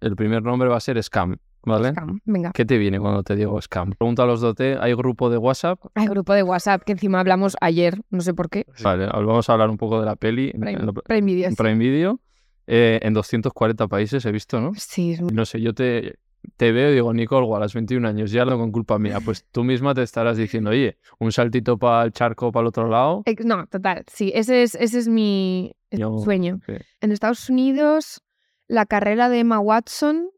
El 0.00 0.16
primer 0.16 0.42
nombre 0.42 0.68
va 0.68 0.76
a 0.76 0.80
ser 0.80 1.02
Scam, 1.02 1.36
¿vale? 1.64 1.90
Scam, 1.92 2.20
venga. 2.24 2.52
¿Qué 2.52 2.64
te 2.64 2.78
viene 2.78 2.98
cuando 3.00 3.22
te 3.22 3.36
digo 3.36 3.60
Scam? 3.60 3.92
Pregunta 3.92 4.22
a 4.22 4.26
los 4.26 4.40
dote, 4.40 4.76
¿hay 4.80 4.94
grupo 4.94 5.30
de 5.30 5.38
WhatsApp? 5.38 5.80
Hay 5.94 6.06
grupo 6.06 6.32
de 6.34 6.42
WhatsApp 6.42 6.82
que 6.82 6.92
encima 6.92 7.20
hablamos 7.20 7.56
ayer, 7.60 8.00
no 8.10 8.20
sé 8.20 8.34
por 8.34 8.48
qué. 8.50 8.66
Vale, 8.82 9.06
vamos 9.06 9.48
a 9.48 9.52
hablar 9.52 9.70
un 9.70 9.76
poco 9.76 10.00
de 10.00 10.06
la 10.06 10.16
peli. 10.16 10.52
Prime, 10.52 10.72
en 10.72 10.86
lo- 10.86 10.92
Prime 10.94 11.22
Video, 11.26 11.46
en 11.46 11.52
sí. 11.52 11.56
Prime 11.56 11.78
Video. 11.78 12.20
eh, 12.68 12.98
en 13.02 13.14
240 13.14 13.86
países 13.86 14.24
he 14.26 14.32
visto, 14.32 14.60
¿no? 14.60 14.72
Sí, 14.76 15.12
es- 15.12 15.20
No 15.22 15.44
sé, 15.44 15.60
yo 15.60 15.72
te, 15.72 16.18
te 16.56 16.72
veo 16.72 16.90
y 16.90 16.94
digo, 16.94 17.12
Nicole, 17.14 17.46
a 17.54 17.60
los 17.60 17.74
21 17.74 18.04
años, 18.06 18.32
ya 18.32 18.44
lo 18.44 18.58
con 18.58 18.72
culpa 18.72 18.98
mía. 18.98 19.18
Pues 19.24 19.44
tú 19.52 19.62
misma 19.62 19.94
te 19.94 20.02
estarás 20.02 20.36
diciendo, 20.36 20.70
oye, 20.70 20.98
un 21.20 21.30
saltito 21.30 21.78
para 21.78 22.04
el 22.04 22.10
charco, 22.12 22.50
para 22.50 22.62
el 22.62 22.66
otro 22.68 22.88
lado. 22.88 23.22
no, 23.44 23.66
total, 23.68 24.04
sí, 24.12 24.32
ese 24.34 24.64
es, 24.64 24.74
ese 24.74 24.98
es 24.98 25.06
mi 25.08 25.76
Yo- 25.92 26.18
sueño. 26.18 26.58
En 27.00 27.12
Estados 27.12 27.48
Unidos, 27.48 28.20
la 28.68 28.86
carrera 28.86 29.28
de 29.28 29.40
Emma 29.40 29.58
Watson 29.60 30.30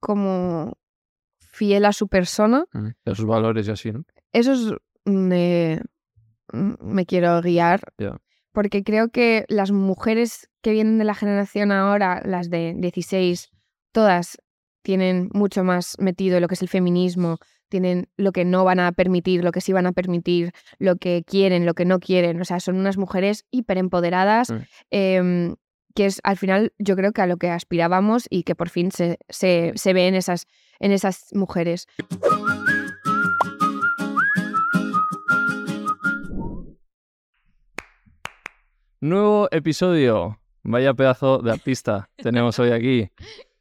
como 0.00 0.74
fiel 1.38 1.84
a 1.84 1.92
su 1.92 2.08
persona, 2.08 2.64
De 3.04 3.14
sus 3.14 3.24
valores 3.26 3.66
y 3.68 3.70
así, 3.70 3.92
¿no? 3.92 4.04
eso 4.32 4.52
es 4.52 4.72
me, 5.04 5.80
me 6.52 7.06
quiero 7.06 7.40
guiar. 7.42 7.80
Porque 8.52 8.82
creo 8.82 9.08
que 9.10 9.44
las 9.48 9.70
mujeres 9.70 10.48
que 10.62 10.72
vienen 10.72 10.98
de 10.98 11.04
la 11.04 11.14
generación 11.14 11.72
ahora, 11.72 12.22
las 12.24 12.48
de 12.50 12.74
16, 12.76 13.50
todas 13.92 14.38
tienen 14.82 15.28
mucho 15.32 15.64
más 15.64 15.96
metido 15.98 16.40
lo 16.40 16.48
que 16.48 16.54
es 16.54 16.62
el 16.62 16.68
feminismo, 16.68 17.38
tienen 17.68 18.08
lo 18.16 18.32
que 18.32 18.44
no 18.44 18.64
van 18.64 18.80
a 18.80 18.92
permitir, 18.92 19.42
lo 19.44 19.52
que 19.52 19.60
sí 19.60 19.72
van 19.72 19.86
a 19.86 19.92
permitir, 19.92 20.52
lo 20.78 20.96
que 20.96 21.22
quieren, 21.26 21.66
lo 21.66 21.74
que 21.74 21.84
no 21.84 21.98
quieren. 21.98 22.40
O 22.40 22.44
sea, 22.44 22.60
son 22.60 22.76
unas 22.76 22.96
mujeres 22.96 23.44
hiperempoderadas, 23.50 24.50
Mm. 24.50 24.56
em, 24.90 25.54
que 25.96 26.06
es 26.06 26.20
al 26.22 26.36
final 26.36 26.72
yo 26.78 26.94
creo 26.94 27.12
que 27.12 27.22
a 27.22 27.26
lo 27.26 27.38
que 27.38 27.50
aspirábamos 27.50 28.26
y 28.30 28.44
que 28.44 28.54
por 28.54 28.68
fin 28.68 28.92
se, 28.92 29.18
se, 29.28 29.72
se 29.74 29.92
ve 29.94 30.06
en 30.06 30.14
esas, 30.14 30.46
en 30.78 30.92
esas 30.92 31.26
mujeres. 31.32 31.88
Nuevo 39.00 39.48
episodio. 39.50 40.40
Vaya 40.62 40.94
pedazo 40.94 41.38
de 41.38 41.52
artista 41.52 42.08
tenemos 42.16 42.58
hoy 42.58 42.70
aquí. 42.70 43.08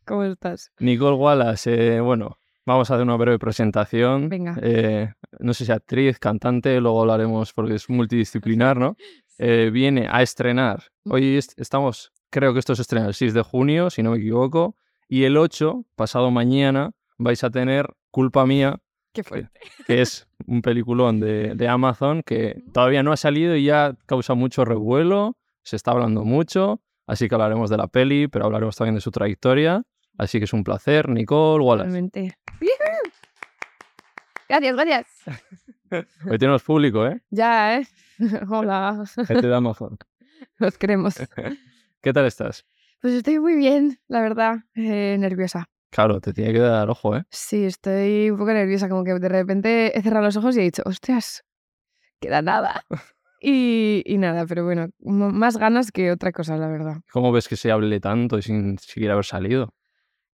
¿Cómo 0.05 0.23
estás? 0.23 0.71
Nicole 0.79 1.15
Wallace, 1.17 1.95
eh, 1.97 1.99
bueno, 1.99 2.37
vamos 2.65 2.89
a 2.89 2.95
hacer 2.95 3.03
una 3.03 3.15
breve 3.17 3.39
presentación. 3.39 4.29
Venga. 4.29 4.57
Eh, 4.61 5.13
no 5.39 5.53
sé 5.53 5.65
si 5.65 5.71
actriz, 5.71 6.19
cantante, 6.19 6.79
luego 6.79 7.01
hablaremos 7.01 7.53
porque 7.53 7.75
es 7.75 7.89
multidisciplinar, 7.89 8.77
¿no? 8.77 8.95
Eh, 9.37 9.69
viene 9.69 10.07
a 10.09 10.21
estrenar. 10.21 10.83
Hoy 11.09 11.35
est- 11.35 11.59
estamos, 11.59 12.13
creo 12.35 12.51
que 12.51 12.59
esto 12.59 12.75
se 12.75 12.81
estrena 12.81 13.07
el 13.07 13.13
6 13.13 13.33
de 13.33 13.41
junio, 13.43 13.89
si 13.89 14.03
no 14.03 14.11
me 14.11 14.17
equivoco. 14.17 14.75
Y 15.07 15.23
el 15.23 15.37
8, 15.37 15.85
pasado 15.95 16.31
mañana, 16.31 16.91
vais 17.17 17.41
a 17.45 17.49
tener 17.49 17.95
Culpa 18.11 18.45
Mía, 18.45 18.81
Qué 19.13 19.23
fuerte. 19.23 19.57
que 19.87 20.01
es 20.01 20.27
un 20.45 20.61
peliculón 20.61 21.21
de, 21.21 21.53
de 21.55 21.67
Amazon 21.69 22.23
que 22.23 22.61
todavía 22.73 23.03
no 23.03 23.13
ha 23.13 23.17
salido 23.17 23.55
y 23.55 23.63
ya 23.63 23.95
causa 24.05 24.33
mucho 24.33 24.65
revuelo, 24.65 25.37
se 25.63 25.77
está 25.77 25.91
hablando 25.91 26.25
mucho, 26.25 26.81
así 27.07 27.29
que 27.29 27.35
hablaremos 27.35 27.69
de 27.69 27.77
la 27.77 27.87
peli, 27.87 28.27
pero 28.27 28.43
hablaremos 28.43 28.75
también 28.75 28.95
de 28.95 29.01
su 29.01 29.11
trayectoria. 29.11 29.83
Así 30.17 30.37
que 30.37 30.43
es 30.43 30.51
un 30.51 30.65
placer, 30.65 31.07
Nicole 31.07 31.63
Wallace. 31.63 31.89
Realmente. 31.89 32.37
Gracias, 34.49 34.75
gracias. 34.75 35.07
Hoy 36.29 36.37
tenemos 36.37 36.63
público, 36.63 37.07
¿eh? 37.07 37.21
Ya, 37.29 37.77
¿eh? 37.77 37.87
Hola. 38.49 39.05
Gente 39.25 39.47
de 39.47 39.55
Amazon. 39.55 39.97
Los 40.57 40.77
queremos. 40.77 41.15
¿Qué 42.05 42.13
tal 42.13 42.27
estás? 42.27 42.67
Pues 43.01 43.15
estoy 43.15 43.39
muy 43.39 43.55
bien, 43.55 43.97
la 44.07 44.21
verdad. 44.21 44.57
Eh, 44.75 45.17
nerviosa. 45.17 45.65
Claro, 45.89 46.21
te 46.21 46.33
tiene 46.33 46.53
que 46.53 46.59
dar 46.59 46.87
ojo, 46.87 47.15
¿eh? 47.15 47.23
Sí, 47.31 47.65
estoy 47.65 48.29
un 48.29 48.37
poco 48.37 48.53
nerviosa. 48.53 48.87
Como 48.87 49.03
que 49.03 49.15
de 49.15 49.27
repente 49.27 49.97
he 49.97 50.03
cerrado 50.03 50.23
los 50.23 50.37
ojos 50.37 50.55
y 50.55 50.59
he 50.59 50.63
dicho, 50.65 50.83
ostras, 50.85 51.43
queda 52.21 52.43
nada. 52.43 52.83
Y, 53.41 54.01
y 54.05 54.17
nada, 54.17 54.45
pero 54.47 54.63
bueno, 54.63 54.87
más 54.99 55.57
ganas 55.57 55.91
que 55.91 56.09
otra 56.11 56.31
cosa, 56.31 56.57
la 56.57 56.67
verdad. 56.67 56.95
¿Cómo 57.11 57.31
ves 57.31 57.47
que 57.47 57.57
se 57.57 57.69
hable 57.69 57.99
tanto 57.99 58.39
y 58.39 58.41
sin 58.41 58.79
siquiera 58.79 59.13
haber 59.13 59.25
salido? 59.25 59.73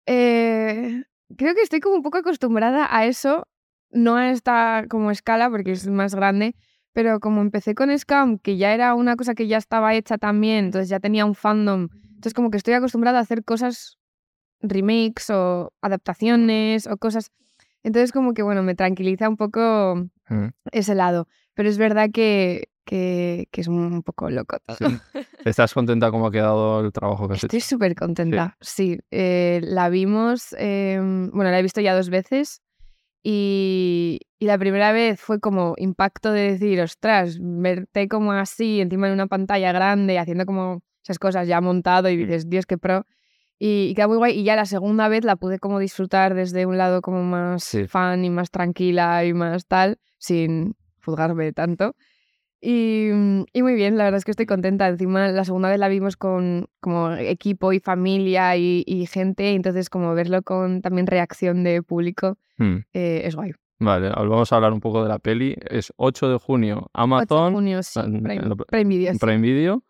Eh, 0.05 1.03
creo 1.35 1.53
que 1.53 1.61
estoy 1.61 1.81
como 1.81 1.95
un 1.95 2.03
poco 2.03 2.19
acostumbrada 2.19 2.87
a 2.89 3.07
eso, 3.07 3.47
no 3.89 4.15
a 4.15 4.29
esta 4.29 4.85
como 4.89 5.11
escala 5.11 5.49
porque 5.49 5.71
es 5.71 5.87
más 5.89 6.15
grande, 6.15 6.55
pero 6.93 7.19
como 7.19 7.41
empecé 7.41 7.75
con 7.75 7.97
Scam, 7.97 8.37
que 8.39 8.57
ya 8.57 8.73
era 8.73 8.93
una 8.95 9.15
cosa 9.15 9.33
que 9.35 9.47
ya 9.47 9.57
estaba 9.57 9.93
hecha 9.95 10.17
también, 10.17 10.65
entonces 10.65 10.89
ya 10.89 10.99
tenía 10.99 11.25
un 11.25 11.35
fandom, 11.35 11.87
entonces 12.03 12.33
como 12.33 12.51
que 12.51 12.57
estoy 12.57 12.73
acostumbrada 12.73 13.19
a 13.19 13.21
hacer 13.21 13.43
cosas, 13.43 13.97
remakes 14.61 15.29
o 15.29 15.73
adaptaciones 15.81 16.87
o 16.87 16.97
cosas, 16.97 17.31
entonces 17.83 18.11
como 18.11 18.33
que 18.33 18.43
bueno, 18.43 18.63
me 18.63 18.75
tranquiliza 18.75 19.27
un 19.29 19.37
poco 19.37 20.07
Mm. 20.29 20.47
ese 20.71 20.95
lado, 20.95 21.27
pero 21.53 21.67
es 21.67 21.77
verdad 21.77 22.09
que, 22.13 22.69
que, 22.85 23.47
que 23.51 23.59
es 23.61 23.67
un 23.67 24.01
poco 24.01 24.29
loco 24.29 24.57
todo. 24.65 24.77
Sí. 24.77 24.85
¿Estás 25.43 25.73
contenta 25.73 26.09
cómo 26.11 26.27
ha 26.27 26.31
quedado 26.31 26.79
el 26.85 26.91
trabajo 26.93 27.27
que 27.27 27.33
has 27.33 27.43
Estoy 27.43 27.57
hecho? 27.57 27.67
súper 27.67 27.95
contenta, 27.95 28.55
sí. 28.61 28.97
Eh, 29.11 29.59
la 29.63 29.89
vimos, 29.89 30.55
em, 30.57 31.31
bueno, 31.31 31.51
la 31.51 31.59
he 31.59 31.63
visto 31.63 31.81
ya 31.81 31.93
dos 31.95 32.09
veces 32.09 32.61
y, 33.23 34.19
y 34.39 34.45
la 34.45 34.57
primera 34.57 34.91
vez 34.91 35.19
fue 35.19 35.39
como 35.39 35.73
impacto 35.77 36.31
de 36.31 36.51
decir, 36.53 36.81
ostras, 36.81 37.37
verte 37.39 38.07
como 38.07 38.31
así, 38.31 38.81
encima 38.81 39.07
en 39.07 39.13
una 39.13 39.27
pantalla 39.27 39.71
grande, 39.71 40.17
haciendo 40.19 40.45
como 40.45 40.81
esas 41.03 41.19
cosas 41.19 41.47
ya 41.47 41.61
montado 41.61 42.09
y 42.09 42.17
dices, 42.17 42.49
Dios, 42.49 42.65
qué 42.65 42.77
pro. 42.77 43.05
Y, 43.59 43.89
y 43.91 43.93
queda 43.95 44.07
muy 44.07 44.17
guay. 44.17 44.39
Y 44.39 44.43
ya 44.43 44.55
la 44.55 44.65
segunda 44.65 45.07
vez 45.07 45.23
la 45.23 45.35
pude 45.35 45.59
como 45.59 45.77
disfrutar 45.79 46.33
desde 46.33 46.65
un 46.65 46.77
lado 46.77 47.01
como 47.01 47.23
más 47.23 47.63
Sí. 47.63 47.87
fan 47.87 48.25
y 48.25 48.29
más 48.31 48.49
tranquila 48.49 49.23
y 49.23 49.33
más 49.33 49.67
tal, 49.67 49.99
sin 50.17 50.75
juzgarme 51.05 51.53
tanto. 51.53 51.95
Y, 52.61 53.09
mm, 53.11 53.45
y 53.53 53.63
muy 53.63 53.73
bien, 53.73 53.97
la 53.97 54.03
verdad 54.03 54.19
es 54.19 54.25
que 54.25 54.31
estoy 54.31 54.45
contenta. 54.45 54.87
Encima, 54.87 55.27
la 55.29 55.43
segunda 55.45 55.69
vez 55.69 55.79
la 55.79 55.87
vimos 55.87 56.15
con 56.15 56.67
como 56.79 57.11
equipo 57.13 57.73
y 57.73 57.79
familia 57.79 58.55
y, 58.55 58.83
y 58.85 59.07
gente, 59.07 59.53
entonces 59.53 59.89
como 59.89 60.13
verlo 60.13 60.43
con 60.43 60.81
también 60.81 61.07
reacción 61.07 61.63
de 61.63 61.81
público 61.81 62.37
Mm. 62.57 62.83
eh, 62.93 63.21
es 63.25 63.35
guay. 63.35 63.53
Vale, 63.79 64.09
vamos 64.09 64.53
a 64.53 64.55
hablar 64.55 64.71
un 64.73 64.79
poco 64.79 65.01
de 65.01 65.09
la 65.09 65.17
peli. 65.17 65.55
Es 65.67 65.91
8 65.97 66.29
de 66.29 66.37
junio, 66.37 66.77
8 66.77 66.83
de 66.83 66.89
Amazon, 66.93 67.53
junio, 67.53 67.81
sí, 67.81 67.99
Prime, 67.99 68.55
Prime 68.67 68.95
Video. 68.95 69.13
Prime 69.19 69.39
Video, 69.41 69.83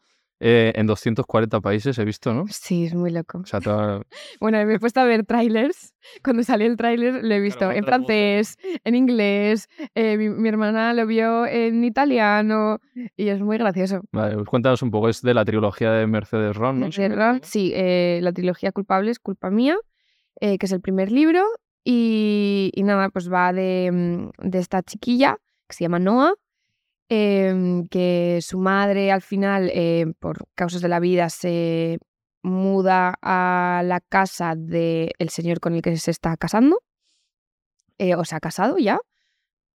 eh, 0.43 0.73
en 0.75 0.87
240 0.87 1.61
países 1.61 1.97
he 1.99 2.03
visto, 2.03 2.33
¿no? 2.33 2.45
Sí, 2.49 2.85
es 2.85 2.95
muy 2.95 3.11
loco. 3.11 3.37
O 3.39 3.45
sea, 3.45 3.61
toda- 3.61 4.01
Bueno, 4.41 4.57
me 4.65 4.73
he 4.73 4.79
puesto 4.79 4.99
a 4.99 5.03
ver 5.05 5.23
trailers. 5.25 5.93
Cuando 6.23 6.41
salió 6.43 6.65
el 6.67 6.75
tráiler 6.77 7.23
lo 7.23 7.33
he 7.35 7.39
visto 7.39 7.59
Claro, 7.59 7.73
en 7.77 7.85
francés, 7.85 8.57
en 8.83 8.95
inglés, 8.95 9.67
eh, 9.95 10.17
mi, 10.17 10.29
mi 10.29 10.49
hermana 10.49 10.93
lo 10.93 11.05
vio 11.05 11.45
en 11.45 11.83
italiano 11.83 12.79
y 13.15 13.27
es 13.29 13.39
muy 13.39 13.57
gracioso. 13.57 14.01
Vale, 14.11 14.33
pues 14.35 14.47
cuéntanos 14.47 14.81
un 14.81 14.89
poco, 14.91 15.09
es 15.09 15.21
de 15.21 15.33
la 15.33 15.45
trilogía 15.45 15.91
de 15.91 16.07
Mercedes 16.07 16.55
Ron, 16.57 16.79
¿no? 16.79 16.91
Si 16.91 16.99
no 17.01 17.03
me 17.03 17.09
¿Verdad? 17.09 17.29
equivoco. 17.35 17.47
Sí, 17.47 17.71
eh, 17.75 18.19
la 18.23 18.33
trilogía 18.33 18.71
culpable 18.71 19.11
es 19.11 19.19
culpa 19.19 19.51
mía, 19.51 19.77
que 20.39 20.57
es 20.59 20.71
el 20.71 20.81
primer 20.81 21.11
libro. 21.11 21.43
Y, 21.83 22.71
y 22.75 22.83
nada, 22.83 23.09
pues 23.09 23.31
va 23.31 23.51
de, 23.53 23.89
mm, 23.91 24.49
de 24.49 24.59
esta 24.59 24.83
chiquilla 24.83 25.37
que 25.67 25.75
se 25.75 25.83
llama 25.83 25.97
Noah, 25.99 26.33
em, 27.11 27.87
que 27.87 28.39
su 28.41 28.57
madre 28.59 29.11
al 29.11 29.21
final, 29.21 29.69
eh, 29.73 30.05
por 30.19 30.47
causas 30.55 30.81
de 30.81 30.87
la 30.89 30.99
vida, 31.01 31.29
se 31.29 31.99
muda 32.43 33.15
a 33.21 33.81
la 33.85 33.99
casa 34.01 34.55
del 34.55 35.29
señor 35.29 35.59
con 35.59 35.75
el 35.75 35.81
que 35.81 35.97
se 35.97 36.11
está 36.11 36.37
casando. 36.37 36.79
eh, 37.97 38.15
o 38.15 38.25
se 38.25 38.35
ha 38.35 38.39
casado 38.39 38.77
ya. 38.77 38.99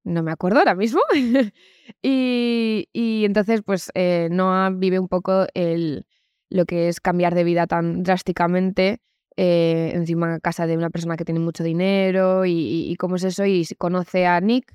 No 0.06 0.24
me 0.24 0.32
acuerdo 0.32 0.60
ahora 0.60 0.76
mismo. 0.76 1.02
y, 2.02 2.90
y 2.94 3.26
entonces, 3.26 3.62
pues, 3.66 3.92
eh, 3.96 4.30
Noah 4.32 4.72
vive 4.72 5.00
un 5.00 5.08
poco 5.10 5.48
el, 5.54 6.06
lo 6.50 6.66
que 6.66 6.90
es 6.90 7.00
cambiar 7.02 7.36
de 7.36 7.44
vida 7.44 7.68
tan 7.68 8.04
drásticamente, 8.04 9.02
encima 9.38 10.40
casa 10.40 10.68
de 10.68 10.78
una 10.78 10.90
persona 10.92 11.18
que 11.18 11.26
tiene 11.26 11.42
mucho 11.42 11.64
dinero 11.64 12.46
y, 12.46 12.54
y- 12.92 12.96
cómo 12.98 13.18
es 13.18 13.24
eso, 13.26 13.46
y 13.46 13.66
conoce 13.78 14.28
a 14.28 14.40
Nick, 14.42 14.74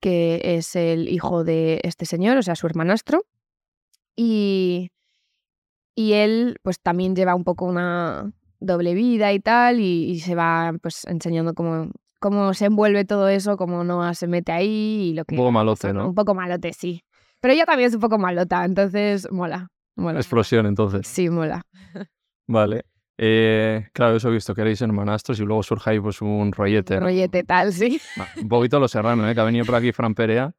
que 0.00 0.40
es 0.42 0.76
el 0.76 1.08
hijo 1.08 1.44
de 1.44 1.80
este 1.84 2.06
señor, 2.06 2.38
o 2.38 2.42
sea, 2.42 2.56
su 2.56 2.66
hermanastro, 2.66 3.24
y, 4.16 4.90
y 5.94 6.12
él 6.14 6.58
pues 6.62 6.80
también 6.80 7.14
lleva 7.14 7.34
un 7.34 7.44
poco 7.44 7.66
una 7.66 8.32
doble 8.58 8.94
vida 8.94 9.32
y 9.32 9.40
tal, 9.40 9.80
y, 9.80 10.10
y 10.10 10.20
se 10.20 10.34
va 10.34 10.72
pues 10.82 11.04
enseñando 11.06 11.54
cómo, 11.54 11.90
cómo 12.18 12.54
se 12.54 12.66
envuelve 12.66 13.04
todo 13.04 13.28
eso, 13.28 13.56
cómo 13.56 13.84
Noah 13.84 14.14
se 14.14 14.26
mete 14.26 14.52
ahí 14.52 15.10
y 15.10 15.14
lo 15.14 15.24
que... 15.24 15.34
Un 15.34 15.40
poco 15.40 15.52
malote, 15.52 15.92
¿no? 15.92 16.08
Un 16.08 16.14
poco 16.14 16.34
malote, 16.34 16.72
sí. 16.72 17.02
Pero 17.40 17.54
ella 17.54 17.64
también 17.64 17.88
es 17.88 17.94
un 17.94 18.00
poco 18.00 18.18
malota, 18.18 18.64
entonces 18.64 19.30
mola. 19.32 19.68
mola. 19.96 20.18
Explosión, 20.18 20.66
entonces. 20.66 21.06
Sí, 21.06 21.30
mola. 21.30 21.62
Vale. 22.46 22.84
Eh, 23.22 23.86
claro, 23.92 24.16
eso 24.16 24.30
he 24.30 24.32
visto 24.32 24.54
que 24.54 24.62
erais 24.62 24.80
hermanastros 24.80 25.38
y 25.40 25.44
luego 25.44 25.62
surge 25.62 25.90
ahí 25.90 26.00
pues 26.00 26.22
un 26.22 26.52
rollete. 26.52 26.98
Rollete 26.98 27.44
tal, 27.44 27.70
sí. 27.70 28.00
Un 28.40 28.48
poquito 28.48 28.80
lo 28.80 28.88
serrano, 28.88 29.28
¿eh? 29.28 29.34
Que 29.34 29.40
ha 29.42 29.44
venido 29.44 29.66
por 29.66 29.74
aquí 29.74 29.92
Fran 29.92 30.14
Perea. 30.14 30.54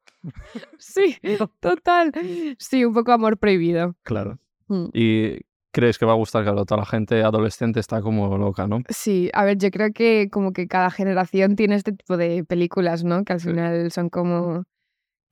Sí, 0.78 1.16
total. 1.58 2.12
Sí, 2.58 2.84
un 2.84 2.94
poco 2.94 3.10
amor 3.10 3.36
prohibido. 3.36 3.96
Claro. 4.04 4.38
Mm. 4.68 4.86
¿Y 4.92 5.40
crees 5.72 5.98
que 5.98 6.06
va 6.06 6.12
a 6.12 6.14
gustar? 6.14 6.44
Claro, 6.44 6.64
toda 6.64 6.82
la 6.82 6.86
gente 6.86 7.24
adolescente 7.24 7.80
está 7.80 8.00
como 8.00 8.38
loca, 8.38 8.68
¿no? 8.68 8.82
Sí, 8.88 9.28
a 9.32 9.44
ver, 9.44 9.58
yo 9.58 9.72
creo 9.72 9.90
que 9.92 10.28
como 10.30 10.52
que 10.52 10.68
cada 10.68 10.90
generación 10.90 11.56
tiene 11.56 11.74
este 11.74 11.90
tipo 11.90 12.16
de 12.16 12.44
películas, 12.44 13.02
¿no? 13.02 13.24
Que 13.24 13.32
al 13.32 13.40
final 13.40 13.90
son 13.90 14.08
como 14.08 14.62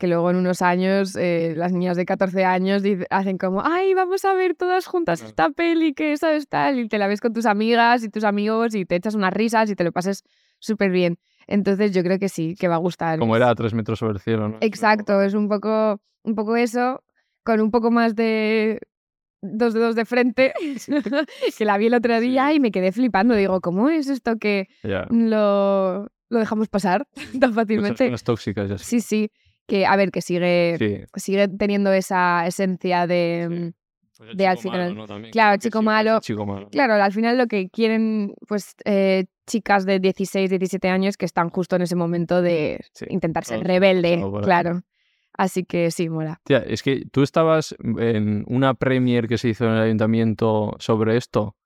que 0.00 0.08
luego 0.08 0.30
en 0.30 0.36
unos 0.36 0.62
años 0.62 1.14
eh, 1.14 1.52
las 1.56 1.72
niñas 1.72 1.96
de 1.96 2.04
14 2.06 2.44
años 2.44 2.82
hacen 3.10 3.38
como, 3.38 3.62
ay, 3.64 3.94
vamos 3.94 4.24
a 4.24 4.32
ver 4.34 4.54
todas 4.56 4.86
juntas 4.86 5.22
esta 5.22 5.50
peli, 5.50 5.92
que 5.94 6.16
sabes 6.16 6.48
tal, 6.48 6.80
y 6.80 6.88
te 6.88 6.98
la 6.98 7.06
ves 7.06 7.20
con 7.20 7.32
tus 7.32 7.46
amigas 7.46 8.02
y 8.02 8.08
tus 8.08 8.24
amigos 8.24 8.74
y 8.74 8.86
te 8.86 8.96
echas 8.96 9.14
unas 9.14 9.32
risas 9.32 9.70
y 9.70 9.76
te 9.76 9.84
lo 9.84 9.92
pases 9.92 10.24
súper 10.58 10.90
bien. 10.90 11.18
Entonces 11.46 11.92
yo 11.92 12.02
creo 12.02 12.18
que 12.18 12.28
sí, 12.28 12.56
que 12.58 12.66
va 12.66 12.76
a 12.76 12.78
gustar. 12.78 13.18
Como 13.18 13.36
era 13.36 13.50
a 13.50 13.54
tres 13.54 13.74
metros 13.74 13.98
sobre 13.98 14.14
el 14.14 14.20
cielo, 14.20 14.48
¿no? 14.48 14.56
Exacto, 14.60 15.20
es 15.22 15.34
un 15.34 15.48
poco, 15.48 16.00
un 16.22 16.34
poco 16.34 16.56
eso, 16.56 17.04
con 17.44 17.60
un 17.60 17.70
poco 17.70 17.90
más 17.90 18.14
de 18.16 18.80
dos 19.42 19.74
dedos 19.74 19.94
de 19.96 20.04
frente, 20.06 20.52
que 21.58 21.64
la 21.64 21.76
vi 21.78 21.86
el 21.86 21.94
otro 21.94 22.18
día 22.20 22.48
Sí. 22.50 22.56
y 22.56 22.60
me 22.60 22.70
quedé 22.70 22.90
flipando. 22.92 23.34
Digo, 23.34 23.60
¿cómo 23.60 23.88
es 23.90 24.08
esto 24.08 24.36
que 24.38 24.68
Ya. 24.82 25.06
lo, 25.10 26.08
lo 26.30 26.38
dejamos 26.38 26.68
pasar 26.68 27.06
tan 27.40 27.52
fácilmente? 27.54 28.10
tóxicas 28.24 28.70
y 28.70 28.72
así. 28.74 28.84
Sí, 28.84 29.00
sí, 29.00 29.30
que 29.70 29.86
a 29.86 29.96
ver, 29.96 30.10
que 30.10 30.20
sigue, 30.20 30.76
Sí. 30.78 31.20
sigue 31.20 31.48
teniendo 31.48 31.92
esa 31.92 32.46
esencia 32.46 33.06
de... 33.06 33.46
Sí. 33.48 33.54
mm, 34.24 34.36
de 34.36 34.46
al 34.46 34.58
final- 34.58 35.30
claro, 35.32 35.56
chico 35.58 35.80
malo. 35.80 36.20
chico 36.20 36.44
malo. 36.44 36.68
Claro, 36.70 36.94
al 36.94 37.12
final 37.12 37.38
lo 37.38 37.46
que 37.46 37.70
quieren, 37.70 38.34
pues, 38.46 38.74
eh, 38.84 39.24
chicas 39.46 39.86
de 39.86 39.98
16, 39.98 40.50
17 40.50 40.88
años 40.90 41.16
que 41.16 41.24
están 41.24 41.48
justo 41.48 41.76
en 41.76 41.82
ese 41.82 41.96
momento 41.96 42.42
de 42.42 42.80
Sí, 42.92 43.06
intentar 43.08 43.44
ser 43.44 43.64
rebelde, 43.64 44.22
claro. 44.42 44.82
Así 45.32 45.64
que 45.64 45.90
sí, 45.90 46.10
mola. 46.10 46.38
Tía, 46.44 46.58
es 46.58 46.82
que 46.82 47.06
tú 47.10 47.22
estabas 47.22 47.74
en 47.82 48.44
una 48.46 48.74
premier 48.74 49.26
que 49.26 49.38
se 49.38 49.48
hizo 49.48 49.64
en 49.64 49.72
el 49.72 49.80
ayuntamiento 49.80 50.76
sobre 50.80 51.16
esto, 51.16 51.56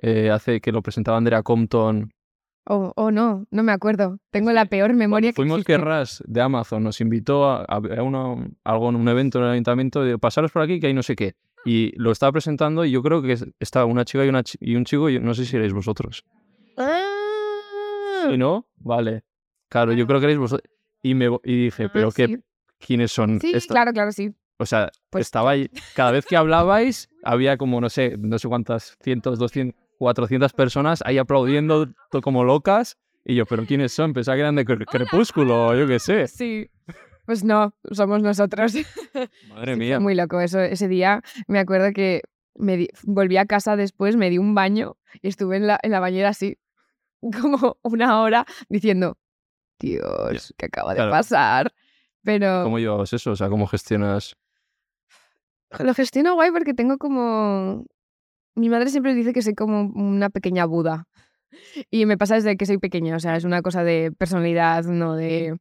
eh, 0.00 0.30
hace 0.30 0.60
que 0.60 0.72
lo 0.72 0.82
presentaba 0.82 1.18
Andrea 1.18 1.42
Compton. 1.44 2.10
O 2.64 2.92
oh, 2.96 3.10
no, 3.10 3.44
no 3.50 3.62
me 3.64 3.72
acuerdo. 3.72 4.18
Tengo 4.30 4.52
la 4.52 4.66
peor 4.66 4.92
memoria 4.94 5.32
Cuando 5.32 5.52
fuimos 5.54 5.66
que. 5.66 5.72
Kerras 5.74 6.22
de 6.26 6.40
Amazon, 6.40 6.84
nos 6.84 7.00
invitó 7.00 7.44
a, 7.50 7.62
a- 7.62 7.76
a 7.98 8.02
una- 8.02 8.48
algo 8.64 8.88
en 8.90 8.96
un 8.96 9.08
evento 9.08 9.38
en 9.38 9.44
el 9.46 9.50
ayuntamiento 9.50 10.02
de 10.04 10.16
pasaros 10.18 10.52
por 10.52 10.62
aquí 10.62 10.78
que 10.78 10.86
hay 10.86 10.94
no 10.94 11.02
sé 11.02 11.16
qué. 11.16 11.34
Y 11.64 11.92
lo 11.96 12.10
estaba 12.12 12.32
presentando 12.32 12.84
y 12.84 12.90
yo 12.92 13.02
creo 13.02 13.20
que 13.22 13.32
es- 13.32 13.46
estaba 13.60 13.86
una 13.86 14.04
chica 14.04 14.24
y, 14.24 14.28
una 14.28 14.42
y 14.60 14.76
un 14.76 14.84
chico, 14.84 15.10
y 15.10 15.18
no 15.18 15.34
sé 15.34 15.44
si 15.44 15.56
erais 15.56 15.72
vosotros. 15.72 16.24
Ah, 16.76 18.28
¿Y 18.32 18.36
no? 18.38 18.66
Vale. 18.76 19.24
Claro, 19.68 19.92
yo 19.92 20.06
creo 20.06 20.20
que 20.20 20.26
erais 20.26 20.38
vosotros. 20.38 20.68
Y, 21.02 21.14
me, 21.14 21.26
y 21.44 21.64
dije, 21.64 21.84
ah, 21.84 21.90
¿pero 21.92 22.10
qué, 22.12 22.26
sí. 22.28 22.38
quiénes 22.78 23.10
son? 23.12 23.40
Sí, 23.40 23.52
esta-?" 23.54 23.74
claro, 23.74 23.92
claro, 23.92 24.12
sí. 24.12 24.30
O 24.58 24.66
sea, 24.66 24.90
Pues- 25.10 25.26
estaba 25.26 25.50
ahí. 25.50 25.68
Cada 25.96 26.12
vez 26.12 26.24
que 26.26 26.36
hablabais, 26.36 27.08
había 27.24 27.56
como, 27.56 27.80
no 27.80 27.88
sé, 27.88 28.16
no 28.18 28.38
sé 28.38 28.46
cuántas, 28.48 28.96
cientos, 29.02 29.38
200, 29.40 29.80
400 30.02 30.52
personas 30.52 31.00
ahí 31.06 31.16
aplaudiendo 31.18 31.86
como 32.22 32.42
locas. 32.42 32.96
Y 33.24 33.36
yo, 33.36 33.46
¿pero 33.46 33.64
quiénes 33.64 33.92
son? 33.92 34.12
Pensaba 34.12 34.34
que 34.34 34.40
eran 34.40 34.56
de 34.56 34.66
Cre- 34.66 34.84
Crepúsculo, 34.84 35.68
o 35.68 35.74
yo 35.76 35.86
qué 35.86 36.00
sé. 36.00 36.26
Sí. 36.26 36.68
Pues 37.24 37.44
no, 37.44 37.72
somos 37.92 38.20
nosotros. 38.20 38.74
Madre 38.74 39.74
Sí, 39.74 39.76
fue 39.76 39.76
mía. 39.76 40.00
muy 40.00 40.16
loco 40.16 40.40
eso. 40.40 40.58
Ese 40.58 40.88
día 40.88 41.22
me 41.46 41.60
acuerdo 41.60 41.92
que 41.92 42.22
me 42.56 42.76
di- 42.76 42.88
volví 43.04 43.36
a 43.36 43.46
casa 43.46 43.76
después, 43.76 44.16
me 44.16 44.28
di 44.28 44.38
un 44.38 44.56
baño 44.56 44.96
y 45.22 45.28
estuve 45.28 45.56
en 45.56 45.68
la, 45.68 45.78
en 45.84 45.92
la 45.92 46.00
bañera 46.00 46.30
así 46.30 46.58
como 47.40 47.76
una 47.82 48.20
hora 48.20 48.44
diciendo, 48.68 49.16
Dios, 49.78 50.52
¿qué 50.58 50.66
acaba 50.66 50.92
de 50.94 51.08
pasar? 51.08 51.72
Pero 52.24 52.64
¿Cómo 52.64 52.80
llevabas 52.80 53.12
eso? 53.12 53.30
O 53.30 53.36
sea, 53.36 53.48
¿cómo 53.48 53.68
gestionas? 53.68 54.34
lo 55.78 55.94
gestiono 55.94 56.34
guay 56.34 56.50
porque 56.50 56.74
tengo 56.74 56.98
como... 56.98 57.86
Mi 58.54 58.68
madre 58.68 58.90
siempre 58.90 59.14
dice 59.14 59.32
que 59.32 59.42
soy 59.42 59.54
como 59.54 59.82
una 59.94 60.30
pequeña 60.30 60.66
Buda. 60.66 61.06
Y 61.90 62.06
me 62.06 62.18
pasa 62.18 62.34
desde 62.36 62.56
que 62.56 62.66
soy 62.66 62.78
pequeña, 62.78 63.16
o 63.16 63.20
sea, 63.20 63.36
es 63.36 63.44
una 63.44 63.62
cosa 63.62 63.84
de 63.84 64.12
personalidad, 64.12 64.84
no 64.84 65.16
de, 65.16 65.58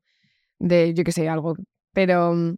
de 0.60 0.94
yo 0.94 1.04
qué 1.04 1.12
sé, 1.12 1.30
algo. 1.30 1.56
Pero 1.94 2.34
mm, 2.34 2.56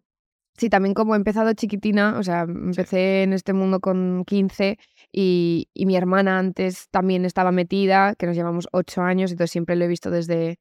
sí, 0.58 0.70
también 0.70 0.94
como 0.94 1.16
he 1.16 1.18
empezado 1.18 1.54
chiquitina, 1.54 2.18
o 2.20 2.24
sea, 2.24 2.42
empecé 2.42 3.24
en 3.24 3.34
este 3.34 3.54
mundo 3.54 3.80
con 3.80 4.24
15 4.26 4.78
y, 5.12 5.70
y 5.74 5.86
mi 5.86 5.96
hermana 5.96 6.40
antes 6.40 6.90
también 6.90 7.26
estaba 7.26 7.52
metida, 7.52 8.16
que 8.16 8.28
nos 8.28 8.36
llevamos 8.36 8.68
8 8.72 9.02
años, 9.02 9.32
entonces 9.32 9.52
siempre 9.52 9.76
lo 9.76 9.86
he 9.86 9.88
visto 9.88 10.12
desde, 10.12 10.60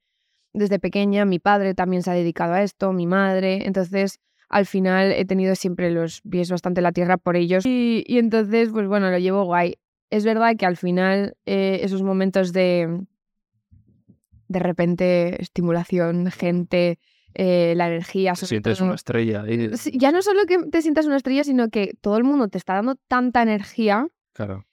desde 0.52 0.78
pequeña. 0.78 1.24
Mi 1.24 1.38
padre 1.38 1.74
también 1.74 2.02
se 2.02 2.10
ha 2.10 2.14
dedicado 2.14 2.54
a 2.54 2.62
esto, 2.62 2.92
mi 2.92 3.06
madre, 3.06 3.66
entonces 3.66 4.18
al 4.52 4.66
final 4.66 5.10
he 5.12 5.24
tenido 5.24 5.54
siempre 5.56 5.90
los 5.90 6.20
pies 6.22 6.50
bastante 6.50 6.80
en 6.80 6.84
la 6.84 6.92
tierra 6.92 7.16
por 7.16 7.36
ellos 7.36 7.66
y, 7.66 8.04
y 8.06 8.18
entonces, 8.18 8.68
pues 8.70 8.86
bueno, 8.86 9.10
lo 9.10 9.18
llevo 9.18 9.44
guay. 9.44 9.74
Es 10.10 10.24
verdad 10.24 10.54
que 10.56 10.66
al 10.66 10.76
final 10.76 11.36
eh, 11.46 11.80
esos 11.82 12.02
momentos 12.02 12.52
de 12.52 13.00
de 14.48 14.58
repente 14.58 15.40
estimulación, 15.42 16.30
gente, 16.30 16.98
eh, 17.34 17.72
la 17.76 17.88
energía, 17.88 18.34
Te 18.34 18.44
sientes 18.46 18.76
todo- 18.78 18.86
una 18.88 18.94
estrella 18.96 19.44
ya 19.94 20.12
no 20.12 20.20
solo 20.20 20.40
que 20.46 20.58
te 20.70 20.82
sientas 20.82 21.06
una 21.06 21.16
estrella, 21.16 21.44
sino 21.44 21.70
que 21.70 21.94
todo 22.00 22.18
el 22.18 22.24
mundo 22.24 22.48
te 22.48 22.58
está 22.58 22.74
dando 22.74 22.96
tanta 23.08 23.40
energía 23.42 24.06
Claro. 24.34 24.66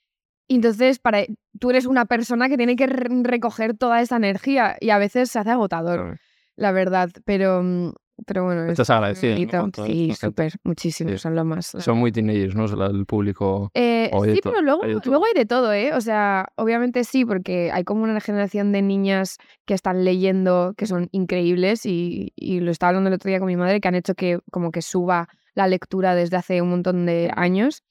y 0.46 0.56
entonces 0.56 0.98
para 0.98 1.24
tú 1.58 1.70
eres 1.70 1.86
una 1.86 2.04
persona 2.04 2.48
que 2.50 2.58
tiene 2.58 2.76
que 2.76 2.86
re- 2.86 3.08
recoger 3.22 3.74
toda 3.76 4.02
esa 4.02 4.16
energía 4.16 4.76
y 4.80 4.90
a 4.90 4.98
veces 4.98 5.30
se 5.30 5.38
hace 5.38 5.50
agotador, 5.50 6.00
claro. 6.00 6.16
la 6.56 6.72
verdad, 6.72 7.10
pero 7.24 7.62
mm, 7.62 7.92
pero 8.26 8.44
bueno, 8.44 8.64
es 8.64 8.70
Estás 8.78 8.90
¿no? 8.90 9.00
bonito. 9.34 9.60
con 9.60 9.72
toda 9.72 9.86
Sí, 9.86 10.12
súper, 10.14 10.52
muchísimo, 10.64 11.10
Sí. 11.10 11.18
son 11.18 11.34
lo 11.34 11.44
más. 11.44 11.66
Son 11.66 11.98
muy 11.98 12.12
teenagers, 12.12 12.54
¿no? 12.54 12.64
El 12.86 13.06
público. 13.06 13.70
eh, 13.74 14.10
sí, 14.24 14.40
pero 14.42 14.62
luego 14.62 14.84
hay 14.84 14.94
luego 15.04 15.24
hay 15.26 15.34
de 15.34 15.46
todo, 15.46 15.72
¿eh? 15.72 15.92
O 15.94 16.00
sea, 16.00 16.48
obviamente 16.56 17.04
sí, 17.04 17.24
porque 17.24 17.70
hay 17.72 17.84
como 17.84 18.02
una 18.04 18.20
generación 18.20 18.72
de 18.72 18.82
niñas 18.82 19.36
que 19.66 19.74
están 19.74 20.04
leyendo 20.04 20.74
que 20.76 20.86
son 20.86 21.08
increíbles 21.12 21.86
y, 21.86 22.32
y 22.36 22.60
lo 22.60 22.70
estaba 22.70 22.88
hablando 22.90 23.08
el 23.08 23.14
otro 23.14 23.28
día 23.28 23.38
con 23.38 23.48
mi 23.48 23.56
madre, 23.56 23.80
que 23.80 23.88
han 23.88 23.94
hecho 23.94 24.14
que 24.14 24.38
como 24.50 24.70
que 24.70 24.82
suba 24.82 25.28
la 25.54 25.66
lectura 25.66 26.14
desde 26.14 26.36
hace 26.36 26.62
un 26.62 26.70
montón 26.70 27.06
de 27.06 27.30
años. 27.34 27.82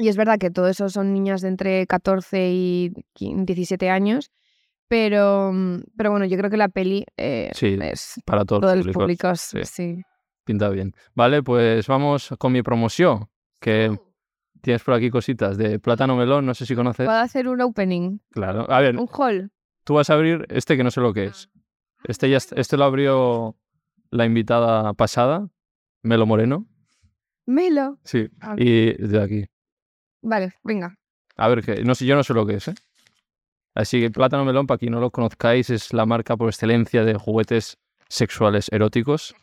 Y 0.00 0.08
es 0.08 0.16
verdad 0.16 0.38
que 0.38 0.50
todo 0.50 0.68
eso 0.68 0.88
son 0.88 1.12
niñas 1.12 1.40
de 1.40 1.48
entre 1.48 1.86
14 1.88 2.50
y 2.52 2.92
15, 3.14 3.44
17 3.46 3.90
años, 3.90 4.30
pero, 4.88 5.52
mm, 5.52 5.82
pero 5.96 6.10
bueno, 6.10 6.26
yo 6.26 6.36
creo 6.38 6.50
que 6.50 6.56
la 6.56 6.68
peli 6.68 7.04
eh, 7.16 7.50
Sí, 7.54 7.76
es 7.80 8.20
Para 8.24 8.44
todos, 8.44 8.62
todos 8.62 8.76
los 8.84 8.94
públicos. 8.94 9.40
sí. 9.40 9.58
Sí. 9.64 10.02
Pinta 10.44 10.70
bien. 10.70 10.94
Vale, 11.14 11.42
pues 11.42 11.86
vamos 11.88 12.30
con 12.38 12.52
mi 12.52 12.62
promoción. 12.62 13.28
Que 13.60 13.94
tienes 14.62 14.82
por 14.82 14.94
aquí 14.94 15.10
cositas 15.10 15.58
de 15.58 15.78
plátano 15.78 16.16
melón, 16.16 16.46
no 16.46 16.54
sé 16.54 16.64
si 16.64 16.74
conoces. 16.74 17.04
Puedo 17.06 17.18
hacer 17.18 17.48
un 17.48 17.60
opening, 17.60 18.18
Claro. 18.30 18.64
A 18.70 18.80
ver, 18.80 18.96
un 18.96 19.08
haul. 19.12 19.50
tú 19.84 19.94
vas 19.94 20.08
a 20.10 20.14
abrir 20.14 20.46
este 20.48 20.76
que 20.76 20.84
no 20.84 20.90
sé 20.90 21.00
lo 21.00 21.12
que 21.12 21.24
es. 21.26 21.50
Este 22.04 22.30
ya 22.30 22.38
est- 22.38 22.52
este 22.56 22.76
lo 22.76 22.84
abrió 22.84 23.56
la 24.10 24.24
invitada 24.24 24.94
pasada, 24.94 25.48
Melo 26.02 26.24
Moreno. 26.24 26.66
Melo. 27.44 27.98
Sí. 28.04 28.28
Ah. 28.40 28.54
Y 28.56 28.92
de 28.94 29.22
aquí. 29.22 29.44
Vale, 30.22 30.52
venga. 30.64 30.96
A 31.36 31.48
ver, 31.48 31.62
que 31.62 31.84
no 31.84 31.94
sé, 31.94 32.06
yo 32.06 32.14
no 32.16 32.22
sé 32.24 32.32
lo 32.34 32.46
que 32.46 32.54
es, 32.54 32.68
¿eh? 32.68 32.74
Así 33.78 34.00
que 34.00 34.10
Plátano 34.10 34.44
Melón, 34.44 34.66
para 34.66 34.76
quien 34.78 34.90
no 34.90 34.98
lo 34.98 35.12
conozcáis, 35.12 35.70
es 35.70 35.92
la 35.92 36.04
marca 36.04 36.36
por 36.36 36.48
excelencia 36.48 37.04
de 37.04 37.14
juguetes 37.14 37.78
sexuales 38.08 38.66
eróticos. 38.72 39.36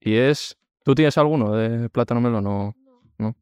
Y 0.00 0.14
es... 0.14 0.56
¿Tú 0.84 0.94
tienes 0.94 1.18
alguno 1.18 1.52
de 1.52 1.88
Plátano 1.90 2.20
Melón 2.20 2.46
o 2.46 2.74
no? 3.18 3.34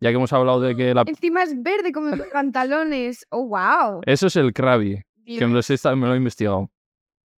Ya 0.00 0.10
que 0.10 0.16
hemos 0.16 0.32
hablado 0.34 0.60
de 0.60 0.76
que 0.76 0.92
la... 0.92 1.02
Encima 1.06 1.42
es 1.44 1.54
verde 1.62 1.92
como 1.92 2.14
pantalones. 2.30 3.26
Oh, 3.30 3.46
wow. 3.48 4.02
Eso 4.04 4.26
es 4.26 4.36
el 4.36 4.52
Krabi, 4.52 5.02
que 5.24 5.46
me 5.46 5.54
lo, 5.54 5.62
sé- 5.62 5.78
me 5.96 6.06
lo 6.06 6.12
he 6.12 6.18
investigado. 6.18 6.70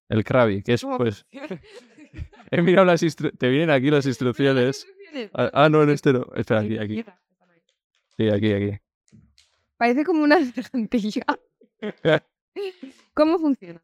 El 0.09 0.25
Krabi, 0.25 0.63
que 0.63 0.73
es 0.73 0.83
¿Cómo 0.83 0.97
pues... 0.97 1.27
He 2.51 2.63
mirado 2.63 2.87
las 2.87 3.03
instru- 3.03 3.37
Te 3.37 3.51
vienen 3.51 3.69
aquí 3.69 3.91
las 3.91 4.07
instrucciones. 4.13 4.87
Ah, 5.35 5.51
ah, 5.53 5.69
no, 5.69 5.83
en 5.83 5.91
este 5.91 6.15
no. 6.15 6.25
Espera, 6.35 6.61
aquí, 6.61 6.79
aquí. 6.79 7.05
Sí, 8.17 8.31
aquí, 8.31 8.53
aquí. 8.55 8.79
Parece 9.79 10.05
como 10.05 10.23
una 10.23 10.39
gargantilla. 10.57 11.25
¿Cómo 13.15 13.39
funciona? 13.39 13.81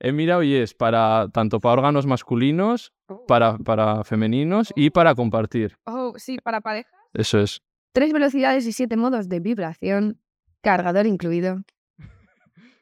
He 0.00 0.12
mirado 0.12 0.42
y 0.42 0.54
es 0.54 0.74
para 0.74 1.28
tanto 1.32 1.60
para 1.60 1.74
órganos 1.74 2.06
masculinos, 2.06 2.92
para, 3.28 3.58
para 3.58 4.02
femeninos 4.02 4.72
y 4.74 4.90
para 4.90 5.14
compartir. 5.14 5.76
Oh, 5.84 6.14
sí, 6.16 6.38
para 6.42 6.60
parejas. 6.60 6.92
Eso 7.14 7.38
es. 7.40 7.62
Tres 7.92 8.12
velocidades 8.12 8.66
y 8.66 8.72
siete 8.72 8.96
modos 8.96 9.28
de 9.28 9.38
vibración. 9.38 10.18
Cargador 10.60 11.06
incluido. 11.06 11.62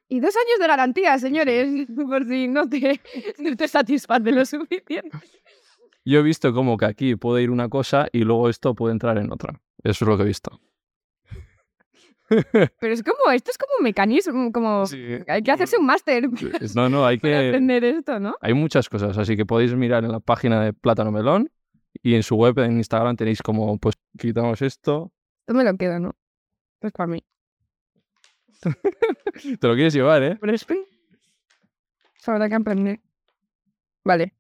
Y 0.09 0.21
dos 0.21 0.35
años 0.35 0.59
de 0.61 0.67
garantía, 0.67 1.19
señores, 1.19 1.87
por 2.09 2.27
si 2.27 2.49
no 2.49 2.69
te, 2.69 3.01
no 3.39 3.57
te 3.57 3.69
satisface 3.69 4.33
lo 4.33 4.45
suficiente. 4.45 5.11
Yo 6.05 6.21
he 6.21 6.23
visto 6.23 6.55
como 6.55 6.77
que 6.77 6.87
aquí 6.87 7.17
puede 7.17 7.43
ir 7.43 7.51
una 7.51 7.69
cosa 7.69 8.09
y 8.13 8.25
luego 8.25 8.49
esto 8.49 8.75
puede 8.75 8.93
entrar 8.93 9.19
en 9.19 9.31
otra. 9.31 9.61
Eso 9.83 10.05
es 10.05 10.09
lo 10.09 10.17
que 10.17 10.23
he 10.23 10.27
visto. 10.27 10.61
Pero 12.81 12.93
es 12.93 13.03
como, 13.03 13.31
esto 13.33 13.51
es 13.51 13.59
como 13.59 13.73
un 13.79 13.85
mecanismo, 13.85 14.53
como... 14.53 14.85
Hay 15.27 15.43
que 15.43 15.51
hacerse 15.51 15.79
un 15.79 15.87
máster 15.87 16.29
No, 16.75 16.89
no, 16.89 17.05
hay 17.05 17.19
que... 17.19 17.49
aprender 17.49 17.85
esto, 17.85 18.21
¿no? 18.21 18.37
Hay 18.41 18.55
muchas 18.55 18.89
cosas, 18.89 19.19
así 19.19 19.37
que 19.37 19.45
podéis 19.45 19.75
mirar 19.75 20.05
en 20.05 20.13
la 20.13 20.21
página 20.21 20.63
de 20.63 20.73
Plátano 20.73 21.11
Melón 21.11 21.51
y 22.03 22.15
en 22.15 22.23
su 22.23 22.37
web, 22.37 22.59
en 22.61 22.77
Instagram, 22.77 23.17
tenéis 23.17 23.43
como, 23.43 23.79
pues 23.79 23.97
quitamos 24.17 24.63
esto, 24.63 25.13
Esto 25.41 25.55
me 25.55 25.65
lo 25.65 25.77
quedo, 25.77 25.99
¿no? 25.99 26.15
Es 26.81 26.93
para 26.93 27.09
mí. 27.09 27.25
Te 29.61 29.69
lo 29.69 29.75
quieres 29.75 29.93
llevar, 29.93 30.23
¿eh? 30.23 30.39
Pero 30.41 30.55
es 30.55 30.65
que... 30.65 30.85
Habrá 32.27 32.49
que 32.49 32.55
aprender. 32.55 33.01
Vale. 34.05 34.35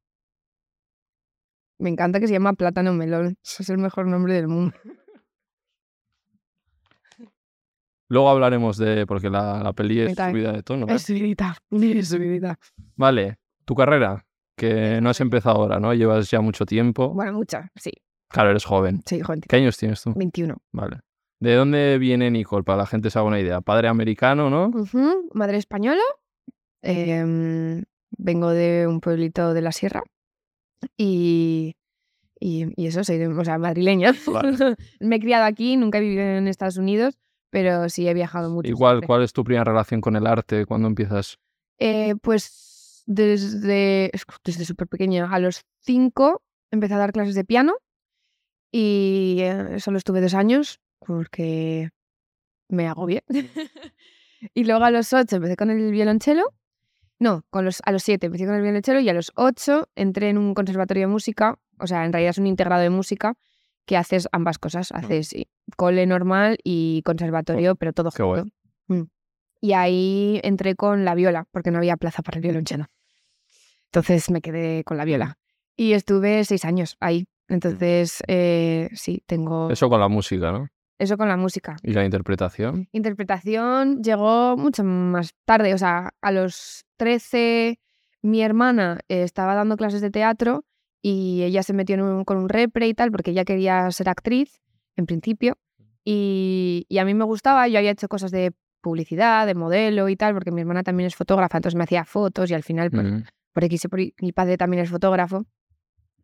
Me 1.78 1.88
encanta 1.88 2.20
que 2.20 2.26
se 2.26 2.34
llama 2.34 2.52
plátano 2.52 2.92
melón. 2.92 3.38
Es 3.42 3.68
el 3.68 3.78
mejor 3.78 4.06
nombre 4.06 4.34
del 4.34 4.48
mundo. 4.48 4.76
Luego 8.10 8.28
hablaremos 8.28 8.76
de. 8.76 9.06
Porque 9.06 9.30
la, 9.30 9.62
la 9.62 9.72
peli 9.72 10.00
es 10.00 10.16
subida 10.16 10.52
de 10.52 10.62
tono. 10.64 10.86
¿eh? 10.88 10.94
Es 10.96 11.02
subidita. 11.02 11.56
Es 11.70 12.08
subidita. 12.08 12.58
Vale, 12.96 13.38
tu 13.64 13.74
carrera, 13.76 14.26
que 14.56 15.00
no 15.00 15.10
has 15.10 15.20
empezado 15.20 15.56
ahora, 15.56 15.78
¿no? 15.78 15.94
Llevas 15.94 16.28
ya 16.28 16.40
mucho 16.40 16.66
tiempo. 16.66 17.14
Bueno, 17.14 17.34
mucha. 17.34 17.70
Sí. 17.76 17.92
Claro, 18.28 18.50
eres 18.50 18.64
joven. 18.64 19.00
Sí, 19.06 19.20
joven. 19.20 19.40
¿Qué 19.48 19.56
años 19.56 19.78
tienes 19.78 20.02
tú? 20.02 20.12
21. 20.16 20.56
Vale. 20.72 20.98
¿De 21.38 21.54
dónde 21.54 21.98
viene 21.98 22.30
Nicole? 22.30 22.64
Para 22.64 22.78
la 22.78 22.86
gente 22.86 23.10
se 23.10 23.18
haga 23.18 23.28
una 23.28 23.40
idea. 23.40 23.60
Padre 23.60 23.86
americano, 23.88 24.50
¿no? 24.50 24.66
Ujú, 24.66 25.30
Madre 25.32 25.56
española. 25.56 26.02
Em, 26.82 27.84
vengo 28.10 28.50
de 28.50 28.86
un 28.88 29.00
pueblito 29.00 29.54
de 29.54 29.62
la 29.62 29.70
sierra. 29.72 30.02
Y, 30.96 31.76
y, 32.40 32.66
y 32.76 32.86
eso, 32.88 33.04
soy 33.04 33.22
o 33.22 33.44
sea, 33.44 33.58
madrileña. 33.58 34.12
Vale. 34.26 34.50
Me 35.00 35.16
he 35.16 35.20
criado 35.20 35.44
aquí, 35.44 35.76
nunca 35.76 35.98
he 35.98 36.02
vivido 36.02 36.22
en 36.22 36.48
Estados 36.48 36.76
Unidos, 36.76 37.18
pero 37.50 37.88
sí 37.88 38.08
he 38.08 38.14
viajado 38.14 38.50
mucho. 38.50 38.68
Igual, 38.68 38.94
siempre. 38.94 39.06
¿cuál 39.06 39.22
es 39.22 39.32
tu 39.32 39.44
primera 39.44 39.64
relación 39.64 40.00
con 40.00 40.16
el 40.16 40.26
arte? 40.26 40.64
¿Cuándo 40.66 40.88
empiezas? 40.88 41.38
Eh, 41.78 42.14
pues 42.22 43.02
desde, 43.06 44.10
desde 44.44 44.64
súper 44.64 44.86
pequeña, 44.86 45.30
a 45.30 45.38
los 45.38 45.62
cinco 45.80 46.42
empecé 46.70 46.94
a 46.94 46.98
dar 46.98 47.12
clases 47.12 47.34
de 47.34 47.44
piano 47.44 47.74
y 48.70 49.38
eh, 49.40 49.80
solo 49.80 49.98
estuve 49.98 50.20
dos 50.20 50.34
años 50.34 50.80
porque 51.00 51.90
me 52.68 52.86
agobié. 52.86 53.24
y 54.54 54.64
luego 54.64 54.84
a 54.84 54.90
los 54.90 55.12
ocho 55.12 55.36
empecé 55.36 55.56
con 55.56 55.70
el 55.70 55.90
violonchelo. 55.90 56.54
No, 57.18 57.44
con 57.50 57.66
los, 57.66 57.82
a 57.84 57.92
los 57.92 58.02
siete 58.02 58.26
empecé 58.26 58.46
con 58.46 58.54
el 58.54 58.62
violonchelo 58.62 59.00
y 59.00 59.08
a 59.08 59.12
los 59.12 59.32
ocho 59.34 59.88
entré 59.94 60.30
en 60.30 60.38
un 60.38 60.54
conservatorio 60.54 61.02
de 61.02 61.06
música, 61.08 61.58
o 61.78 61.86
sea, 61.86 62.04
en 62.06 62.12
realidad 62.12 62.30
es 62.30 62.38
un 62.38 62.46
integrado 62.46 62.82
de 62.82 62.90
música 62.90 63.34
que 63.90 63.96
haces 63.96 64.28
ambas 64.30 64.60
cosas, 64.60 64.92
haces 64.92 65.34
cole 65.76 66.06
normal 66.06 66.58
y 66.62 67.02
conservatorio, 67.04 67.74
pero 67.74 67.92
todo 67.92 68.12
qué 68.12 68.22
junto. 68.22 68.44
Mm. 68.86 69.02
Y 69.60 69.72
ahí 69.72 70.40
entré 70.44 70.76
con 70.76 71.04
la 71.04 71.16
viola, 71.16 71.48
porque 71.50 71.72
no 71.72 71.78
había 71.78 71.96
plaza 71.96 72.22
para 72.22 72.36
el 72.36 72.42
violonchelo. 72.42 72.86
Entonces 73.86 74.30
me 74.30 74.42
quedé 74.42 74.84
con 74.84 74.96
la 74.96 75.04
viola. 75.04 75.38
Y 75.76 75.94
estuve 75.94 76.44
seis 76.44 76.64
años 76.64 76.96
ahí. 77.00 77.26
Entonces, 77.48 78.22
eh, 78.28 78.90
sí, 78.92 79.24
tengo 79.26 79.72
Eso 79.72 79.88
con 79.88 79.98
la 79.98 80.06
música, 80.06 80.52
¿no? 80.52 80.68
eso 80.96 81.16
con 81.16 81.26
la 81.26 81.36
música. 81.36 81.74
Y 81.82 81.92
la 81.92 82.04
interpretación. 82.04 82.86
Interpretación 82.92 84.04
llegó 84.04 84.56
mucho 84.56 84.84
más 84.84 85.34
tarde, 85.44 85.74
o 85.74 85.78
sea, 85.78 86.14
a 86.20 86.30
los 86.30 86.84
13 86.96 87.80
mi 88.22 88.40
hermana 88.40 89.00
eh, 89.08 89.24
estaba 89.24 89.56
dando 89.56 89.76
clases 89.76 90.00
de 90.00 90.10
teatro 90.10 90.64
y 91.02 91.42
ella 91.42 91.62
se 91.62 91.72
metió 91.72 91.94
en 91.94 92.02
un- 92.02 92.24
con 92.24 92.36
un 92.38 92.48
repre 92.48 92.86
y 92.88 92.94
tal 92.94 93.10
porque 93.10 93.30
ella 93.32 93.44
quería 93.44 93.90
ser 93.90 94.08
actriz, 94.08 94.60
en 94.96 95.06
principio, 95.06 95.56
y, 96.04 96.84
y 96.88 96.98
a 96.98 97.04
mí 97.04 97.14
me 97.14 97.24
gustaba, 97.24 97.68
yo 97.68 97.78
había 97.78 97.90
hecho 97.92 98.08
cosas 98.08 98.30
de 98.30 98.52
publicidad, 98.82 99.46
de 99.46 99.54
modelo 99.54 100.08
y 100.08 100.16
tal, 100.16 100.32
porque 100.34 100.50
mi 100.50 100.60
hermana 100.62 100.82
también 100.82 101.06
es 101.06 101.14
fotógrafa, 101.16 101.58
entonces 101.58 101.76
me 101.76 101.84
hacía 101.84 102.04
fotos 102.04 102.50
y 102.50 102.54
al 102.54 102.62
final, 102.62 102.90
pues, 102.90 103.04
Mm. 103.06 103.22
por 103.52 103.64
X 103.64 103.84
y 103.84 103.88
por 103.88 104.00
Y, 104.00 104.14
mi 104.20 104.32
padre 104.32 104.56
también 104.56 104.82
es 104.82 104.90
fotógrafo. 104.90 105.44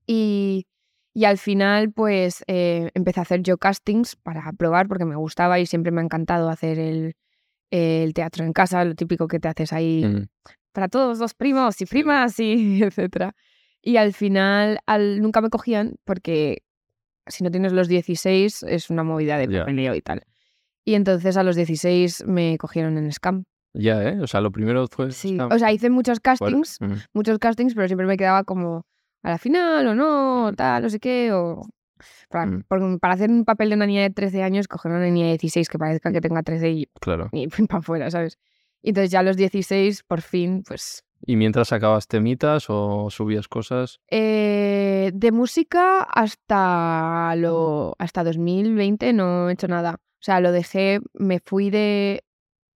Y, 0.06 0.66
y 1.14 1.24
al 1.24 1.38
final, 1.38 1.92
pues 1.92 2.44
eh, 2.46 2.90
empecé 2.94 3.20
a 3.20 3.22
hacer 3.22 3.42
yo 3.42 3.58
castings 3.58 4.16
para 4.16 4.52
probar 4.52 4.88
porque 4.88 5.04
me 5.04 5.16
gustaba 5.16 5.58
y 5.58 5.66
siempre 5.66 5.90
me 5.92 6.00
ha 6.00 6.04
encantado 6.04 6.48
hacer 6.48 6.78
el, 6.78 7.14
el 7.70 8.14
teatro 8.14 8.44
en 8.44 8.52
casa, 8.52 8.84
lo 8.84 8.94
típico 8.94 9.26
que 9.28 9.40
te 9.40 9.48
haces 9.48 9.72
ahí 9.72 10.04
para 10.72 10.88
todos 10.88 11.18
los 11.18 11.34
primos 11.34 11.80
y 11.80 11.86
primas 11.86 12.38
y 12.40 12.82
etcétera. 12.82 13.34
Y 13.86 13.98
al 13.98 14.12
final 14.12 14.80
al, 14.86 15.20
nunca 15.22 15.40
me 15.40 15.48
cogían 15.48 15.94
porque 16.04 16.64
si 17.28 17.44
no 17.44 17.52
tienes 17.52 17.72
los 17.72 17.86
16 17.86 18.64
es 18.64 18.90
una 18.90 19.04
movida 19.04 19.38
de 19.38 19.46
papeleo 19.60 19.94
y 19.94 20.00
tal. 20.02 20.24
Y 20.84 20.94
entonces 20.94 21.36
a 21.36 21.44
los 21.44 21.54
16 21.54 22.24
me 22.26 22.58
cogieron 22.58 22.98
en 22.98 23.12
Scam. 23.12 23.44
Ya, 23.74 24.02
¿eh? 24.02 24.20
O 24.20 24.26
sea, 24.26 24.40
lo 24.40 24.50
primero 24.50 24.88
fue. 24.88 25.12
Sí, 25.12 25.32
está- 25.32 25.46
o 25.46 25.56
sea, 25.58 25.70
hice 25.72 25.88
muchos 25.88 26.18
castings 26.18 26.78
Mm. 26.80 26.94
muchos 27.14 27.38
castings, 27.38 27.74
pero 27.76 27.86
siempre 27.86 28.08
me 28.08 28.16
quedaba 28.16 28.42
como 28.42 28.84
a 29.22 29.30
la 29.30 29.38
final 29.38 29.86
o 29.86 29.94
no, 29.94 30.46
o 30.46 30.52
tal, 30.52 30.82
no 30.82 30.90
sé 30.90 30.98
qué, 30.98 31.30
o 31.32 31.62
para, 32.28 32.46
Mm. 32.46 32.64
por- 32.66 32.98
para 33.00 33.14
hacer 33.14 33.30
un 33.30 33.44
papel 33.44 33.68
de 33.68 33.76
una 33.76 33.86
niña 33.86 34.02
de 34.02 34.10
13 34.10 34.42
años, 34.42 34.66
coger 34.66 34.90
una 34.90 35.00
niña 35.04 35.26
de 35.26 35.32
16 35.32 35.68
que 35.68 35.78
parezca 35.78 36.10
que 36.10 36.20
tenga 36.20 36.42
13 36.42 36.70
y, 36.70 36.86
Claro. 37.00 37.28
y 37.32 37.46
para 37.70 37.78
afuera, 37.78 38.10
¿sabes? 38.10 38.36
Y 38.82 38.88
entonces 38.88 39.12
ya 39.12 39.20
a 39.20 39.22
los 39.22 39.36
16, 39.36 40.02
por 40.02 40.22
fin, 40.22 40.64
pues... 40.66 41.04
¿Y 41.24 41.36
mientras 41.36 41.68
sacabas 41.68 42.06
temitas 42.08 42.66
o 42.68 43.08
subías 43.10 43.48
cosas? 43.48 44.00
eh, 44.08 45.10
de 45.14 45.32
música 45.32 46.02
hasta, 46.02 47.34
lo, 47.36 47.94
hasta 47.98 48.22
2020 48.24 49.12
no 49.12 49.48
he 49.48 49.52
hecho 49.54 49.68
nada. 49.68 49.94
O 49.94 50.22
sea, 50.26 50.40
lo 50.40 50.52
dejé, 50.52 51.00
me 51.14 51.40
fui 51.40 51.70
de... 51.70 52.24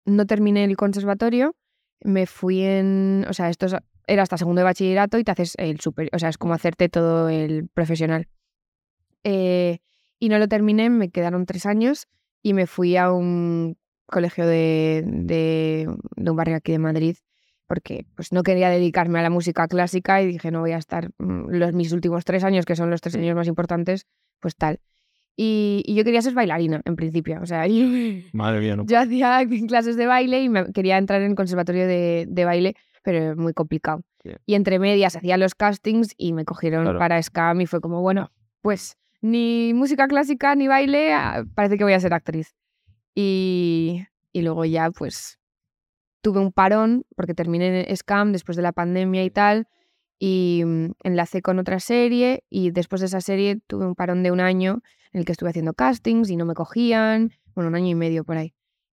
No 0.04 0.26
terminé 0.26 0.64
el 0.64 0.76
conservatorio, 0.76 1.54
me 2.02 2.26
fui 2.26 2.62
en... 2.62 3.26
O 3.28 3.32
sea, 3.32 3.48
esto 3.50 3.66
es- 3.66 3.76
era 4.06 4.22
hasta 4.22 4.38
segundo 4.38 4.60
de 4.60 4.64
bachillerato 4.64 5.18
y 5.18 5.24
te 5.24 5.32
haces 5.32 5.54
el 5.58 5.80
super... 5.80 6.08
O 6.12 6.18
sea, 6.18 6.28
es 6.30 6.38
como 6.38 6.54
hacerte 6.54 6.88
todo 6.88 7.28
el 7.28 7.68
profesional. 7.68 8.28
Eh, 9.24 9.78
y 10.18 10.28
no 10.28 10.38
lo 10.38 10.48
terminé, 10.48 10.90
me 10.90 11.10
quedaron 11.10 11.46
tres 11.46 11.66
años 11.66 12.06
y 12.42 12.54
me 12.54 12.66
fui 12.66 12.96
a 12.96 13.12
un 13.12 13.76
colegio 14.06 14.46
de, 14.46 15.02
de, 15.06 15.94
de 16.16 16.30
un 16.30 16.36
barrio 16.36 16.56
aquí 16.56 16.72
de 16.72 16.78
Madrid 16.78 17.16
porque 17.68 18.06
pues 18.16 18.32
no 18.32 18.42
quería 18.42 18.68
dedicarme 18.70 19.20
a 19.20 19.22
la 19.22 19.30
música 19.30 19.68
clásica 19.68 20.20
y 20.22 20.26
dije 20.26 20.50
no 20.50 20.60
voy 20.60 20.72
a 20.72 20.78
estar 20.78 21.10
mm, 21.18 21.50
los 21.50 21.72
mis 21.74 21.92
últimos 21.92 22.24
tres 22.24 22.42
años 22.42 22.64
que 22.64 22.74
son 22.74 22.90
los 22.90 23.00
tres 23.00 23.14
años 23.14 23.36
más 23.36 23.46
importantes 23.46 24.06
pues 24.40 24.56
tal 24.56 24.80
y, 25.36 25.84
y 25.86 25.94
yo 25.94 26.02
quería 26.02 26.20
ser 26.22 26.34
bailarina 26.34 26.80
en 26.84 26.96
principio 26.96 27.40
o 27.40 27.46
sea 27.46 27.66
yo, 27.68 27.84
Madre 28.32 28.60
mía, 28.60 28.74
no. 28.74 28.84
yo 28.86 28.98
hacía 28.98 29.40
clases 29.68 29.96
de 29.96 30.06
baile 30.06 30.42
y 30.42 30.48
me 30.48 30.72
quería 30.72 30.98
entrar 30.98 31.22
en 31.22 31.34
conservatorio 31.36 31.86
de, 31.86 32.26
de 32.28 32.44
baile 32.44 32.74
pero 33.04 33.36
muy 33.36 33.52
complicado 33.52 34.02
Sí. 34.24 34.30
y 34.46 34.54
entre 34.54 34.80
medias 34.80 35.14
hacía 35.14 35.36
los 35.36 35.54
castings 35.54 36.12
y 36.16 36.32
me 36.32 36.44
cogieron 36.44 36.82
Claro. 36.82 36.98
para 36.98 37.22
Scam 37.22 37.60
y 37.60 37.66
fue 37.66 37.80
como 37.80 38.00
bueno 38.02 38.32
pues 38.62 38.96
ni 39.20 39.72
música 39.74 40.08
clásica 40.08 40.56
ni 40.56 40.66
baile 40.66 41.12
ah, 41.12 41.44
parece 41.54 41.78
que 41.78 41.84
voy 41.84 41.92
a 41.92 42.00
ser 42.00 42.12
actriz 42.12 42.52
y, 43.14 44.04
y 44.32 44.42
luego 44.42 44.64
ya 44.64 44.90
pues 44.90 45.38
tuve 46.20 46.40
un 46.40 46.52
parón 46.52 47.04
porque 47.16 47.34
terminé 47.34 47.88
en 47.88 47.96
Scam 47.96 48.32
después 48.32 48.56
de 48.56 48.62
la 48.62 48.72
pandemia 48.72 49.24
y 49.24 49.30
tal 49.30 49.68
y 50.18 50.62
mm, 50.64 50.92
enlacé 51.04 51.42
con 51.42 51.58
otra 51.58 51.80
serie 51.80 52.44
y 52.50 52.70
después 52.70 53.00
de 53.00 53.06
esa 53.06 53.20
serie 53.20 53.60
tuve 53.66 53.86
un 53.86 53.94
parón 53.94 54.22
de 54.22 54.30
un 54.30 54.40
año 54.40 54.82
en 55.12 55.20
el 55.20 55.24
que 55.24 55.32
estuve 55.32 55.50
haciendo 55.50 55.74
castings 55.74 56.30
y 56.30 56.36
no 56.36 56.44
me 56.44 56.54
cogían, 56.54 57.32
bueno, 57.54 57.68
un 57.68 57.74
año 57.74 57.88
y 57.88 57.94
medio 57.94 58.24
por 58.24 58.36
ahí. 58.36 58.54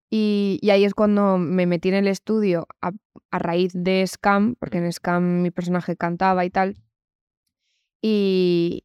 Y, 0.10 0.60
y 0.62 0.70
ahí 0.70 0.86
es 0.86 0.94
cuando 0.94 1.38
me 1.38 1.66
metí 1.66 1.90
en 1.90 1.96
el 1.96 2.08
estudio 2.08 2.68
a, 2.82 2.92
a 3.32 3.40
raíz 3.40 3.72
de 3.74 4.06
Scam, 4.06 4.56
porque 4.60 4.78
en 4.78 4.92
Scam 4.92 5.42
mi 5.42 5.50
personaje 5.50 5.96
cantaba 5.96 6.46
y 6.46 6.52
tal. 6.52 6.76
Y, 8.02 8.84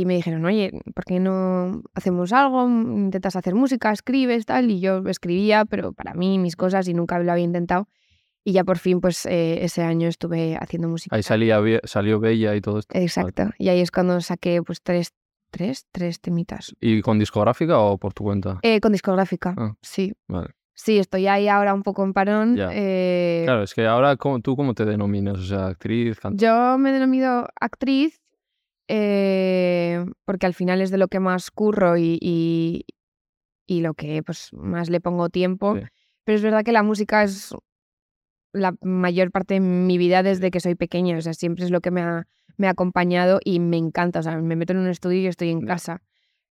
y 0.00 0.06
me 0.06 0.14
dijeron, 0.14 0.44
oye, 0.44 0.70
¿por 0.94 1.04
qué 1.04 1.20
no 1.20 1.82
hacemos 1.94 2.32
algo? 2.32 2.66
Intentas 2.68 3.36
hacer 3.36 3.54
música, 3.54 3.92
escribes, 3.92 4.46
tal. 4.46 4.70
Y 4.70 4.80
yo 4.80 5.02
escribía, 5.08 5.64
pero 5.64 5.92
para 5.92 6.14
mí, 6.14 6.38
mis 6.38 6.56
cosas, 6.56 6.88
y 6.88 6.94
nunca 6.94 7.18
lo 7.18 7.30
había 7.32 7.44
intentado. 7.44 7.86
Y 8.44 8.52
ya 8.52 8.64
por 8.64 8.78
fin, 8.78 9.00
pues 9.00 9.24
eh, 9.26 9.64
ese 9.64 9.82
año 9.82 10.08
estuve 10.08 10.56
haciendo 10.60 10.88
música. 10.88 11.14
Ahí 11.16 11.22
salía, 11.22 11.58
salió 11.84 12.20
Bella 12.20 12.54
y 12.56 12.60
todo 12.60 12.78
esto. 12.78 12.96
Exacto. 12.98 13.50
Y 13.58 13.68
ahí 13.68 13.80
es 13.80 13.90
cuando 13.90 14.20
saqué 14.20 14.62
pues 14.62 14.82
tres, 14.82 15.12
tres, 15.50 15.86
tres 15.92 16.20
temitas. 16.20 16.74
¿Y 16.80 17.00
con 17.00 17.18
discográfica 17.18 17.78
o 17.78 17.96
por 17.96 18.12
tu 18.12 18.24
cuenta? 18.24 18.58
Eh, 18.62 18.80
con 18.80 18.92
discográfica, 18.92 19.54
Ah. 19.56 19.74
sí. 19.80 20.12
Vale. 20.28 20.48
Sí, 20.76 20.98
estoy 20.98 21.28
ahí 21.28 21.46
ahora 21.46 21.72
un 21.72 21.84
poco 21.84 22.02
en 22.02 22.12
parón. 22.12 22.56
Ya. 22.56 22.68
eh, 22.72 23.42
Claro, 23.44 23.62
es 23.62 23.72
que 23.74 23.86
ahora, 23.86 24.16
¿cómo- 24.16 24.40
¿tú 24.40 24.56
cómo 24.56 24.74
te 24.74 24.84
denominas? 24.84 25.38
O 25.38 25.42
sea, 25.44 25.66
actriz, 25.68 26.18
cantante. 26.18 26.44
Yo 26.44 26.76
me 26.78 26.90
denomino 26.90 27.46
actriz 27.60 28.20
eh, 28.88 30.04
porque 30.24 30.46
al 30.46 30.54
final 30.54 30.80
es 30.80 30.90
de 30.90 30.98
lo 30.98 31.08
que 31.08 31.20
más 31.20 31.50
curro 31.50 31.96
y, 31.96 32.18
y, 32.20 32.84
y 33.66 33.80
lo 33.80 33.94
que 33.94 34.22
pues, 34.22 34.50
más 34.52 34.90
le 34.90 35.00
pongo 35.00 35.28
tiempo. 35.28 35.76
Sí. 35.76 35.82
Pero 36.24 36.36
es 36.36 36.42
verdad 36.42 36.64
que 36.64 36.72
la 36.72 36.82
música 36.82 37.22
es 37.22 37.54
la 38.52 38.74
mayor 38.82 39.30
parte 39.30 39.54
de 39.54 39.60
mi 39.60 39.98
vida 39.98 40.22
desde 40.22 40.50
que 40.50 40.60
soy 40.60 40.74
pequeña. 40.74 41.18
O 41.18 41.20
sea, 41.20 41.34
siempre 41.34 41.64
es 41.64 41.70
lo 41.70 41.80
que 41.80 41.90
me 41.90 42.02
ha, 42.02 42.26
me 42.56 42.66
ha 42.66 42.70
acompañado 42.70 43.40
y 43.44 43.58
me 43.60 43.76
encanta. 43.76 44.20
O 44.20 44.22
sea, 44.22 44.36
me 44.40 44.56
meto 44.56 44.72
en 44.72 44.78
un 44.80 44.88
estudio 44.88 45.20
y 45.20 45.26
estoy 45.26 45.50
en 45.50 45.60
Ya. 45.62 45.66
casa. 45.66 46.02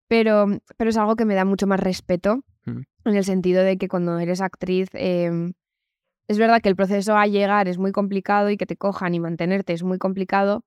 Pero, 0.06 0.46
pero 0.76 0.90
es 0.90 0.96
algo 0.98 1.16
que 1.16 1.24
me 1.24 1.34
da 1.34 1.44
mucho 1.44 1.66
más 1.66 1.80
respeto 1.80 2.40
Mm. 2.66 2.80
en 3.04 3.14
el 3.14 3.24
sentido 3.24 3.62
de 3.62 3.76
que 3.76 3.88
cuando 3.88 4.18
eres 4.18 4.40
actriz... 4.40 4.88
em, 4.94 5.52
es 6.28 6.38
verdad 6.38 6.62
que 6.62 6.70
el 6.70 6.76
proceso 6.76 7.14
a 7.18 7.26
llegar 7.26 7.68
es 7.68 7.76
muy 7.76 7.92
complicado 7.92 8.48
y 8.48 8.56
que 8.56 8.64
te 8.64 8.76
cojan 8.78 9.14
y 9.14 9.20
mantenerte 9.20 9.74
es 9.74 9.82
muy 9.82 9.98
complicado, 9.98 10.64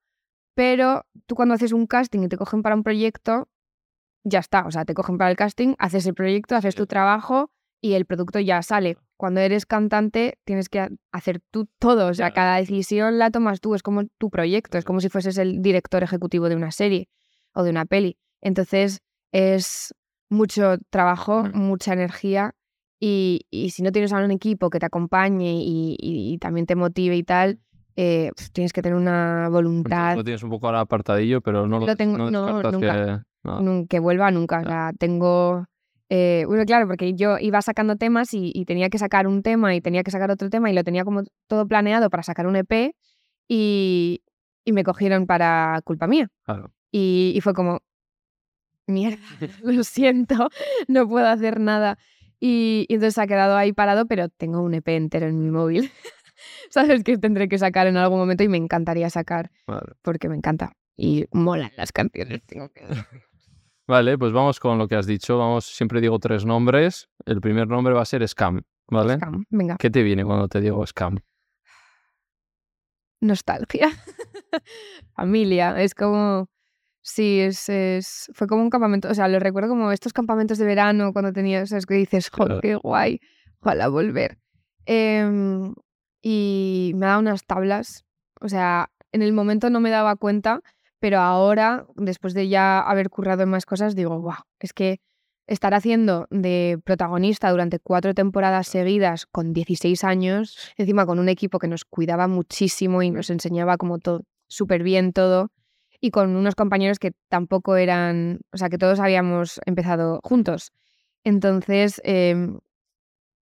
pero 0.58 1.06
tú 1.28 1.36
cuando 1.36 1.54
haces 1.54 1.72
un 1.72 1.86
casting 1.86 2.22
y 2.22 2.30
te 2.30 2.36
cogen 2.36 2.64
para 2.64 2.74
un 2.74 2.82
proyecto, 2.82 3.48
ya 4.24 4.40
está. 4.40 4.66
O 4.66 4.72
sea, 4.72 4.86
te 4.86 4.96
cogen 4.96 5.20
para 5.20 5.30
el 5.30 5.38
casting, 5.38 5.76
haces 5.78 6.08
el 6.08 6.16
proyecto, 6.16 6.56
haces 6.56 6.74
tu 6.74 6.88
trabajo 6.88 7.52
y 7.80 7.94
el 7.94 8.08
producto 8.08 8.40
ya 8.40 8.64
sale. 8.64 8.98
Cuando 9.18 9.40
eres 9.40 9.68
cantante 9.68 10.40
tienes 10.46 10.68
que 10.68 10.90
hacer 11.12 11.42
tú 11.52 11.68
todo, 11.78 12.08
o 12.08 12.14
sea, 12.16 12.34
cada 12.34 12.58
decisión 12.58 13.20
la 13.20 13.30
tomas 13.30 13.62
tú, 13.62 13.76
es 13.76 13.84
como 13.84 14.06
tu 14.18 14.32
proyecto, 14.32 14.80
es 14.80 14.84
como 14.84 15.00
si 15.00 15.10
fueses 15.10 15.38
el 15.38 15.62
director 15.62 16.02
ejecutivo 16.02 16.50
de 16.50 16.56
una 16.56 16.72
serie 16.72 17.08
o 17.54 17.62
de 17.62 17.70
una 17.70 17.86
peli. 17.86 18.18
Entonces 18.42 19.02
es 19.32 19.94
mucho 20.28 20.78
trabajo, 20.90 21.44
mucha 21.54 21.94
energía 21.94 22.56
y, 23.00 23.46
si 23.72 23.84
no 23.84 23.92
tienes 23.92 24.12
a 24.12 24.18
un 24.18 24.32
equipo 24.32 24.72
que 24.72 24.80
te 24.80 24.88
acompañe 24.88 25.54
y, 25.60 26.40
también 26.42 26.66
te 26.66 26.76
motive 26.76 27.16
y 27.16 27.22
tal, 27.22 27.60
eh, 28.00 28.32
pues 28.36 28.51
tienes 28.51 28.72
que 28.74 28.84
tener 28.84 28.96
una 28.96 29.50
voluntad. 29.50 30.16
Lo 30.16 30.24
tienes 30.24 30.44
un 30.44 30.51
poco 30.51 30.68
ahora 30.68 30.82
apartadillo, 30.82 31.42
pero 31.42 31.68
no 31.68 31.80
lo, 31.80 31.96
tengo, 31.96 32.30
no, 32.30 32.62
nunca, 32.62 33.25
que, 33.89 34.00
vuelva 34.00 34.30
nunca. 34.30 34.60
O 34.60 34.63
sea, 34.63 34.92
tengo... 34.98 35.66
Eh, 36.10 36.46
bueno, 36.48 36.63
claro, 36.66 36.88
porque 36.88 37.16
yo 37.16 37.39
iba 37.39 37.60
sacando 37.63 37.96
temas 37.96 38.30
y, 38.34 38.63
tenía 38.66 38.89
que 38.89 39.00
sacar 39.00 39.25
un 39.25 39.42
tema 39.42 39.74
y 39.74 39.82
tenía 39.82 40.04
que 40.04 40.12
sacar 40.12 40.30
otro 40.30 40.50
tema 40.51 40.70
y 40.70 40.74
lo 40.74 40.84
tenía 40.84 41.04
como 41.04 41.24
todo 41.48 41.68
planeado 41.68 42.12
para 42.12 42.22
sacar 42.22 42.46
un 42.46 42.56
EP 42.56 42.94
y, 43.48 44.22
me 44.66 44.84
cogieron 44.84 45.25
para 45.25 45.82
culpa 45.84 46.06
mía. 46.06 46.30
Y, 46.92 47.34
y 47.36 47.42
fue 47.42 47.54
como, 47.54 47.80
mierda, 48.86 49.18
lo 49.63 49.84
siento, 49.84 50.50
no 50.88 51.10
puedo 51.10 51.25
hacer 51.25 51.60
nada. 51.60 51.98
Y, 52.39 52.86
entonces 52.89 53.18
ha 53.18 53.27
quedado 53.27 53.56
ahí 53.58 53.74
parado, 53.74 54.06
pero 54.06 54.30
tengo 54.30 54.62
un 54.62 54.75
EP 54.75 54.88
entero 54.89 55.27
en 55.27 55.39
mi 55.39 55.50
móvil. 55.50 55.92
Sabes 56.70 57.03
que 57.03 57.17
tendré 57.17 57.48
que 57.48 57.58
sacar 57.58 57.88
en 57.88 57.98
algún 57.98 58.20
momento 58.20 58.44
y 58.44 58.48
me 58.48 58.58
encantaría 58.58 59.10
sacar 59.10 59.51
porque 60.01 60.29
me 60.29 60.36
encanta. 60.36 60.74
Y 60.96 61.25
molan 61.32 61.72
las 61.77 61.91
canciones. 61.91 62.41
Tengo 62.46 62.70
que... 62.70 62.84
Vale, 63.88 64.17
pues 64.17 64.34
vamos 64.34 64.60
con 64.60 64.77
lo 64.77 64.88
que 64.88 64.96
has 64.96 65.06
dicho. 65.06 65.38
Vamos, 65.38 65.65
siempre 65.65 66.01
digo 66.01 66.20
tres 66.20 66.46
nombres. 66.46 67.08
El 67.25 67.39
primer 67.39 67.67
nombre 67.67 67.94
va 67.94 68.01
a 68.01 68.06
ser 68.06 68.27
Scam, 68.27 68.62
¿vale? 68.88 69.15
Scam, 69.15 69.46
venga. 69.50 69.77
¿Qué 69.77 69.89
te 69.89 70.03
viene 70.03 70.25
cuando 70.25 70.48
te 70.50 70.60
digo 70.60 70.86
Scam? 70.86 71.20
Nostalgia. 73.22 73.89
Familia. 75.15 75.82
Es 75.82 75.96
como 75.96 76.50
Sí, 77.10 77.39
es, 77.39 77.70
es, 77.70 78.29
fue 78.34 78.48
como 78.48 78.62
un 78.62 78.70
campamento, 78.70 79.08
o 79.10 79.13
sea, 79.13 79.29
lo 79.29 79.39
recuerdo 79.39 79.70
como 79.70 79.94
estos 79.94 80.12
campamentos 80.12 80.58
de 80.58 80.65
verano 80.65 81.13
cuando 81.13 81.32
tenías, 81.32 81.72
es 81.72 81.86
que 81.86 81.94
dices, 81.94 82.29
joder, 82.29 82.60
qué 82.60 82.75
guay, 82.75 83.22
ojalá 83.62 83.88
volver. 83.88 84.39
Em, 84.86 85.74
y 86.29 86.91
me 86.96 87.05
ha 87.05 87.10
dado 87.10 87.22
unas 87.22 87.46
tablas, 87.46 88.03
o 88.41 88.50
sea, 88.50 88.91
en 89.13 89.22
el 89.22 89.31
momento 89.31 89.69
no 89.69 89.79
me 89.79 89.89
daba 89.89 90.17
cuenta, 90.17 90.60
pero 91.00 91.19
ahora, 91.19 91.86
después 91.96 92.34
de 92.34 92.50
ya 92.50 92.81
haber 92.81 93.10
currado 93.10 93.43
en 93.43 93.50
más 93.50 93.65
cosas, 93.65 93.96
digo, 93.96 94.19
wow, 94.19 94.36
es 94.60 94.74
que 94.74 95.00
estar 95.48 95.74
haciendo 95.74 96.27
de 96.29 96.81
protagonista 96.84 97.50
durante 97.50 97.79
cuatro 97.79 98.13
temporadas 98.13 98.67
seguidas 98.67 99.25
con 99.25 99.53
16 99.53 100.03
años, 100.03 100.57
encima 100.75 101.05
con 101.05 101.19
un 101.19 101.29
equipo 101.29 101.60
que 101.60 101.69
nos 101.69 101.86
cuidaba 101.86 102.27
muchísimo 102.27 103.01
y 103.01 103.10
nos 103.10 103.29
enseñaba 103.29 103.77
como 103.77 103.98
todo, 103.98 104.24
súper 104.50 104.84
bien 104.84 105.13
todo, 105.13 105.53
y 106.01 106.12
con 106.12 106.36
unos 106.36 106.55
compañeros 106.55 107.00
que 107.00 107.13
tampoco 107.29 107.77
eran, 107.77 108.41
o 108.51 108.57
sea, 108.57 108.67
que 108.67 108.77
todos 108.77 109.00
habíamos 109.00 109.62
empezado 109.65 110.19
juntos. 110.25 110.74
Entonces, 111.24 112.01
em, 112.03 112.60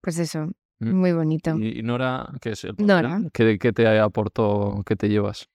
pues 0.01 0.19
eso. 0.19 0.49
Muy 0.83 1.13
bonito. 1.13 1.57
¿Y 1.57 1.81
Nora 1.83 2.29
qué 2.41 2.51
es 2.51 2.63
el 2.63 2.75
Nora. 2.77 3.21
¿Qué, 3.33 3.57
¿Qué, 3.57 3.73
te 3.73 3.99
aportó, 3.99 4.83
qué 4.85 4.95
te 4.95 5.09
llevas? 5.09 5.49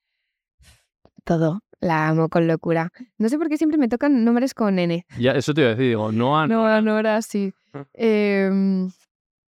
Todo, 1.24 1.60
la 1.80 2.08
amo 2.08 2.28
con 2.28 2.46
locura. 2.46 2.90
No 3.18 3.28
sé 3.28 3.38
por 3.38 3.48
qué 3.48 3.56
siempre 3.56 3.78
me 3.78 3.88
tocan 3.88 4.24
nombres 4.24 4.54
con 4.54 4.78
N. 4.78 5.04
Ya, 5.18 5.32
eso 5.32 5.54
te 5.54 5.60
iba 5.60 5.70
a 5.70 5.74
decir, 5.74 5.88
digo, 5.88 6.12
Noa. 6.12 6.46
Noa, 6.48 6.80
Nora, 6.80 7.20
sí. 7.22 7.52
Em, 7.94 8.90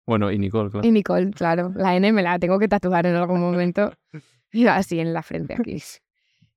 bueno, 0.06 0.32
y 0.32 0.40
Nicole, 0.40 0.70
claro. 0.70 0.88
Y 0.88 0.92
Nicole, 0.92 1.32
claro. 1.32 1.72
La 1.76 1.96
N 1.96 2.12
me 2.12 2.24
la 2.24 2.40
tengo 2.40 2.60
que 2.60 2.68
tatuar 2.68 3.06
en 3.06 3.16
algún 3.16 3.40
momento. 3.40 3.94
Así 4.68 5.00
en 5.00 5.14
la 5.14 5.22
frente 5.22 5.54
aquí. 5.54 5.82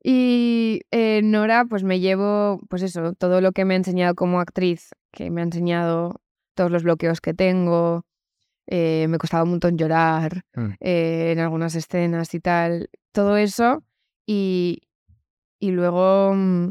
Y 0.03 0.81
eh, 0.91 1.21
Nora, 1.23 1.65
pues 1.65 1.85
me 1.85 2.01
llevo, 2.01 2.61
pues 2.69 2.83
eso, 2.83 3.13
todo 3.13 3.41
lo 3.41 3.53
que 3.53 3.65
me 3.65 3.75
ha 3.75 3.77
enseñado 3.77 4.15
como 4.15 4.41
actriz, 4.41 4.91
que 5.13 5.31
me 5.31 5.43
ha 5.43 5.45
enseñado 5.45 6.21
todos 6.55 6.71
los 6.71 6.83
bloqueos 6.83 7.21
que 7.21 7.35
tengo, 7.35 8.05
eh, 8.67 9.07
me 9.09 9.19
costaba 9.19 9.45
un 9.45 9.51
montón 9.51 9.77
llorar 9.77 10.43
mm. 10.55 10.71
eh, 10.81 11.33
en 11.33 11.39
algunas 11.41 11.75
escenas 11.75 12.35
y 12.35 12.41
tal, 12.41 12.91
todo 13.13 13.37
eso. 13.37 13.83
Y, 14.27 14.83
y 15.59 15.71
luego 15.71 16.33
mm, 16.35 16.71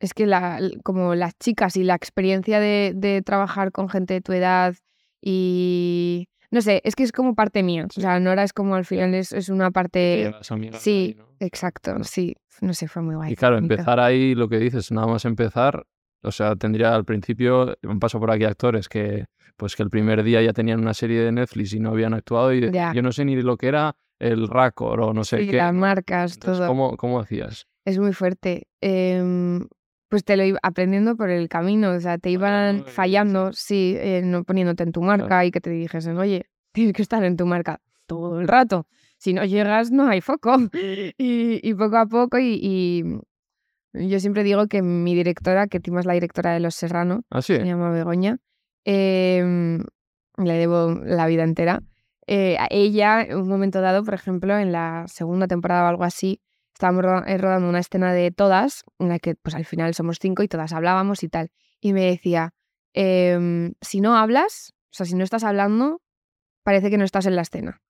es 0.00 0.14
que 0.14 0.26
la, 0.26 0.60
como 0.84 1.14
las 1.14 1.36
chicas 1.38 1.76
y 1.76 1.84
la 1.84 1.94
experiencia 1.94 2.60
de, 2.60 2.92
de 2.94 3.22
trabajar 3.22 3.72
con 3.72 3.88
gente 3.88 4.14
de 4.14 4.20
tu 4.20 4.32
edad 4.32 4.74
y 5.20 6.28
no 6.50 6.62
sé, 6.62 6.80
es 6.84 6.94
que 6.94 7.02
es 7.02 7.12
como 7.12 7.34
parte 7.34 7.62
mía. 7.62 7.86
O 7.86 8.00
sea, 8.00 8.18
Nora 8.20 8.42
es 8.42 8.52
como 8.52 8.74
al 8.74 8.84
final 8.84 9.14
es, 9.14 9.32
es 9.32 9.48
una 9.48 9.70
parte. 9.70 10.32
Sí, 10.78 11.16
exacto, 11.40 12.02
sí. 12.04 12.36
No 12.60 12.72
sé, 12.72 12.88
fue 12.88 13.02
muy 13.02 13.14
guay. 13.14 13.32
Y 13.32 13.36
claro, 13.36 13.58
empezar 13.58 14.00
ahí, 14.00 14.34
lo 14.34 14.48
que 14.48 14.58
dices, 14.58 14.90
nada 14.90 15.06
más 15.06 15.24
empezar, 15.24 15.84
o 16.22 16.32
sea, 16.32 16.56
tendría 16.56 16.94
al 16.94 17.04
principio, 17.04 17.76
un 17.82 18.00
paso 18.00 18.18
por 18.18 18.30
aquí 18.30 18.44
actores 18.44 18.88
que 18.88 19.26
pues 19.56 19.74
que 19.74 19.82
el 19.82 19.90
primer 19.90 20.22
día 20.22 20.40
ya 20.40 20.52
tenían 20.52 20.80
una 20.80 20.94
serie 20.94 21.20
de 21.20 21.32
Netflix 21.32 21.72
y 21.72 21.80
no 21.80 21.90
habían 21.90 22.14
actuado 22.14 22.54
y 22.54 22.70
yo 22.70 23.02
no 23.02 23.10
sé 23.10 23.24
ni 23.24 23.34
lo 23.42 23.56
que 23.56 23.66
era 23.66 23.96
el 24.20 24.48
Raccord 24.48 25.00
o 25.00 25.12
no 25.12 25.24
sé 25.24 25.38
sí, 25.40 25.48
qué. 25.48 25.56
las 25.56 25.74
marcas, 25.74 26.38
todo. 26.38 26.66
¿cómo, 26.66 26.96
¿Cómo 26.96 27.20
hacías? 27.20 27.66
Es 27.84 27.98
muy 27.98 28.12
fuerte. 28.12 28.68
Em, 28.80 29.66
pues 30.08 30.24
te 30.24 30.36
lo 30.36 30.44
iba 30.44 30.58
aprendiendo 30.62 31.16
por 31.16 31.30
el 31.30 31.48
camino, 31.48 31.90
o 31.90 32.00
sea, 32.00 32.18
te 32.18 32.30
iban 32.30 32.84
fallando, 32.84 33.52
sí, 33.52 33.94
eh, 33.98 34.22
no 34.24 34.44
poniéndote 34.44 34.84
en 34.84 34.92
tu 34.92 35.02
marca 35.02 35.44
y 35.44 35.50
que 35.50 35.60
te 35.60 35.70
dijesen, 35.70 36.16
oye, 36.18 36.46
tienes 36.72 36.94
que 36.94 37.02
estar 37.02 37.22
en 37.24 37.36
tu 37.36 37.44
marca 37.44 37.80
todo 38.06 38.40
el 38.40 38.48
rato. 38.48 38.86
Si 39.18 39.32
no 39.34 39.44
llegas, 39.44 39.90
no 39.90 40.08
hay 40.08 40.20
foco. 40.20 40.56
Y, 41.18 41.74
poco 41.74 41.96
a 41.96 42.06
poco, 42.06 42.38
y, 42.38 43.20
yo 43.92 44.20
siempre 44.20 44.44
digo 44.44 44.66
que 44.66 44.82
mi 44.82 45.14
directora, 45.14 45.66
que 45.66 45.80
Tima 45.80 46.00
es 46.00 46.06
la 46.06 46.14
directora 46.14 46.52
de 46.52 46.60
Los 46.60 46.74
Serrano, 46.74 47.22
¿Ah, 47.30 47.42
se 47.42 47.64
llama 47.64 47.90
Begoña, 47.90 48.38
em, 48.84 49.84
le 50.36 50.52
debo 50.54 50.94
la 51.04 51.26
vida 51.26 51.44
entera. 51.44 51.82
Eh, 52.26 52.56
a 52.58 52.68
ella, 52.70 53.22
en 53.22 53.38
un 53.38 53.48
momento 53.48 53.80
dado, 53.80 54.04
por 54.04 54.14
ejemplo, 54.14 54.58
en 54.58 54.72
la 54.72 55.06
segunda 55.08 55.46
temporada 55.46 55.84
o 55.84 55.88
algo 55.88 56.04
así, 56.04 56.40
estábamos 56.74 57.04
eh, 57.26 57.38
rodando 57.38 57.68
una 57.68 57.80
escena 57.80 58.12
de 58.12 58.30
todas, 58.30 58.84
en 58.98 59.08
la 59.08 59.18
que 59.18 59.34
pues 59.34 59.54
al 59.54 59.64
final 59.64 59.94
somos 59.94 60.18
cinco 60.20 60.42
y 60.42 60.48
todas 60.48 60.72
hablábamos 60.72 61.22
y 61.22 61.28
tal. 61.28 61.50
Y 61.80 61.92
me 61.92 62.04
decía, 62.04 62.52
em, 62.92 63.72
si 63.80 64.00
no 64.00 64.16
hablas, 64.16 64.74
o 64.90 64.94
sea, 64.94 65.06
si 65.06 65.14
no 65.14 65.24
estás 65.24 65.44
hablando, 65.44 66.02
parece 66.62 66.90
que 66.90 66.98
no 66.98 67.04
estás 67.04 67.26
en 67.26 67.36
la 67.36 67.42
escena. 67.42 67.80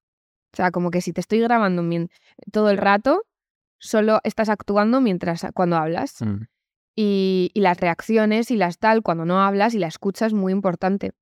O 0.53 0.57
sea, 0.57 0.71
como 0.71 0.91
que 0.91 1.01
si 1.01 1.13
te 1.13 1.21
estoy 1.21 1.41
grabando 1.41 1.85
todo 2.53 2.71
el 2.71 2.79
rato, 2.79 3.25
solo 3.79 4.21
estás 4.25 4.49
actuando 4.49 5.01
mientras 5.01 5.47
cuando 5.55 5.77
hablas. 5.77 6.21
Mm. 6.21 6.45
Y, 6.95 7.51
y, 7.55 7.61
las 7.61 7.79
reacciones 7.79 8.51
y 8.51 8.57
las 8.57 8.79
tal, 8.79 9.03
cuando 9.03 9.25
no 9.25 9.41
hablas 9.41 9.73
y 9.75 9.79
la 9.79 9.87
escuchas, 9.87 10.33
muy 10.33 10.53
importante. 10.53 11.13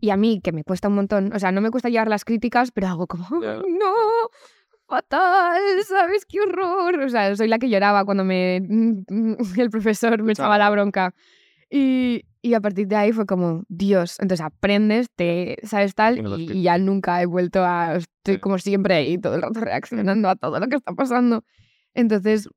Y 0.00 0.10
a 0.10 0.16
mí, 0.16 0.40
que 0.42 0.52
me 0.52 0.64
cuesta 0.64 0.88
un 0.88 0.96
montón, 0.96 1.32
o 1.32 1.38
sea, 1.38 1.52
no 1.52 1.60
me 1.60 1.70
cuesta 1.70 1.88
llevar 1.88 2.08
las 2.08 2.24
críticas, 2.24 2.72
pero 2.72 2.88
hago 2.88 3.06
como, 3.06 3.26
no, 3.30 3.94
fatal, 4.86 5.60
¿sabes? 5.86 6.24
¡Qué 6.26 6.40
horror! 6.40 7.00
O 7.00 7.08
sea, 7.08 7.34
soy 7.36 7.48
la 7.48 7.58
que 7.58 7.68
lloraba 7.68 8.04
cuando 8.04 8.24
me 8.24 8.56
el 9.56 9.70
profesor 9.70 10.22
me 10.22 10.32
echaba 10.32 10.58
la 10.58 10.70
bronca. 10.70 11.14
Y, 11.70 12.24
y, 12.42 12.54
a 12.54 12.60
partir 12.60 12.86
de 12.86 12.96
ahí 12.96 13.12
fue 13.12 13.26
como, 13.26 13.64
Dios, 13.68 14.20
entonces 14.20 14.44
aprendes, 14.44 15.08
te, 15.16 15.56
¿sabes 15.62 15.94
tal? 15.94 16.38
Y, 16.38 16.62
ya 16.62 16.78
nunca 16.78 17.20
he 17.22 17.26
vuelto 17.26 17.64
a, 17.64 17.96
estoy 17.96 18.38
como 18.38 18.58
siempre 18.58 18.94
ahí 18.94 19.18
todo 19.18 19.34
el 19.34 19.42
rato 19.42 19.60
reaccionando 19.60 20.28
a 20.28 20.36
todo 20.36 20.60
lo 20.60 20.68
que 20.68 20.76
está 20.76 20.92
pasando. 20.92 21.44
Entonces, 21.94 22.48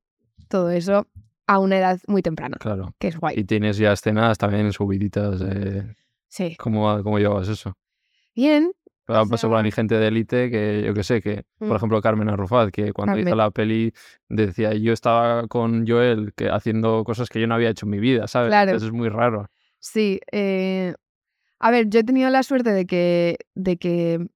todo 0.48 0.70
eso 0.70 1.06
a 1.46 1.58
una 1.58 1.78
edad 1.78 2.00
muy 2.06 2.22
temprana. 2.22 2.56
Claro. 2.60 2.94
Que 2.98 3.08
es 3.08 3.18
guay. 3.18 3.38
Y 3.38 3.44
tienes 3.44 3.78
ya 3.78 3.92
escenas 3.92 4.38
también 4.38 4.72
subiditas. 4.72 5.40
Eh... 5.42 5.94
Sí. 6.26 6.56
¿Cómo, 6.58 7.02
¿Cómo 7.02 7.18
llevas 7.18 7.48
eso? 7.48 7.76
Bien, 8.34 8.72
pero 9.08 9.26
pasó 9.26 9.48
con 9.48 9.62
mi 9.62 9.72
gente 9.72 9.94
de 9.94 10.08
élite 10.08 10.50
que 10.50 10.82
yo 10.86 10.92
que 10.92 11.02
sé, 11.02 11.22
que 11.22 11.44
por 11.58 11.68
mm. 11.68 11.76
ejemplo 11.76 12.02
Carmen 12.02 12.28
Arrufat, 12.28 12.70
que 12.70 12.92
cuando 12.92 13.18
hizo 13.18 13.34
la 13.34 13.50
peli 13.50 13.94
decía, 14.28 14.74
yo 14.74 14.92
estaba 14.92 15.48
con 15.48 15.88
Joel 15.88 16.34
que, 16.36 16.50
haciendo 16.50 17.04
cosas 17.04 17.30
que 17.30 17.40
yo 17.40 17.46
no 17.46 17.54
había 17.54 17.70
hecho 17.70 17.86
en 17.86 17.90
mi 17.90 18.00
vida, 18.00 18.26
¿sabes? 18.26 18.50
Claro. 18.50 18.76
Eso 18.76 18.84
es 18.84 18.92
muy 18.92 19.08
raro. 19.08 19.48
Sí. 19.78 20.20
Eh... 20.30 20.92
A 21.58 21.70
ver, 21.70 21.88
yo 21.88 22.00
he 22.00 22.04
tenido 22.04 22.28
la 22.28 22.42
suerte 22.42 22.70
de 22.70 22.86
que, 22.86 23.38
de 23.54 23.78
que 23.78 24.28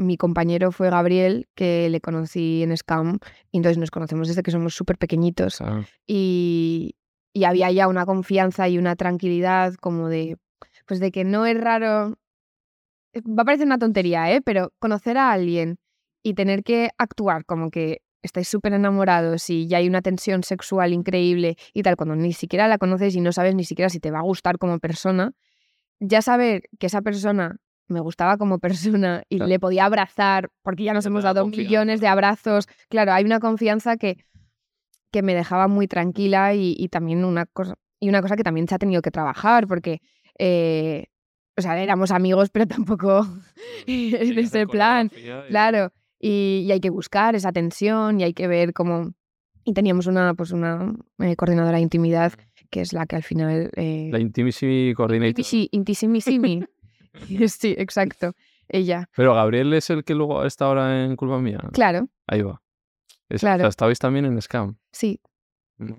mi 0.00 0.16
compañero 0.16 0.72
fue 0.72 0.90
Gabriel, 0.90 1.48
que 1.54 1.88
le 1.90 2.00
conocí 2.00 2.62
en 2.62 2.76
Scam, 2.76 3.18
y 3.50 3.58
entonces 3.58 3.78
nos 3.78 3.90
conocemos 3.90 4.28
desde 4.28 4.42
que 4.42 4.50
somos 4.50 4.74
súper 4.74 4.98
pequeñitos. 4.98 5.60
Ah. 5.60 5.84
Y, 6.06 6.96
y 7.32 7.44
había 7.44 7.70
ya 7.70 7.86
una 7.86 8.06
confianza 8.06 8.68
y 8.68 8.78
una 8.78 8.96
tranquilidad 8.96 9.74
como 9.74 10.08
de, 10.08 10.36
pues 10.86 11.00
de 11.00 11.12
que 11.12 11.24
no 11.24 11.46
es 11.46 11.60
raro 11.60 12.16
va 13.16 13.42
a 13.42 13.44
parecer 13.44 13.66
una 13.66 13.78
tontería, 13.78 14.32
¿eh? 14.32 14.40
Pero 14.40 14.72
conocer 14.78 15.18
a 15.18 15.32
alguien 15.32 15.78
y 16.22 16.34
tener 16.34 16.62
que 16.62 16.90
actuar 16.98 17.44
como 17.44 17.70
que 17.70 18.02
estáis 18.22 18.48
súper 18.48 18.74
enamorados 18.74 19.48
y 19.48 19.66
ya 19.66 19.78
hay 19.78 19.88
una 19.88 20.02
tensión 20.02 20.42
sexual 20.42 20.92
increíble 20.92 21.56
y 21.72 21.82
tal, 21.82 21.96
cuando 21.96 22.16
ni 22.16 22.32
siquiera 22.32 22.68
la 22.68 22.78
conoces 22.78 23.14
y 23.14 23.20
no 23.20 23.32
sabes 23.32 23.54
ni 23.54 23.64
siquiera 23.64 23.88
si 23.88 23.98
te 23.98 24.10
va 24.10 24.18
a 24.18 24.22
gustar 24.22 24.58
como 24.58 24.78
persona, 24.78 25.32
ya 26.00 26.22
saber 26.22 26.64
que 26.78 26.86
esa 26.86 27.02
persona 27.02 27.56
me 27.90 28.00
gustaba 28.00 28.36
como 28.36 28.58
persona 28.58 29.22
y 29.28 29.36
Claro. 29.36 29.48
le 29.48 29.58
podía 29.60 29.84
abrazar, 29.84 30.48
porque 30.62 30.84
ya 30.84 30.92
nos 30.94 31.04
hemos 31.06 31.22
da 31.24 31.34
dado 31.34 31.44
confianza. 31.46 31.68
millones 31.68 32.00
de 32.00 32.08
abrazos. 32.08 32.68
Claro, 32.88 33.12
hay 33.12 33.24
una 33.24 33.40
confianza 33.40 33.96
que, 33.96 34.24
que 35.12 35.22
me 35.22 35.34
dejaba 35.34 35.68
muy 35.68 35.86
tranquila 35.88 36.54
y, 36.54 36.74
y 36.78 36.88
también 36.88 37.24
una 37.24 37.46
cosa, 37.46 37.74
y 38.00 38.08
una 38.08 38.22
cosa 38.22 38.36
que 38.36 38.44
también 38.44 38.68
se 38.68 38.74
ha 38.74 38.78
tenido 38.78 39.02
que 39.02 39.10
trabajar, 39.10 39.66
porque 39.66 40.00
eh, 40.38 41.06
o 41.56 41.62
sea, 41.62 41.78
éramos 41.82 42.10
amigos, 42.10 42.48
pero 42.50 42.66
tampoco 42.66 43.26
en 43.86 44.38
ese 44.38 44.66
plan. 44.66 45.10
Claro, 45.48 45.92
y, 46.18 46.64
y 46.66 46.72
hay 46.72 46.80
que 46.80 46.90
buscar 46.90 47.34
esa 47.34 47.52
tensión 47.52 48.20
y 48.20 48.24
hay 48.24 48.32
que 48.34 48.46
ver 48.48 48.72
cómo... 48.72 49.12
Y 49.62 49.74
teníamos 49.74 50.06
una, 50.06 50.32
pues 50.34 50.52
una 50.52 50.94
eh, 51.18 51.36
coordinadora 51.36 51.76
de 51.76 51.82
intimidad 51.82 52.32
que 52.70 52.80
es 52.80 52.92
la 52.94 53.04
que 53.04 53.16
al 53.16 53.22
final... 53.24 53.70
eh, 53.76 54.08
La 54.12 54.18
Intimacy 54.20 54.94
Coordinator. 54.96 55.44
Sí, 55.44 55.68
intisimissimi. 55.72 56.64
sí, 57.48 57.74
exacto. 57.78 58.32
Ella. 58.68 59.08
Pero 59.16 59.34
Gabriel 59.34 59.72
es 59.74 59.90
el 59.90 60.04
que 60.04 60.14
luego 60.14 60.44
está 60.44 60.66
ahora 60.66 61.04
en 61.04 61.16
Culpa 61.16 61.38
Mía. 61.38 61.58
Claro, 61.72 62.08
Ahí 62.28 62.42
va. 62.42 62.62
Es- 63.28 63.40
Claro. 63.40 63.62
o 63.62 63.64
sea, 63.64 63.68
estabais 63.68 63.98
también 63.98 64.24
en 64.26 64.40
Scam. 64.40 64.76
sí, 64.92 65.20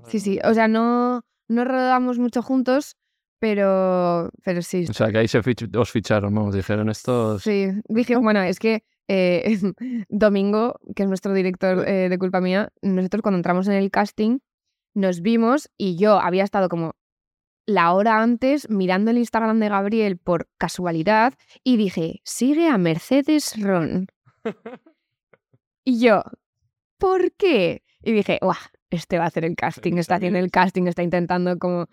sí, 0.07 0.19
sí. 0.19 0.39
O 0.43 0.53
sea, 0.53 0.67
no, 0.67 1.23
no 1.47 1.65
rodamos 1.65 2.17
mucho 2.19 2.41
juntos, 2.41 2.95
pero, 3.39 4.29
pero 4.43 4.61
sí. 4.61 4.85
O 4.89 4.93
sea, 4.93 5.11
que 5.11 5.17
ahí 5.17 5.27
se 5.27 5.41
fich- 5.41 5.75
os 5.77 5.91
ficharon, 5.91 6.33
vamos, 6.33 6.55
dijeron 6.55 6.89
estos... 6.89 7.41
Sí, 7.43 7.67
dije, 7.89 8.15
bueno, 8.17 8.41
es 8.43 8.59
que 8.59 8.83
eh, 9.07 9.57
Domingo, 10.09 10.79
que 10.95 11.03
es 11.03 11.09
nuestro 11.09 11.33
director 11.33 11.87
eh, 11.87 12.07
de 12.09 12.17
Culpa 12.17 12.39
Mía, 12.41 12.71
nosotros 12.81 13.21
cuando 13.21 13.37
entramos 13.37 13.67
en 13.67 13.73
el 13.73 13.89
casting 13.91 14.39
nos 14.93 15.21
vimos 15.21 15.69
y 15.77 15.97
yo 15.97 16.19
había 16.19 16.43
estado 16.43 16.69
como 16.69 16.95
la 17.65 17.93
hora 17.93 18.21
antes 18.21 18.69
mirando 18.69 19.11
el 19.11 19.17
Instagram 19.17 19.59
de 19.59 19.69
Gabriel 19.69 20.17
por 20.17 20.49
casualidad 20.57 21.33
y 21.63 21.77
dije, 21.77 22.21
sigue 22.23 22.67
a 22.67 22.77
Mercedes 22.77 23.53
Ron. 23.61 24.07
Y 25.83 25.99
yo, 25.99 26.23
¿por 26.97 27.31
qué? 27.33 27.83
Y 28.03 28.11
dije, 28.11 28.39
¡guau! 28.41 28.55
Este 28.91 29.17
va 29.17 29.23
a 29.23 29.27
hacer 29.27 29.45
el 29.45 29.55
casting, 29.55 29.93
está 29.97 30.15
haciendo 30.15 30.37
el 30.37 30.51
casting, 30.51 30.83
está 30.85 31.01
intentando 31.01 31.57
como 31.57 31.87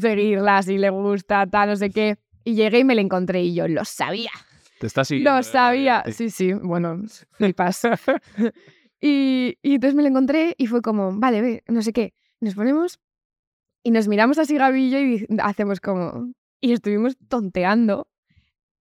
seguirla 0.00 0.62
si 0.62 0.78
le 0.78 0.90
gusta, 0.90 1.46
tal, 1.46 1.70
no 1.70 1.76
sé 1.76 1.90
qué. 1.90 2.16
Y 2.42 2.54
llegué 2.54 2.80
y 2.80 2.84
me 2.84 2.94
la 2.94 3.00
encontré 3.00 3.42
y 3.42 3.54
yo, 3.54 3.68
lo 3.68 3.84
sabía. 3.84 4.32
Te 4.80 4.88
estás 4.88 5.08
siguiendo. 5.08 5.30
Lo 5.30 5.38
eh, 5.38 5.44
sabía. 5.44 6.04
Sí, 6.10 6.30
sí, 6.30 6.52
bueno, 6.52 7.02
flipas. 7.32 7.82
y, 9.00 9.56
y 9.62 9.74
entonces 9.74 9.94
me 9.94 10.02
lo 10.02 10.08
encontré 10.08 10.54
y 10.58 10.66
fue 10.66 10.82
como, 10.82 11.16
vale, 11.18 11.40
ve, 11.40 11.64
no 11.68 11.80
sé 11.80 11.92
qué. 11.92 12.14
Nos 12.40 12.54
ponemos 12.54 12.98
y 13.84 13.92
nos 13.92 14.08
miramos 14.08 14.38
así 14.38 14.56
Gaby 14.56 14.86
y 14.86 14.90
yo 14.90 14.98
y 14.98 15.26
hacemos 15.40 15.78
como... 15.80 16.32
Y 16.60 16.72
estuvimos 16.72 17.16
tonteando 17.28 18.08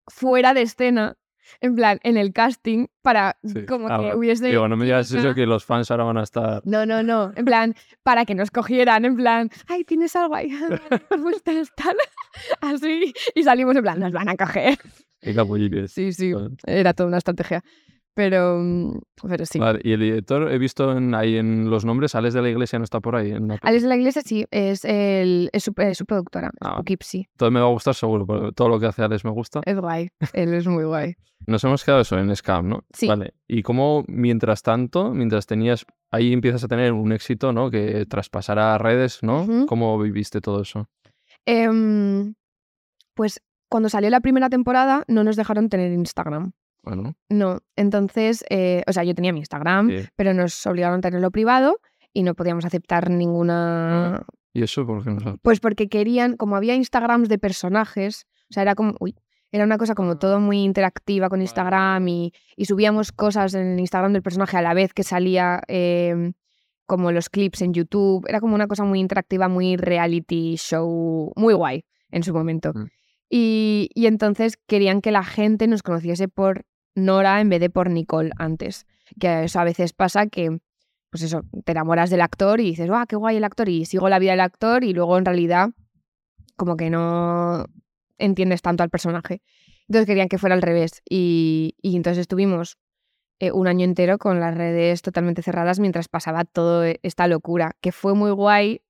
fuera 0.06 0.54
de 0.54 0.62
escena, 0.62 1.16
en 1.60 1.74
plan, 1.74 1.98
en 2.02 2.16
el 2.16 2.32
casting, 2.32 2.86
para 3.02 3.38
Sí. 3.42 3.64
como 3.66 3.88
Ah, 3.88 3.98
que 3.98 4.14
hubiese... 4.14 4.48
Digo, 4.48 4.68
no 4.68 4.76
me 4.76 4.84
digas 4.84 5.10
eso 5.10 5.34
que 5.34 5.46
los 5.46 5.64
fans 5.64 5.90
ahora 5.90 6.04
van 6.04 6.18
a 6.18 6.22
estar... 6.22 6.60
No, 6.64 6.84
no, 6.86 7.02
no. 7.02 7.32
En 7.34 7.44
plan, 7.44 7.74
para 8.02 8.24
que 8.26 8.34
nos 8.34 8.50
cogieran, 8.50 9.04
en 9.04 9.16
plan, 9.16 9.50
ay, 9.66 9.84
tienes 9.84 10.14
algo 10.14 10.34
ahí. 10.34 10.50
Tal. 11.76 11.96
Así. 12.60 13.12
Y 13.34 13.42
salimos 13.42 13.74
en 13.76 13.82
plan, 13.82 13.98
nos 13.98 14.12
van 14.12 14.28
a 14.28 14.36
coger. 14.36 14.78
Qué. 15.22 15.88
Sí, 15.88 16.12
sí. 16.12 16.32
Era 16.66 16.92
toda 16.94 17.08
una 17.08 17.18
estrategia. 17.18 17.64
Pero, 18.20 18.58
mm, 18.58 18.98
pero 19.26 19.46
sí. 19.46 19.58
Vale, 19.58 19.80
y 19.82 19.92
el 19.92 20.00
director, 20.00 20.52
he 20.52 20.58
visto 20.58 20.94
en, 20.94 21.14
ahí 21.14 21.38
en 21.38 21.70
los 21.70 21.86
nombres, 21.86 22.14
Alex 22.14 22.34
de 22.34 22.42
la 22.42 22.50
Iglesia 22.50 22.78
no 22.78 22.84
está 22.84 23.00
por 23.00 23.16
ahí. 23.16 23.30
En 23.30 23.48
la... 23.48 23.58
Alex 23.62 23.82
de 23.82 23.88
la 23.88 23.96
Iglesia 23.96 24.20
sí, 24.22 24.44
es, 24.50 24.84
el, 24.84 25.48
es, 25.54 25.64
su, 25.64 25.72
es 25.78 25.96
su 25.96 26.04
productora, 26.04 26.50
Ah. 26.60 26.68
es 26.68 26.74
Poughkeepsie. 26.74 27.30
Todo 27.38 27.50
me 27.50 27.60
va 27.60 27.66
a 27.66 27.70
gustar 27.70 27.94
seguro, 27.94 28.26
porque 28.26 28.52
todo 28.52 28.68
lo 28.68 28.78
que 28.78 28.84
hace 28.84 29.02
Alex 29.02 29.24
me 29.24 29.30
gusta. 29.30 29.62
Es 29.64 29.80
guay, 29.80 30.10
él 30.34 30.52
es 30.52 30.66
muy 30.66 30.84
guay. 30.84 31.14
Nos 31.46 31.64
hemos 31.64 31.82
quedado 31.82 32.02
eso 32.02 32.18
en 32.18 32.36
Scam, 32.36 32.68
¿no? 32.68 32.84
Sí. 32.92 33.08
Vale. 33.08 33.32
Y 33.48 33.62
cómo, 33.62 34.04
mientras 34.06 34.62
tanto, 34.62 35.14
mientras 35.14 35.46
tenías, 35.46 35.86
ahí 36.10 36.34
empiezas 36.34 36.62
a 36.64 36.68
tener 36.68 36.92
un 36.92 37.12
éxito, 37.12 37.54
¿no? 37.54 37.70
Que 37.70 38.04
traspasará 38.04 38.76
redes, 38.76 39.20
¿no? 39.22 39.46
¿Cómo 39.66 39.98
viviste 39.98 40.42
todo 40.42 40.60
eso? 40.60 40.90
Em, 41.46 42.34
pues 43.14 43.40
cuando 43.70 43.88
salió 43.88 44.10
la 44.10 44.20
primera 44.20 44.50
temporada 44.50 45.04
no 45.08 45.24
nos 45.24 45.36
dejaron 45.36 45.70
tener 45.70 45.90
Instagram. 45.92 46.52
Bueno, 46.82 47.14
No, 47.28 47.60
entonces, 47.76 48.44
eh, 48.48 48.82
o 48.86 48.92
sea, 48.92 49.04
yo 49.04 49.14
tenía 49.14 49.32
mi 49.32 49.40
Instagram, 49.40 49.90
sí. 49.90 50.08
pero 50.16 50.32
nos 50.34 50.66
obligaron 50.66 50.98
a 50.98 51.00
tenerlo 51.02 51.30
privado 51.30 51.80
y 52.12 52.22
no 52.22 52.34
podíamos 52.34 52.64
aceptar 52.64 53.10
ninguna... 53.10 54.24
¿Y 54.52 54.62
eso 54.62 54.86
por 54.86 55.04
qué 55.04 55.10
no? 55.10 55.36
Pues 55.42 55.60
porque 55.60 55.88
querían, 55.88 56.36
como 56.36 56.56
había 56.56 56.74
Instagrams 56.74 57.28
de 57.28 57.38
personajes, 57.38 58.26
o 58.50 58.54
sea, 58.54 58.62
era 58.62 58.74
como, 58.74 58.94
uy, 58.98 59.14
era 59.52 59.64
una 59.64 59.78
cosa 59.78 59.94
como 59.94 60.18
todo 60.18 60.40
muy 60.40 60.62
interactiva 60.62 61.28
con 61.28 61.40
Instagram 61.40 62.06
y, 62.08 62.32
y 62.56 62.64
subíamos 62.66 63.12
cosas 63.12 63.54
en 63.54 63.72
el 63.72 63.80
Instagram 63.80 64.12
del 64.12 64.22
personaje 64.22 64.56
a 64.56 64.62
la 64.62 64.74
vez 64.74 64.92
que 64.94 65.02
salía 65.02 65.60
em, 65.66 66.34
como 66.86 67.10
los 67.12 67.28
clips 67.28 67.62
en 67.62 67.74
YouTube. 67.74 68.26
Era 68.28 68.40
como 68.40 68.54
una 68.54 68.68
cosa 68.68 68.84
muy 68.84 69.00
interactiva, 69.00 69.48
muy 69.48 69.76
reality 69.76 70.56
show, 70.56 71.32
muy 71.36 71.54
guay 71.54 71.84
en 72.10 72.22
su 72.22 72.32
momento. 72.32 72.72
Mm. 72.74 72.86
Y, 73.28 73.90
y 73.94 74.06
entonces 74.06 74.56
querían 74.66 75.00
que 75.00 75.12
la 75.12 75.24
gente 75.24 75.66
nos 75.66 75.82
conociese 75.82 76.28
por 76.28 76.64
Nora 76.94 77.40
en 77.40 77.48
vez 77.48 77.60
de 77.60 77.70
por 77.70 77.90
Nicole 77.90 78.30
antes. 78.38 78.86
Que 79.18 79.44
eso 79.44 79.60
a 79.60 79.64
veces 79.64 79.92
pasa 79.92 80.26
que, 80.26 80.60
pues 81.10 81.22
eso, 81.22 81.42
te 81.64 81.72
enamoras 81.72 82.10
del 82.10 82.20
actor 82.20 82.60
y 82.60 82.70
dices, 82.70 82.88
¡ah, 82.92 83.06
qué 83.08 83.16
guay 83.16 83.36
el 83.36 83.44
actor! 83.44 83.68
Y 83.68 83.84
sigo 83.84 84.08
la 84.08 84.18
vida 84.18 84.32
del 84.32 84.40
actor 84.40 84.84
y 84.84 84.92
luego 84.92 85.18
en 85.18 85.24
realidad 85.24 85.70
como 86.56 86.76
que 86.76 86.90
no 86.90 87.66
entiendes 88.18 88.62
tanto 88.62 88.82
al 88.82 88.90
personaje. 88.90 89.42
Entonces 89.88 90.06
querían 90.06 90.28
que 90.28 90.38
fuera 90.38 90.54
al 90.54 90.62
revés. 90.62 91.02
Y, 91.08 91.74
y 91.80 91.96
entonces 91.96 92.20
estuvimos 92.20 92.78
eh, 93.40 93.52
un 93.52 93.66
año 93.66 93.84
entero 93.84 94.18
con 94.18 94.38
las 94.38 94.54
redes 94.54 95.00
totalmente 95.00 95.42
cerradas 95.42 95.80
mientras 95.80 96.08
pasaba 96.08 96.44
toda 96.44 96.92
esta 97.02 97.26
locura, 97.26 97.74
que 97.80 97.90
fue 97.90 98.14
muy 98.14 98.30
guay 98.30 98.82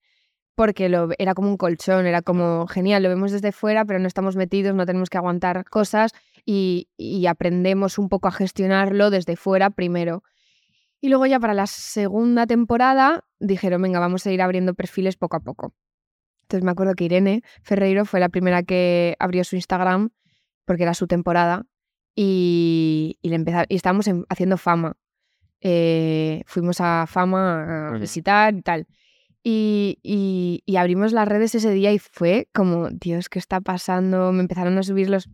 porque 0.56 0.88
lo, 0.88 1.08
era 1.18 1.34
como 1.34 1.48
un 1.48 1.56
colchón, 1.56 2.04
era 2.04 2.20
como 2.20 2.66
genial, 2.66 3.02
lo 3.02 3.08
vemos 3.08 3.30
desde 3.30 3.52
fuera, 3.52 3.84
pero 3.84 3.98
no 3.98 4.08
estamos 4.08 4.36
metidos, 4.36 4.74
no 4.74 4.84
tenemos 4.84 5.08
que 5.08 5.16
aguantar 5.16 5.64
cosas 5.64 6.12
y, 6.52 6.88
y 6.96 7.26
aprendemos 7.26 7.96
un 7.98 8.08
poco 8.08 8.26
a 8.26 8.32
gestionarlo 8.32 9.10
desde 9.10 9.36
fuera 9.36 9.70
primero. 9.70 10.24
Y 11.00 11.08
luego 11.08 11.26
ya 11.26 11.38
para 11.38 11.54
la 11.54 11.66
segunda 11.68 12.46
temporada 12.46 13.24
dijeron, 13.38 13.82
venga, 13.82 14.00
vamos 14.00 14.26
a 14.26 14.32
ir 14.32 14.42
abriendo 14.42 14.74
perfiles 14.74 15.16
poco 15.16 15.36
a 15.36 15.40
poco. 15.40 15.74
Entonces 16.42 16.64
me 16.64 16.72
acuerdo 16.72 16.94
que 16.94 17.04
Irene 17.04 17.42
Ferreiro 17.62 18.04
fue 18.04 18.18
la 18.18 18.28
primera 18.28 18.64
que 18.64 19.14
abrió 19.20 19.44
su 19.44 19.54
Instagram 19.54 20.10
porque 20.64 20.82
era 20.82 20.94
su 20.94 21.06
temporada 21.06 21.66
y, 22.16 23.16
y, 23.22 23.28
le 23.28 23.36
empezaba, 23.36 23.66
y 23.68 23.76
estábamos 23.76 24.08
en- 24.08 24.24
haciendo 24.28 24.56
fama. 24.56 24.96
Eh, 25.60 26.42
fuimos 26.46 26.80
a 26.80 27.06
fama 27.06 27.90
a 27.90 27.98
visitar 27.98 28.54
y 28.54 28.62
tal. 28.62 28.86
Y, 29.44 29.98
y- 30.02 30.62
y 30.66 30.76
abrimos 30.76 31.12
las 31.12 31.28
redes 31.28 31.54
ese 31.54 31.70
día 31.70 31.92
y 31.92 31.98
fue 32.00 32.48
como, 32.52 32.88
Dios, 32.90 33.28
¿qué 33.28 33.38
está 33.38 33.60
pasando? 33.60 34.32
Me 34.32 34.40
empezaron 34.40 34.76
a 34.78 34.82
subir 34.82 35.08
los... 35.08 35.28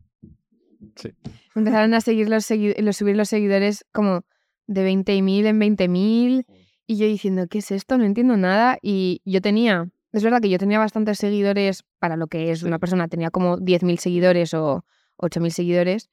Sí. 0.97 1.11
Empezaron 1.55 1.95
a 1.95 2.01
seguir 2.01 2.29
los, 2.29 2.49
segui- 2.51 2.79
los 2.81 2.97
subir 2.97 3.17
los 3.17 3.29
seguidores 3.29 3.85
como 3.93 4.25
de 4.67 4.83
20.000 4.85 5.47
en 5.47 5.59
20.000 5.61 6.47
y 6.87 6.97
yo 6.97 7.07
diciendo, 7.07 7.47
¿qué 7.49 7.59
es 7.59 7.71
esto? 7.71 7.99
No 7.99 8.05
entiendo 8.05 8.37
nada. 8.37 8.79
Y 8.83 9.21
yo 9.25 9.41
tenía, 9.41 9.89
es 10.13 10.23
verdad 10.23 10.41
que 10.41 10.49
yo 10.51 10.59
tenía 10.59 10.79
bastantes 10.79 11.19
seguidores 11.19 11.85
para 11.99 12.17
lo 12.17 12.27
que 12.29 12.51
es 12.51 12.63
una 12.63 12.79
persona, 12.79 13.09
tenía 13.09 13.31
como 13.31 13.57
10.000 13.59 13.99
seguidores 13.99 14.55
o 14.55 14.85
8.000 15.17 15.51
seguidores 15.51 16.11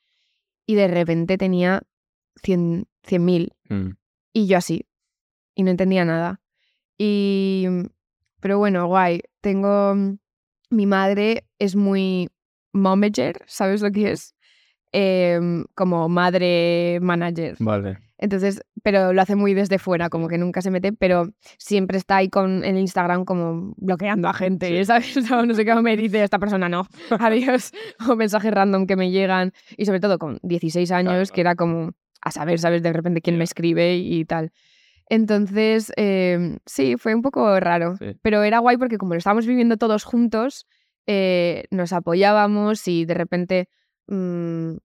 y 0.65 0.76
de 0.76 0.88
repente 0.88 1.38
tenía 1.38 1.82
100 2.41 2.88
100.000 3.06 3.49
Mm. 3.69 3.91
y 4.34 4.47
yo 4.47 4.58
así. 4.58 4.86
Y 5.56 5.63
no 5.63 5.71
entendía 5.71 6.06
nada. 6.06 6.41
Y. 6.97 7.65
Pero 8.39 8.58
bueno, 8.58 8.88
guay. 8.88 9.21
Tengo. 9.41 9.95
Mi 10.69 10.86
madre 10.86 11.45
es 11.60 11.76
muy 11.76 12.30
momager, 12.71 13.41
¿sabes 13.45 13.82
lo 13.82 13.91
que 13.91 14.12
es? 14.12 14.36
Em, 14.95 15.65
como 15.73 16.08
madre 16.08 16.99
manager. 17.01 17.56
Vale. 17.60 17.97
Entonces, 18.19 18.63
pero 18.84 19.12
lo 19.12 19.21
hace 19.23 19.36
muy 19.36 19.56
desde 19.56 19.79
fuera, 19.79 20.10
como 20.10 20.27
que 20.27 20.38
nunca 20.38 20.62
se 20.62 20.69
mete, 20.69 20.93
pero 20.93 21.29
siempre 21.58 21.97
está 21.97 22.17
ahí 22.17 22.29
con 22.29 22.63
en 22.63 22.75
el 22.75 22.82
Instagram 22.82 23.25
como 23.25 23.73
bloqueando 23.77 24.27
a 24.29 24.34
gente, 24.34 24.67
Sí. 24.67 24.86
¿sabes? 24.86 25.15
No 25.47 25.53
sé 25.56 25.65
qué 25.65 25.73
me 25.75 25.97
dice 25.97 26.23
esta 26.23 26.38
persona, 26.38 26.69
no, 26.69 26.88
adiós, 27.19 27.71
o 28.08 28.15
mensajes 28.15 28.53
random 28.53 28.86
que 28.86 28.95
me 28.95 29.10
llegan, 29.10 29.51
y 29.77 29.86
sobre 29.86 29.99
todo 29.99 30.19
con 30.19 30.38
16 30.43 30.91
años, 30.91 31.32
que 31.32 31.41
era 31.41 31.56
como 31.56 31.91
a 32.21 32.29
saber, 32.32 32.60
¿sabes? 32.60 32.84
De 32.84 32.93
repente 32.93 33.21
quién 33.21 33.38
me 33.38 33.43
escribe 33.45 33.97
y, 33.97 34.23
tal. 34.25 34.51
Entonces, 35.10 35.91
em, 35.97 36.60
sí, 36.65 36.95
fue 36.97 37.15
un 37.15 37.21
poco 37.23 37.60
raro, 37.60 37.97
Sí. 37.97 38.15
pero 38.21 38.43
era 38.43 38.60
guay 38.60 38.77
porque 38.77 38.97
como 38.97 39.15
lo 39.15 39.17
estábamos 39.17 39.45
viviendo 39.47 39.77
todos 39.77 40.03
juntos, 40.03 40.65
eh, 41.08 41.65
nos 41.71 41.91
apoyábamos 41.93 42.88
y 42.88 43.06
de 43.06 43.13
repente 43.15 43.67
mm, 44.08 44.78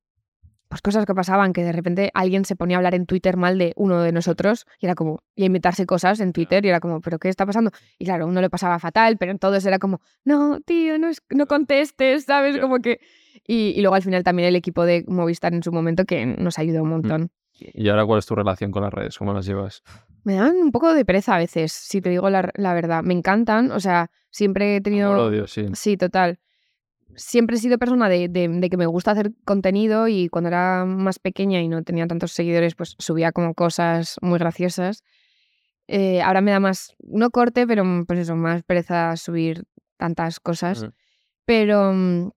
pues 0.69 0.83
cosas 0.83 1.07
que 1.07 1.15
pasaban, 1.15 1.53
que 1.53 1.65
de 1.65 1.73
repente 1.73 2.11
alguien 2.15 2.45
se 2.45 2.55
ponía 2.55 2.77
a 2.77 2.79
hablar 2.79 2.95
en 2.95 3.07
Twitter 3.07 3.37
mal 3.37 3.59
de 3.59 3.73
uno 3.77 4.03
de 4.03 4.13
nosotros 4.13 4.67
y 4.79 4.87
era 4.87 4.95
como, 4.95 5.23
y 5.35 5.45
a 5.45 5.47
inventarse 5.47 5.87
cosas 5.87 6.21
en 6.21 6.33
Twitter 6.33 6.65
y 6.65 6.69
era 6.69 6.81
como, 6.81 7.01
¿pero 7.01 7.19
qué 7.19 7.29
está 7.29 7.47
pasando? 7.47 7.71
Y 7.99 8.05
claro, 8.05 8.27
uno 8.27 8.41
le 8.41 8.51
pasaba 8.51 8.79
fatal, 8.79 9.17
pero 9.17 9.33
entonces 9.33 9.65
era 9.65 9.79
como, 9.79 10.01
no, 10.25 10.61
tío, 10.61 10.99
no, 10.99 11.09
no 11.31 11.47
contestes, 11.47 12.25
¿sabes? 12.25 12.59
Como 12.59 12.79
que... 12.81 13.01
Y, 13.47 13.73
y, 13.77 13.81
luego 13.81 13.95
al 13.95 14.03
final 14.03 14.25
también 14.25 14.49
el 14.49 14.57
equipo 14.57 14.85
de 14.85 15.05
Movistar 15.09 15.55
en 15.55 15.63
su 15.63 15.73
momento 15.73 16.05
que 16.05 16.27
nos 16.27 16.59
ayudó 16.59 16.83
un 16.83 16.91
montón. 16.91 17.31
¿Y 17.55 17.89
ahora 17.89 18.05
cuál 18.05 18.19
es 18.19 18.27
tu 18.27 18.35
relación 18.35 18.71
con 18.71 18.83
las 18.83 18.93
redes? 18.93 19.17
¿Cómo 19.17 19.33
las 19.33 19.47
llevas? 19.47 19.83
Me 20.23 20.35
dan 20.35 20.57
un 20.57 20.71
poco 20.71 20.93
de 20.93 21.07
pereza 21.07 21.37
a 21.37 21.39
veces, 21.39 21.73
si 21.73 22.03
te 22.03 22.11
digo 22.11 22.29
la, 22.29 22.51
la 22.57 22.75
verdad. 22.75 23.03
Me 23.05 23.15
encantan, 23.15 23.71
o 23.71 23.81
sea, 23.81 24.11
siempre 24.31 24.77
he 24.77 24.81
tenido... 24.83 25.13
Odio, 25.13 25.47
sí. 25.47 25.67
Sí, 25.73 25.97
total 25.97 26.39
siempre 27.15 27.57
he 27.57 27.59
sido 27.59 27.79
persona 27.79 28.09
de, 28.09 28.29
de, 28.29 28.71
que 28.71 28.77
me 28.77 28.87
gusta 28.87 29.13
hacer 29.13 29.33
contenido 29.45 30.09
y 30.09 30.29
cuando 30.29 30.49
era 30.49 30.85
más 30.85 31.19
pequeña 31.19 31.61
y 31.61 31.69
no 31.69 31.83
tenía 31.83 32.07
tantos 32.07 32.33
seguidores, 32.33 32.75
pues 32.75 32.95
subía 32.99 33.33
como 33.33 33.55
cosas 33.55 34.17
muy 34.21 34.39
graciosas. 34.39 35.03
Eh, 35.87 36.21
ahora 36.21 36.41
me 36.41 36.51
da 36.51 36.61
más, 36.61 36.95
no 36.99 37.31
corte, 37.31 37.67
pero 37.67 37.85
mm, 37.85 38.05
pues 38.07 38.21
eso, 38.21 38.37
más 38.37 38.63
pereza 38.63 39.17
subir 39.17 39.65
tantas 39.97 40.39
cosas. 40.39 40.87
Pero 41.45 41.93
mm, 41.95 42.31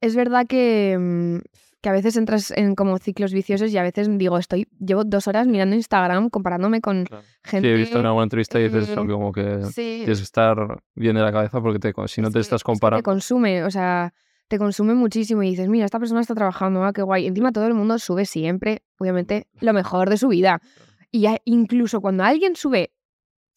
es 0.00 0.14
verdad 0.14 0.46
que, 0.46 0.96
mm, 0.98 1.38
que 1.84 1.90
a 1.90 1.92
veces 1.92 2.16
entras 2.16 2.50
en 2.50 2.74
como 2.76 2.96
ciclos 2.96 3.34
viciosos 3.34 3.70
y 3.70 3.76
a 3.76 3.82
veces 3.82 4.08
digo, 4.16 4.38
estoy, 4.38 4.66
llevo 4.80 5.04
dos 5.04 5.28
horas 5.28 5.46
mirando 5.46 5.76
Instagram 5.76 6.30
comparándome 6.30 6.80
con 6.80 7.04
gente. 7.42 7.68
Sí, 7.68 7.74
he 7.74 7.76
visto 7.76 8.00
una 8.00 8.12
buena 8.12 8.22
entrevista 8.22 8.58
y 8.58 8.62
dices 8.62 8.88
eso, 8.88 9.06
como 9.06 9.32
que 9.32 9.42
tienes 9.74 9.74
que 9.74 10.12
estar 10.12 10.82
bien 10.94 11.14
de 11.14 11.20
la 11.20 11.30
cabeza 11.30 11.60
porque 11.60 11.78
te, 11.78 11.92
si 12.06 12.22
no 12.22 12.30
te 12.30 12.40
estás 12.40 12.64
comparando. 12.64 13.02
te 13.02 13.04
consume, 13.04 13.64
o 13.64 13.70
sea, 13.70 14.14
te 14.48 14.56
consume 14.56 14.94
muchísimo 14.94 15.42
y 15.42 15.50
dices, 15.50 15.68
mira, 15.68 15.84
esta 15.84 15.98
persona 15.98 16.22
está 16.22 16.34
trabajando, 16.34 16.82
ah, 16.84 16.94
qué 16.94 17.02
guay. 17.02 17.26
Encima 17.26 17.52
todo 17.52 17.66
el 17.66 17.74
mundo 17.74 17.98
sube 17.98 18.24
siempre, 18.24 18.82
obviamente, 18.98 19.48
lo 19.60 19.74
mejor 19.74 20.08
de 20.08 20.16
su 20.16 20.28
vida. 20.28 20.62
Y 21.10 21.26
incluso 21.44 22.00
cuando 22.00 22.24
alguien 22.24 22.56
sube 22.56 22.94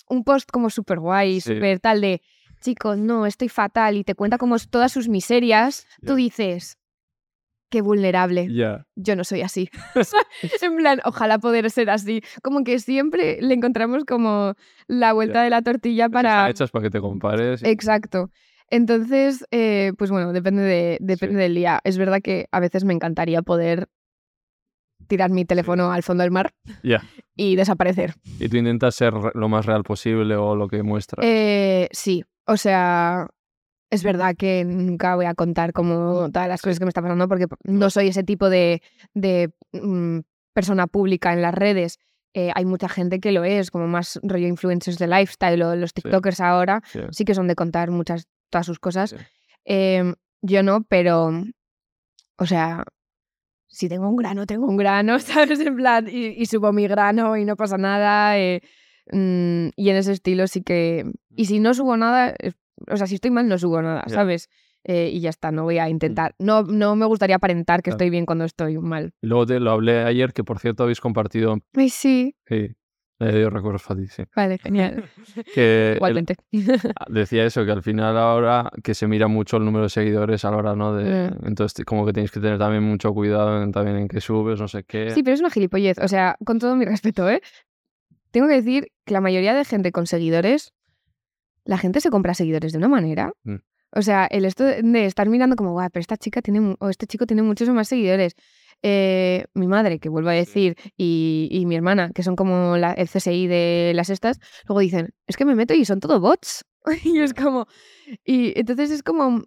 un 0.09 0.25
post 0.25 0.51
como 0.51 0.69
súper 0.69 0.99
guay, 0.99 1.39
súper 1.39 1.79
tal 1.79 2.01
de, 2.01 2.21
chicos, 2.59 2.97
no, 2.97 3.25
estoy 3.25 3.47
fatal 3.47 3.95
y 3.95 4.03
te 4.03 4.15
cuenta 4.15 4.37
como 4.37 4.57
todas 4.59 4.91
sus 4.91 5.07
miserias, 5.07 5.87
tú 6.05 6.15
dices, 6.15 6.77
qué 7.69 7.81
vulnerable. 7.81 8.47
Yo 8.95 9.15
no 9.15 9.23
soy 9.23 9.41
así. 9.41 9.69
en 10.61 10.77
plan, 10.77 10.99
ojalá 11.05 11.39
poder 11.39 11.69
ser 11.69 11.89
así. 11.89 12.21
Como 12.41 12.63
que 12.63 12.79
siempre 12.79 13.39
le 13.41 13.53
encontramos 13.53 14.03
como 14.05 14.53
la 14.87 15.13
vuelta 15.13 15.41
de 15.41 15.49
la 15.49 15.61
tortilla 15.61 16.09
para... 16.09 16.29
Están 16.29 16.51
hechas 16.51 16.71
para 16.71 16.83
que 16.83 16.89
te 16.89 16.99
compares. 16.99 17.63
Exacto. 17.63 18.31
Entonces, 18.69 19.45
eh, 19.51 19.93
pues 19.97 20.11
bueno, 20.11 20.33
depende, 20.33 20.61
de, 20.61 20.97
depende 20.99 21.41
del 21.41 21.55
día. 21.55 21.79
Es 21.83 21.97
verdad 21.97 22.21
que 22.21 22.47
a 22.51 22.59
veces 22.59 22.83
me 22.83 22.93
encantaría 22.93 23.41
poder 23.41 23.87
tirar 25.07 25.29
mi 25.29 25.45
teléfono 25.45 25.91
al 25.91 26.03
fondo 26.03 26.23
del 26.23 26.31
mar 26.31 26.53
y 27.35 27.55
desaparecer. 27.55 28.15
¿Y 28.39 28.49
tú 28.49 28.57
intentas 28.57 28.95
ser 28.95 29.13
lo 29.33 29.47
más 29.47 29.65
real 29.65 29.83
posible 29.83 30.35
o 30.35 30.55
lo 30.55 30.67
que 30.67 30.83
muestras? 30.83 31.25
Eh, 31.25 31.87
sí, 31.91 32.25
o 32.45 32.57
sea, 32.57 33.27
es 33.89 34.03
verdad 34.03 34.35
que 34.37 34.65
nunca 34.65 35.15
voy 35.15 35.25
a 35.25 35.33
contar 35.33 35.73
como 35.73 36.29
todas 36.31 36.47
las 36.47 36.61
cosas 36.61 36.79
que 36.79 36.85
me 36.85 36.89
están 36.89 37.03
pasando 37.03 37.27
porque 37.27 37.47
no 37.63 37.89
soy 37.89 38.09
ese 38.09 38.23
tipo 38.23 38.49
de, 38.49 38.81
mm, 39.73 40.19
persona 40.53 40.87
pública 40.87 41.33
en 41.33 41.41
las 41.41 41.53
redes. 41.53 41.99
Eh, 42.33 42.51
hay 42.53 42.65
mucha 42.65 42.89
gente 42.89 43.19
que 43.19 43.31
lo 43.31 43.43
es, 43.43 43.71
como 43.71 43.87
más 43.87 44.19
rollo 44.23 44.47
influencers 44.47 44.97
de 44.97 45.07
lifestyle 45.07 45.61
o 45.63 45.75
los 45.75 45.93
TikTokers 45.93 46.39
ahora, 46.41 46.81
sí. 47.11 47.25
que 47.25 47.33
son 47.33 47.47
de 47.47 47.55
contar 47.55 47.91
muchas, 47.91 48.27
todas 48.49 48.65
sus 48.65 48.79
cosas. 48.79 49.15
Em, 49.65 50.15
yo 50.41 50.63
no, 50.63 50.83
pero, 50.83 51.31
o 52.37 52.45
sea, 52.45 52.83
si 53.67 53.89
tengo 53.89 54.09
un 54.09 54.15
grano, 54.15 54.45
tengo 54.45 54.65
un 54.65 54.77
grano, 54.77 55.19
¿sabes? 55.19 55.59
En 55.59 55.75
plan, 55.75 56.07
y, 56.09 56.45
subo 56.45 56.73
mi 56.73 56.87
grano 56.87 57.37
y 57.37 57.45
no 57.45 57.55
pasa 57.55 57.77
nada. 57.77 58.37
Eh, 58.37 58.61
mm, 59.11 59.69
y 59.75 59.89
en 59.89 59.95
ese 59.95 60.11
estilo 60.13 60.47
sí 60.47 60.61
que... 60.63 61.05
Y 61.29 61.45
si 61.45 61.59
no 61.59 61.73
subo 61.73 61.97
nada, 61.97 62.33
o 62.89 62.97
sea, 62.97 63.07
si 63.07 63.15
estoy 63.15 63.31
mal 63.31 63.47
no 63.47 63.57
subo 63.57 63.81
nada, 63.81 64.03
¿sabes? 64.07 64.49
Eh, 64.83 65.11
y 65.13 65.19
ya 65.19 65.29
está, 65.29 65.51
no 65.51 65.63
voy 65.63 65.79
a 65.79 65.85
mm. 65.85 65.89
intentar. 65.89 66.35
No, 66.39 66.63
no 66.63 66.95
me 66.95 67.05
gustaría 67.05 67.35
aparentar 67.35 67.81
que 67.81 67.89
estoy 67.89 68.09
bien 68.09 68.25
cuando 68.25 68.45
estoy 68.45 68.77
mal. 68.77 69.13
Y 69.21 69.27
luego 69.27 69.45
te 69.45 69.59
lo 69.59 69.71
hablé 69.71 70.03
ayer, 70.03 70.33
que 70.33 70.43
por 70.43 70.59
cierto 70.59 70.83
habéis 70.83 71.01
compartido. 71.01 71.57
Ay, 71.75 71.89
sí. 71.89 72.35
Sí. 72.45 72.75
Le 73.19 73.35
dio 73.35 73.49
recuerdos 73.49 73.81
para 73.83 73.99
ti, 73.99 74.07
sí. 74.07 74.23
Vale, 74.35 74.59
genial. 74.59 75.03
que 75.55 75.93
Igualmente. 75.95 76.35
decía 77.09 77.45
eso, 77.45 77.65
que 77.65 77.71
al 77.71 77.81
final 77.81 78.15
ahora 78.15 78.69
que 78.83 78.93
se 78.93 79.07
mira 79.07 79.27
mucho 79.27 79.57
el 79.57 79.65
número 79.65 79.85
de 79.85 79.89
seguidores 79.89 80.45
a 80.45 80.51
la 80.51 80.57
hora, 80.57 80.75
¿no? 80.75 80.93
De, 80.93 81.31
mm. 81.31 81.47
Entonces 81.47 81.83
como 81.83 82.05
que 82.05 82.13
tienes 82.13 82.31
que 82.31 82.39
tener 82.39 82.59
también 82.59 82.83
mucho 82.83 83.13
cuidado 83.13 83.63
en, 83.63 83.71
también 83.71 83.97
en 83.97 84.07
qué 84.07 84.21
subes, 84.21 84.59
no 84.59 84.67
sé 84.67 84.83
qué. 84.83 85.09
Sí, 85.09 85.23
pero 85.23 85.33
es 85.33 85.39
una 85.39 85.49
gilipollez. 85.49 85.97
O 85.97 86.07
sea, 86.07 86.37
con 86.45 86.59
todo 86.59 86.75
mi 86.75 86.85
respeto, 86.85 87.27
¿eh? 87.27 87.41
Tengo 88.31 88.47
que 88.47 88.53
decir 88.53 88.91
que 89.03 89.13
la 89.13 89.21
mayoría 89.21 89.55
de 89.55 89.65
gente 89.65 89.91
con 89.91 90.05
seguidores 90.05 90.73
la 91.67 91.77
gente 91.77 92.01
se 92.01 92.09
compra 92.09 92.33
seguidores 92.33 92.71
de 92.71 92.77
una 92.79 92.87
manera. 92.87 93.33
Mm. 93.43 93.57
O 93.91 94.01
sea, 94.01 94.25
el 94.25 94.45
esto 94.45 94.63
de 94.63 95.05
estar 95.05 95.29
mirando 95.29 95.55
como, 95.55 95.71
guau, 95.71 95.89
pero 95.91 96.01
esta 96.01 96.17
chica 96.17 96.41
tiene, 96.41 96.75
o 96.79 96.89
este 96.89 97.07
chico 97.07 97.25
tiene 97.25 97.41
muchos 97.41 97.69
más 97.69 97.87
seguidores. 97.87 98.33
Eh, 98.83 99.45
mi 99.53 99.67
madre, 99.67 99.99
que 99.99 100.09
vuelvo 100.09 100.29
a 100.29 100.33
decir, 100.33 100.75
y, 100.97 101.63
mi 101.65 101.75
hermana, 101.75 102.11
que 102.13 102.23
son 102.23 102.35
como 102.35 102.75
el 102.75 103.09
CSI 103.09 103.47
de 103.47 103.91
las 103.95 104.09
estas, 104.09 104.39
luego 104.67 104.79
dicen, 104.81 105.13
es 105.25 105.35
que 105.35 105.45
me 105.45 105.55
meto 105.55 105.73
y 105.73 105.85
son 105.85 105.99
todo 105.99 106.19
bots. 106.19 106.65
y 107.03 107.19
es 107.19 107.33
como, 107.33 107.67
y 108.23 108.57
entonces 108.59 108.91
es 108.91 109.03
como, 109.03 109.41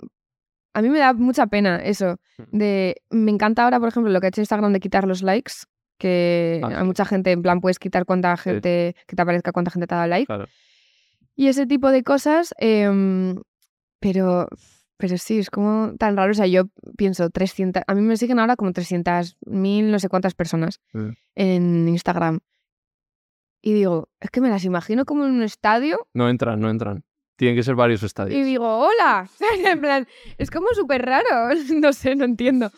a 0.74 0.82
mí 0.82 0.88
me 0.88 0.98
da 0.98 1.12
mucha 1.12 1.46
pena 1.46 1.76
eso, 1.76 2.16
mm. 2.38 2.58
de, 2.58 3.02
me 3.10 3.30
encanta 3.30 3.64
ahora, 3.64 3.78
por 3.78 3.88
ejemplo, 3.88 4.10
lo 4.10 4.20
que 4.20 4.26
ha 4.26 4.28
hecho 4.28 4.40
Instagram 4.40 4.72
de 4.72 4.80
quitar 4.80 5.06
los 5.06 5.22
likes, 5.22 5.52
que 5.98 6.60
ah, 6.64 6.80
hay 6.80 6.84
mucha 6.84 7.04
gente, 7.04 7.30
en 7.30 7.42
plan, 7.42 7.60
puedes 7.60 7.78
quitar 7.78 8.04
cuánta 8.04 8.36
gente, 8.36 8.96
que 9.06 9.16
te 9.16 9.22
aparezca 9.22 9.52
cuánta 9.52 9.70
gente 9.70 9.86
te 9.86 9.94
ha 9.94 9.98
dado 9.98 10.08
like. 10.08 10.26
Claro 10.26 10.46
y 11.40 11.48
ese 11.48 11.66
tipo 11.66 11.90
de 11.90 12.02
cosas. 12.02 12.54
Em, 12.58 13.40
pero, 13.98 14.46
pero 14.98 15.16
sí, 15.16 15.38
es 15.38 15.48
como 15.48 15.94
tan 15.98 16.14
raro. 16.14 16.32
O 16.32 16.34
sea, 16.34 16.46
yo 16.46 16.64
pienso 16.98 17.30
300, 17.30 17.82
a 17.86 17.94
mí 17.94 18.02
me 18.02 18.18
siguen 18.18 18.38
ahora 18.38 18.56
como 18.56 18.72
300 18.72 19.38
mil, 19.46 19.90
no 19.90 19.98
sé 19.98 20.10
cuántas 20.10 20.34
personas 20.34 20.80
en 21.34 21.88
Instagram. 21.88 22.40
Y 23.62 23.72
digo, 23.72 24.10
es 24.20 24.28
que 24.28 24.42
me 24.42 24.50
las 24.50 24.66
imagino 24.66 25.06
como 25.06 25.24
en 25.24 25.30
un 25.30 25.42
estadio. 25.42 26.06
No 26.12 26.28
entran, 26.28 26.60
no 26.60 26.68
entran. 26.68 27.04
Tienen 27.36 27.56
que 27.56 27.62
ser 27.62 27.74
varios 27.74 28.02
estadios. 28.02 28.38
Y 28.38 28.42
digo, 28.42 28.66
hola. 28.66 29.26
en 29.64 29.80
plan, 29.80 30.06
es 30.36 30.50
como 30.50 30.66
súper 30.74 31.06
raro. 31.06 31.54
no 31.80 31.94
sé, 31.94 32.16
no 32.16 32.26
entiendo. 32.26 32.70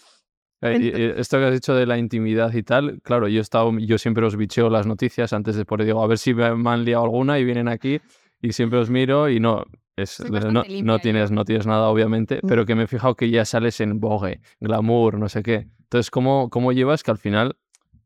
Eh, 0.61 1.15
esto 1.17 1.39
que 1.39 1.47
has 1.47 1.53
dicho 1.53 1.75
de 1.75 1.87
la 1.87 1.99
intimidad 1.99 2.55
y 2.55 2.63
tal, 2.63 3.01
claro, 3.03 3.27
yo 3.27 3.41
he 3.41 3.43
estado, 3.43 3.77
yo 3.81 3.99
siempre 3.99 4.25
os 4.25 4.37
bicheo 4.37 4.71
las 4.71 4.87
noticias 4.87 5.33
antes 5.33 5.57
de 5.57 5.65
por 5.65 5.85
digo, 5.85 6.01
a 6.01 6.07
ver 6.07 6.19
si 6.19 6.33
me 6.33 6.45
han 6.45 6.85
liado 6.85 7.03
alguna 7.03 7.41
y 7.41 7.45
vienen 7.45 7.67
aquí 7.67 8.01
y 8.43 8.53
siempre 8.53 8.79
os 8.81 8.91
miro 8.91 9.31
y 9.31 9.41
no, 9.41 9.65
es, 9.97 10.21
no, 10.21 10.41
no, 10.51 10.99
tienes, 10.99 11.31
no 11.31 11.45
tienes 11.45 11.67
nada, 11.67 11.89
obviamente, 11.89 12.41
mm. 12.43 12.49
pero 12.49 12.67
que 12.67 12.75
me 12.75 12.83
he 12.83 12.87
fijado 12.87 13.15
que 13.15 13.31
ya 13.31 13.45
sales 13.45 13.81
en 13.81 14.01
Vogue, 14.01 14.41
glamour, 14.61 15.19
no 15.19 15.29
sé 15.29 15.43
qué. 15.43 15.69
Entonces, 15.79 16.11
¿cómo, 16.11 16.51
¿cómo 16.51 16.73
llevas 16.73 17.03
que 17.03 17.13
al 17.13 17.19
final 17.19 17.57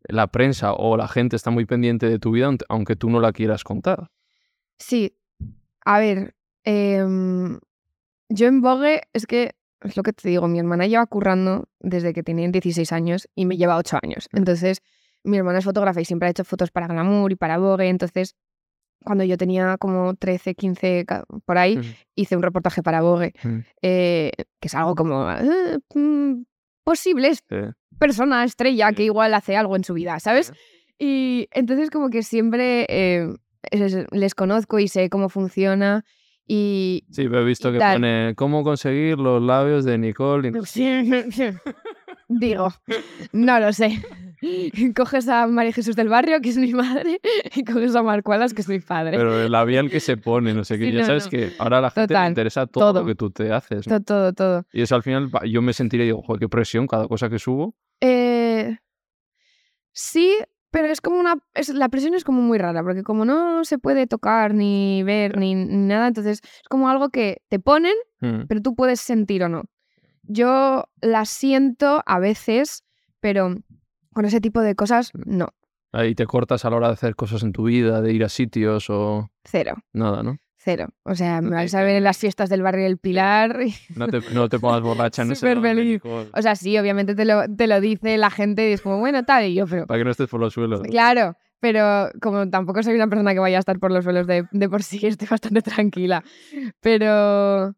la 0.08 0.26
prensa 0.28 0.74
o 0.74 0.96
la 0.96 1.08
gente 1.08 1.36
está 1.36 1.50
muy 1.50 1.64
pendiente 1.64 2.08
de 2.08 2.18
tu 2.18 2.32
vida, 2.32 2.50
aunque 2.68 2.96
tú 2.96 3.08
no 3.08 3.20
la 3.20 3.32
quieras 3.32 3.64
contar? 3.64 4.10
Sí. 4.78 5.16
A 5.84 5.98
ver, 6.00 6.34
em, 6.64 7.58
yo 8.28 8.46
en 8.46 8.60
Vogue 8.60 9.02
es 9.12 9.26
que, 9.26 9.54
es 9.80 9.96
lo 9.96 10.02
que 10.02 10.12
te 10.12 10.28
digo, 10.28 10.48
mi 10.48 10.58
hermana 10.58 10.86
lleva 10.86 11.06
currando 11.06 11.68
desde 11.80 12.12
que 12.12 12.22
tenía 12.22 12.48
16 12.48 12.92
años 12.92 13.28
y 13.34 13.46
me 13.46 13.56
lleva 13.56 13.76
8 13.76 13.98
años. 14.02 14.28
Mm. 14.32 14.38
Entonces, 14.38 14.82
mi 15.24 15.38
hermana 15.38 15.60
es 15.60 15.64
fotógrafa 15.64 16.00
y 16.00 16.04
siempre 16.04 16.28
ha 16.28 16.30
hecho 16.30 16.44
fotos 16.44 16.70
para 16.70 16.88
Glamour 16.88 17.32
y 17.32 17.36
para 17.36 17.58
Vogue, 17.58 17.88
entonces 17.88 18.36
cuando 19.06 19.22
yo 19.22 19.36
tenía 19.38 19.76
como 19.78 20.14
13, 20.16 20.56
15, 20.56 21.06
por 21.44 21.58
ahí, 21.58 21.78
hice 22.16 22.36
un 22.36 22.42
reportaje 22.42 22.82
para 22.82 23.02
Vogue, 23.02 23.32
eh, 23.80 24.32
que 24.60 24.66
es 24.66 24.74
algo 24.74 24.96
como 24.96 25.30
eh, 25.30 25.78
mm, 25.94 26.42
posibles 26.82 27.44
persona 28.00 28.42
estrella 28.42 28.90
que 28.92 29.04
igual 29.04 29.32
hace 29.34 29.56
algo 29.56 29.76
en 29.76 29.84
su 29.84 29.94
vida, 29.94 30.18
¿sabes? 30.18 30.52
Y 30.98 31.46
entonces 31.52 31.90
como 31.90 32.10
que 32.10 32.24
siempre 32.24 32.84
eh, 32.88 33.28
les 34.10 34.34
conozco 34.34 34.80
y 34.80 34.88
sé 34.88 35.08
cómo 35.08 35.28
funciona 35.28 36.04
y... 36.48 37.04
Sí, 37.12 37.22
he 37.22 37.44
visto 37.44 37.70
que 37.70 37.78
pone 37.78 38.34
cómo 38.34 38.64
conseguir 38.64 39.18
los 39.18 39.40
labios 39.40 39.84
de 39.84 39.98
Nicole. 39.98 40.50
Digo, 42.28 42.72
no 43.32 43.60
lo 43.60 43.72
sé. 43.72 44.02
Coges 44.96 45.28
a 45.28 45.46
María 45.46 45.72
Jesús 45.72 45.96
del 45.96 46.08
Barrio, 46.08 46.40
que 46.40 46.50
es 46.50 46.56
mi 46.56 46.72
madre, 46.72 47.20
y 47.54 47.64
coges 47.64 47.94
a 47.94 48.02
Marcualas, 48.02 48.54
que 48.54 48.62
es 48.62 48.68
mi 48.68 48.80
padre. 48.80 49.16
Pero 49.16 49.42
el 49.42 49.52
labial 49.52 49.90
que 49.90 50.00
se 50.00 50.16
pone, 50.16 50.54
no 50.54 50.64
sé 50.64 50.78
qué. 50.78 50.92
ya 50.92 51.04
sabes 51.04 51.28
que 51.28 51.52
ahora 51.58 51.78
a 51.78 51.80
la 51.80 51.90
gente 51.90 52.14
le 52.14 52.28
interesa 52.28 52.66
todo, 52.66 53.00
lo 53.00 53.06
que 53.06 53.14
tú 53.14 53.30
te 53.30 53.52
haces. 53.52 53.86
Todo, 54.04 54.32
todo, 54.32 54.64
Y 54.72 54.82
eso 54.82 54.94
al 54.94 55.02
final 55.02 55.30
yo 55.48 55.62
me 55.62 55.72
sentiré, 55.72 56.04
digo, 56.04 56.22
joder, 56.22 56.40
qué 56.40 56.48
presión 56.48 56.86
cada 56.86 57.08
cosa 57.08 57.28
que 57.28 57.38
subo. 57.38 57.74
Eh... 58.00 58.76
Sí, 59.92 60.36
pero 60.70 60.88
es 60.88 61.00
como 61.00 61.18
una. 61.18 61.36
Es, 61.54 61.70
la 61.70 61.88
presión 61.88 62.12
es 62.12 62.22
como 62.22 62.42
muy 62.42 62.58
rara, 62.58 62.82
porque 62.82 63.02
como 63.02 63.24
no 63.24 63.64
se 63.64 63.78
puede 63.78 64.06
tocar, 64.06 64.52
ni 64.52 65.02
ver, 65.04 65.38
ni, 65.38 65.54
nada, 65.54 66.08
entonces 66.08 66.40
es 66.42 66.68
como 66.68 66.90
algo 66.90 67.08
que 67.08 67.40
te 67.48 67.58
ponen, 67.58 67.94
mm. 68.20 68.42
pero 68.46 68.60
tú 68.60 68.74
puedes 68.74 69.00
sentir 69.00 69.42
o 69.42 69.48
no. 69.48 69.62
Yo 70.22 70.84
la 71.00 71.24
siento 71.24 72.02
a 72.04 72.18
veces 72.18 72.84
pero 73.26 73.56
con 74.16 74.24
ese 74.24 74.40
tipo 74.40 74.62
de 74.62 74.74
cosas, 74.74 75.12
no, 75.26 75.48
Ahí 75.92 76.14
te 76.14 76.26
cortas 76.26 76.64
a 76.64 76.70
la 76.70 76.76
hora 76.76 76.86
de 76.88 76.94
hacer 76.94 77.14
cosas 77.14 77.42
en 77.42 77.52
tu 77.52 77.64
vida, 77.64 78.00
de 78.02 78.12
ir 78.12 78.24
a 78.24 78.28
sitios 78.28 78.88
o 78.90 79.30
cero, 79.44 79.76
nada, 79.92 80.22
¿no? 80.22 80.38
cero. 80.56 80.88
O 81.04 81.14
sea, 81.14 81.40
me 81.42 81.50
vais 81.50 81.72
a 81.74 81.82
ver 81.82 81.96
en 81.96 82.02
las 82.04 82.18
fiestas 82.18 82.48
del 82.50 82.60
barrio 82.62 82.84
del 82.84 82.98
Pilar. 82.98 83.60
y- 83.62 83.72
No 83.94 84.08
te, 84.08 84.20
no 84.34 84.48
te 84.48 84.58
pongas 84.58 84.80
borracha 84.82 85.22
en 85.22 85.30
ese 85.32 85.54
feliz. 85.54 86.02
O 86.04 86.42
sea, 86.42 86.56
sí, 86.56 86.76
obviamente 86.78 87.14
te 87.14 87.24
lo, 87.24 87.42
te 87.46 87.66
lo 87.68 87.80
dice 87.80 88.16
la 88.18 88.30
gente 88.30 88.68
y 88.68 88.72
es 88.72 88.80
como, 88.82 88.98
bueno, 88.98 89.22
tal, 89.24 89.44
y 89.44 89.54
yo, 89.54 89.66
pero 89.66 89.86
Para 89.86 89.98
que 90.00 90.04
no 90.04 90.10
estés 90.10 90.28
por 90.28 90.40
los 90.40 90.52
suelos. 90.54 90.80
Claro, 90.82 91.36
pero 91.60 92.08
como 92.20 92.48
tampoco 92.50 92.82
soy 92.82 92.94
una 92.96 93.06
persona 93.08 93.32
que 93.32 93.38
vaya 93.40 93.58
a 93.58 93.60
estar 93.60 93.78
por 93.78 93.92
los 93.92 94.02
suelos 94.02 94.26
de, 94.26 94.44
de 94.50 94.68
por 94.68 94.82
sí, 94.82 94.98
estoy 95.06 95.28
bastante 95.28 95.62
tranquila. 95.62 96.24
Pero, 96.80 97.74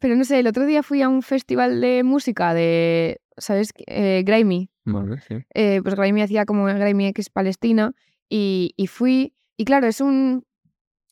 pero 0.00 0.16
no 0.16 0.24
sé, 0.24 0.40
el 0.40 0.46
otro 0.48 0.66
día 0.66 0.82
fui 0.82 1.02
a 1.02 1.08
un 1.08 1.22
festival 1.22 1.80
de 1.80 2.02
música 2.02 2.52
de, 2.52 3.20
¿sabes? 3.36 3.70
Eh, 3.86 4.22
Grammy. 4.26 4.70
Vale, 4.92 5.20
sí. 5.20 5.34
Eh, 5.54 5.80
pues 5.82 5.94
Grammy 5.94 6.22
hacía 6.22 6.44
como 6.46 6.64
Grammy 6.64 7.06
X 7.08 7.30
Palestina 7.30 7.92
y, 8.28 8.72
y 8.76 8.86
fui, 8.86 9.34
y 9.56 9.64
claro, 9.64 9.86
es 9.86 10.00
un, 10.00 10.44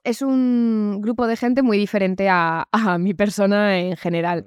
es 0.04 0.22
un 0.22 1.00
grupo 1.02 1.26
de 1.26 1.36
gente 1.36 1.62
muy 1.62 1.78
diferente 1.78 2.28
a, 2.28 2.66
a 2.72 2.98
mi 2.98 3.12
persona 3.14 3.78
en 3.78 3.96
general. 3.96 4.46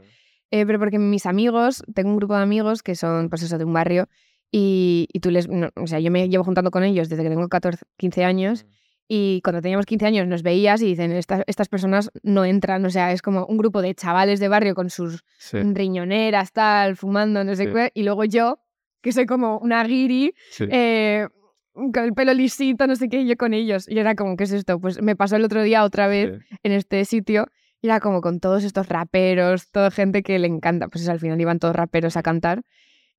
Eh, 0.51 0.65
pero 0.65 0.79
porque 0.79 0.97
mis 0.97 1.25
amigos, 1.27 1.83
tengo 1.93 2.09
un 2.09 2.17
grupo 2.17 2.35
de 2.35 2.41
amigos 2.41 2.81
que 2.81 2.95
son, 2.95 3.29
pues 3.29 3.43
eso, 3.43 3.57
de 3.59 3.65
un 3.65 3.73
barrio, 3.73 4.07
y, 4.51 5.07
y 5.13 5.19
tú 5.19 5.29
les. 5.29 5.47
no, 5.47 5.69
o 5.75 5.85
sea, 5.85 5.99
yo 5.99 6.09
me 6.09 6.27
llevo 6.27 6.43
juntando 6.43 6.71
con 6.71 6.83
ellos 6.83 7.07
desde 7.07 7.21
que 7.21 7.29
tengo 7.29 7.47
14, 7.49 7.85
15 7.97 8.23
años, 8.25 8.65
y 9.07 9.41
cuando 9.43 9.61
teníamos 9.61 9.85
15 9.85 10.07
años 10.07 10.25
nos 10.27 10.41
veías 10.41 10.81
y 10.81 10.85
dicen, 10.87 11.11
"Esta- 11.11 11.43
estas 11.45 11.67
personas 11.67 12.09
no 12.23 12.45
entran, 12.45 12.83
o 12.85 12.89
sea, 12.89 13.11
es 13.11 13.21
como 13.21 13.45
un 13.45 13.57
grupo 13.57 13.83
de 13.83 13.93
chavales 13.93 14.39
de 14.39 14.47
barrio 14.47 14.73
con 14.73 14.89
sus 14.89 15.23
Sí, 15.37 15.57
riñoneras, 15.61 16.51
tal, 16.51 16.95
fumando, 16.95 17.43
no 17.43 17.55
sé 17.55 17.65
Sí. 17.65 17.69
qué, 17.73 17.91
y 17.93 18.01
luego 18.03 18.23
yo, 18.25 18.57
que 19.01 19.11
soy 19.11 19.25
como 19.25 19.59
una 19.59 19.83
guiri, 19.83 20.33
sí. 20.51 20.65
eh, 20.69 21.27
con 21.73 22.03
el 22.03 22.13
pelo 22.13 22.33
lisito, 22.33 22.87
no 22.87 22.95
sé 22.95 23.09
qué, 23.09 23.21
y 23.21 23.27
yo 23.27 23.37
con 23.37 23.53
ellos. 23.53 23.87
Y 23.87 23.97
era 23.99 24.15
como, 24.15 24.35
¿qué 24.35 24.43
es 24.43 24.51
esto? 24.51 24.79
Pues 24.79 25.01
me 25.01 25.15
pasó 25.15 25.35
el 25.35 25.45
otro 25.45 25.63
día 25.63 25.83
otra 25.83 26.07
vez 26.07 26.39
sí. 26.39 26.55
en 26.63 26.71
este 26.71 27.05
sitio 27.05 27.47
y 27.81 27.87
era 27.87 27.99
como 27.99 28.21
con 28.21 28.39
todos 28.39 28.63
estos 28.63 28.89
raperos, 28.89 29.71
toda 29.71 29.91
gente 29.91 30.21
que 30.21 30.37
le 30.39 30.47
encanta, 30.47 30.89
pues 30.89 31.03
eso, 31.03 31.11
al 31.11 31.19
final 31.19 31.39
iban 31.39 31.59
todos 31.59 31.75
raperos 31.75 32.17
a 32.17 32.23
cantar 32.23 32.63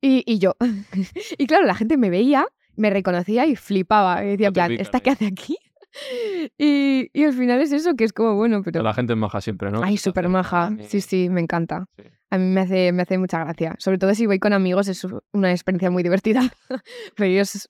y, 0.00 0.22
y 0.26 0.38
yo. 0.38 0.56
y 1.38 1.46
claro, 1.46 1.66
la 1.66 1.74
gente 1.74 1.96
me 1.96 2.10
veía, 2.10 2.46
me 2.76 2.90
reconocía 2.90 3.46
y 3.46 3.56
flipaba. 3.56 4.24
Y 4.24 4.30
decía, 4.30 4.52
plan, 4.52 4.72
¿esta 4.72 4.98
¿eh? 4.98 5.00
qué 5.02 5.10
hace 5.10 5.26
aquí? 5.26 5.56
y, 6.58 7.10
y 7.12 7.24
al 7.24 7.32
final 7.32 7.60
es 7.60 7.72
eso, 7.72 7.94
que 7.94 8.04
es 8.04 8.12
como, 8.12 8.34
bueno, 8.34 8.62
pero... 8.62 8.82
La 8.82 8.94
gente 8.94 9.14
es 9.14 9.18
maja 9.18 9.40
siempre, 9.40 9.70
¿no? 9.70 9.82
Ay, 9.82 9.96
súper 9.96 10.28
maja. 10.28 10.70
Sí, 10.86 11.00
sí, 11.00 11.28
me 11.28 11.40
encanta. 11.40 11.86
Sí. 11.96 12.04
A 12.30 12.38
mí 12.38 12.44
me 12.44 12.60
hace, 12.60 12.92
me 12.92 13.02
hace 13.02 13.18
mucha 13.18 13.42
gracia. 13.44 13.74
Sobre 13.78 13.98
todo 13.98 14.14
si 14.14 14.26
voy 14.26 14.38
con 14.38 14.52
amigos, 14.52 14.88
es 14.88 15.04
una 15.32 15.50
experiencia 15.50 15.90
muy 15.90 16.02
divertida. 16.02 16.42
Pero 17.16 17.30
ellos 17.30 17.68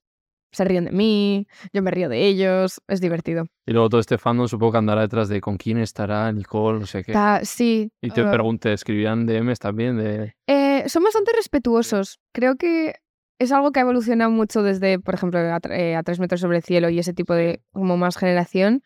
se 0.53 0.65
ríen 0.65 0.85
de 0.87 0.91
mí, 0.91 1.47
yo 1.73 1.81
me 1.83 1.91
río 1.91 2.09
de 2.09 2.27
ellos, 2.27 2.81
es 2.89 3.01
divertido. 3.01 3.45
Y 3.67 3.73
luego 3.73 3.89
todo 3.89 4.01
este 4.01 4.19
fandom 4.19 4.49
supongo 4.49 4.73
que 4.73 4.79
andará 4.79 5.03
detrás 5.03 5.29
de 5.29 5.41
con 5.41 5.57
quién 5.57 5.79
estará 5.79 6.31
Nicole, 6.33 6.81
no 6.81 6.87
sé 6.87 7.05
qué. 7.05 7.13
Está- 7.13 7.45
sí. 7.45 7.91
Y 8.03 8.11
te 8.11 8.23
eh, 8.23 8.27
pregunté, 8.31 8.73
escribían 8.73 9.27
DMs 9.27 9.59
también 9.61 9.97
de... 9.97 10.35
eh, 10.49 10.85
son 10.89 11.05
bastante 11.05 11.33
respetuosos. 11.35 12.19
Creo 12.33 12.57
que 12.57 12.97
es 13.39 13.53
algo 13.53 13.71
que 13.73 13.79
ha 13.79 13.83
evolucionado 13.83 14.31
mucho 14.31 14.63
desde, 14.63 14.99
por 14.99 15.15
ejemplo, 15.15 15.39
a, 15.39 15.61
eh, 15.71 15.95
a 15.97 16.03
tres 16.03 16.19
metros 16.19 16.41
sobre 16.41 16.59
el 16.59 16.63
cielo 16.65 16.91
y 16.91 16.99
ese 16.99 17.15
tipo 17.15 17.33
de 17.33 17.63
como 17.73 17.97
más 17.97 18.17
generación. 18.19 18.83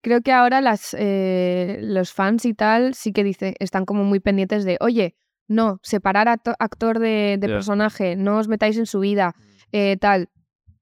Creo 0.00 0.20
que 0.20 0.32
ahora 0.32 0.60
las, 0.60 0.94
eh, 0.98 1.78
los 1.82 2.12
fans 2.12 2.44
y 2.44 2.54
tal 2.54 2.94
sí 2.94 3.12
que 3.12 3.24
dice, 3.24 3.54
están 3.58 3.84
como 3.84 4.04
muy 4.04 4.20
pendientes 4.20 4.64
de, 4.64 4.76
oye, 4.80 5.16
no, 5.48 5.80
separar 5.82 6.28
acto- 6.28 6.54
actor 6.58 6.98
de, 6.98 7.36
personaje, 7.40 8.16
no 8.16 8.38
os 8.38 8.48
metáis 8.48 8.76
en 8.78 8.86
su 8.86 9.00
vida, 9.00 9.34
eh, 9.72 9.96
tal. 10.00 10.28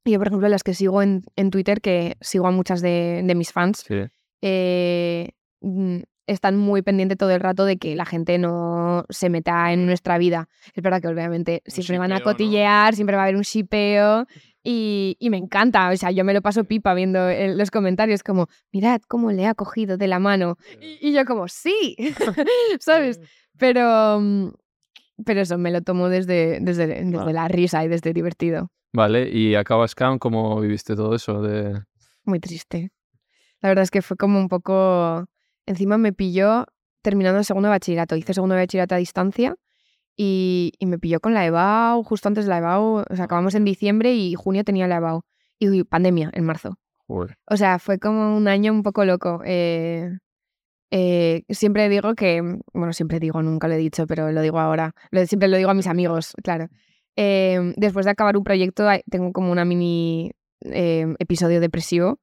Y 0.05 0.13
yo, 0.13 0.19
por 0.19 0.29
ejemplo, 0.29 0.49
las 0.49 0.63
que 0.63 0.75
sigo 0.75 1.03
en, 1.03 1.23
en 1.37 1.51
Twitter, 1.51 1.81
que 1.81 2.17
sigo 2.21 2.47
a 2.47 2.51
muchas 2.51 2.81
de, 2.83 3.23
de 3.25 3.35
mis 3.35 3.53
fans, 3.53 3.85
Sí, 3.87 3.95
eh, 4.43 5.31
mm, 5.61 5.99
están 6.27 6.57
muy 6.57 6.83
pendientes 6.83 7.19
todo 7.19 7.31
el 7.31 7.41
rato 7.41 7.65
de 7.65 7.77
que 7.77 7.95
la 7.95 8.05
gente 8.05 8.39
no 8.39 9.05
se 9.09 9.31
meta 9.31 9.73
en 9.73 9.87
nuestra 9.87 10.19
vida. 10.19 10.49
Es 10.75 10.83
verdad 10.83 11.01
que 11.01 11.09
obviamente 11.09 11.63
siempre 11.67 11.99
van 11.99 12.13
a 12.13 12.21
cotillear, 12.21 12.95
siempre 12.95 13.17
va 13.17 13.23
a 13.23 13.25
haber 13.27 13.37
un 13.37 13.43
shipeo 13.43 14.27
y, 14.63 15.17
y 15.21 15.31
me 15.31 15.37
encanta. 15.37 15.91
O 15.91 15.97
sea, 15.97 16.11
yo 16.11 16.25
me 16.25 16.35
lo 16.35 16.43
paso 16.43 16.65
pipa 16.65 16.95
viendo 16.95 17.31
en 17.31 17.57
los 17.57 17.71
comentarios 17.71 18.23
como, 18.23 18.49
mirad 18.73 19.01
cómo 19.07 19.31
le 19.31 19.47
ha 19.47 19.55
cogido 19.55 19.97
de 19.97 20.09
la 20.09 20.19
mano. 20.19 20.57
Y, 20.81 21.09
y 21.09 21.13
yo 21.13 21.25
como, 21.25 21.47
sí, 21.49 21.97
¿sabes? 22.81 23.21
Pero, 23.59 24.21
mm, 24.21 24.49
pero 25.25 25.41
eso, 25.41 25.59
me 25.59 25.71
lo 25.71 25.83
tomo 25.83 26.09
desde, 26.09 26.59
desde, 26.61 26.87
desde 26.87 27.33
la 27.33 27.49
risa 27.49 27.85
y 27.85 27.89
desde 27.89 28.13
divertido. 28.13 28.71
Vale, 28.93 29.29
y 29.29 29.55
acaba 29.55 29.87
Scam, 29.87 30.19
¿cómo 30.19 30.61
viviste 30.61 30.97
todo 30.97 31.15
eso? 31.15 31.43
De... 31.43 31.83
Muy 32.25 32.41
triste. 32.41 32.91
La 33.61 33.69
verdad 33.69 33.83
es 33.83 33.91
que 33.91 34.03
fue 34.03 34.17
como 34.17 34.39
un 34.39 34.49
poco... 34.49 35.27
Encima 35.67 35.99
me 35.99 36.13
pilló 36.13 36.67
terminando 37.03 37.39
el 37.39 37.45
segundo 37.45 37.69
de 37.69 37.71
bachillerato. 37.75 38.17
Hice 38.17 38.35
segundo 38.35 38.55
de 38.55 38.63
bachillerato 38.63 38.95
a 38.95 38.99
distancia 38.99 39.57
y, 40.17 40.73
y 40.79 40.87
me 40.87 40.99
pilló 40.99 41.21
con 41.21 41.35
la 41.35 41.45
EBAU 41.47 42.03
justo 42.05 42.29
antes 42.29 42.45
de 42.45 42.51
la 42.51 42.59
EBAU. 42.59 43.05
O 43.11 43.17
sea, 43.17 43.25
acabamos 43.27 43.55
en 43.55 43.65
diciembre 43.65 44.15
y 44.15 44.35
junio 44.35 44.65
tenía 44.65 44.87
la 44.89 44.97
EBAU. 44.97 45.23
Y 45.59 45.69
uy, 45.69 45.85
pandemia 45.85 46.31
en 46.35 46.45
marzo. 46.45 46.79
Joder. 47.07 47.37
O 47.47 47.57
sea, 47.57 47.79
fue 47.79 47.99
como 47.99 48.37
un 48.37 48.49
año 48.49 48.73
un 48.73 48.83
poco 48.83 49.05
loco. 49.05 49.41
Eh, 49.45 50.11
eh, 50.91 51.43
siempre 51.49 51.89
digo 51.89 52.15
que, 52.15 52.43
bueno, 52.73 52.93
siempre 52.93 53.19
digo, 53.21 53.43
nunca 53.43 53.69
lo 53.69 53.75
he 53.75 53.79
dicho, 53.79 54.07
pero 54.07 54.31
lo 54.33 54.41
digo 54.41 54.59
ahora. 54.59 54.93
Lo- 55.11 55.27
siempre 55.27 55.49
lo 55.49 55.57
digo 55.57 55.71
a 55.71 55.75
mis 55.75 55.87
amigos, 55.87 56.33
claro. 56.43 56.69
Eh, 57.17 57.73
después 57.77 58.05
de 58.05 58.13
acabar 58.13 58.37
un 58.37 58.45
proyecto, 58.45 58.87
tengo 59.11 59.33
como 59.33 59.51
una 59.51 59.65
mini 59.65 60.33
eh, 60.61 61.15
episodio 61.19 61.61
depresivo 61.61 62.19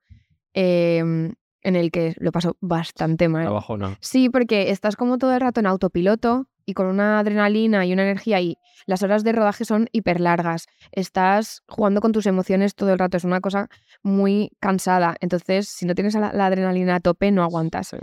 eh, 0.53 1.31
en 1.63 1.75
el 1.75 1.91
que 1.91 2.13
lo 2.17 2.31
paso 2.31 2.57
bastante 2.61 3.27
mal. 3.29 3.47
Abajo 3.47 3.77
no. 3.77 3.95
Sí, 3.99 4.29
porque 4.29 4.71
estás 4.71 4.95
como 4.95 5.17
todo 5.17 5.33
el 5.33 5.41
rato 5.41 5.59
en 5.59 5.65
autopiloto 5.67 6.47
y 6.65 6.73
con 6.73 6.85
una 6.87 7.19
adrenalina 7.19 7.85
y 7.85 7.93
una 7.93 8.03
energía 8.03 8.39
y 8.39 8.57
las 8.85 9.03
horas 9.03 9.23
de 9.23 9.31
rodaje 9.31 9.65
son 9.65 9.87
hiper 9.91 10.19
largas. 10.19 10.67
Estás 10.91 11.61
jugando 11.67 12.01
con 12.01 12.11
tus 12.11 12.25
emociones 12.25 12.75
todo 12.75 12.93
el 12.93 12.99
rato, 12.99 13.17
es 13.17 13.23
una 13.23 13.41
cosa 13.41 13.69
muy 14.01 14.51
cansada. 14.59 15.15
Entonces, 15.19 15.67
si 15.67 15.85
no 15.85 15.95
tienes 15.95 16.15
la, 16.15 16.31
la 16.33 16.45
adrenalina 16.45 16.95
a 16.95 16.99
tope, 16.99 17.31
no 17.31 17.43
aguantas. 17.43 17.87
Sí. 17.89 17.97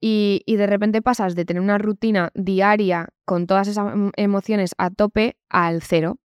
Y, 0.00 0.42
y 0.46 0.56
de 0.56 0.66
repente 0.66 1.02
pasas 1.02 1.34
de 1.34 1.44
tener 1.44 1.62
una 1.62 1.78
rutina 1.78 2.30
diaria 2.34 3.08
con 3.24 3.46
todas 3.46 3.66
esas 3.68 3.92
em- 3.92 4.12
emociones 4.16 4.74
a 4.78 4.90
tope 4.90 5.36
al 5.48 5.82
cero. 5.82 6.18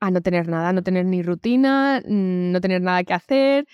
A 0.00 0.10
no 0.10 0.20
tener 0.20 0.48
nada, 0.48 0.72
no 0.72 0.82
tener 0.82 1.06
ni 1.06 1.22
rutina, 1.22 2.02
no 2.04 2.60
tener 2.60 2.82
nada 2.82 3.04
que 3.04 3.14
hacer. 3.14 3.66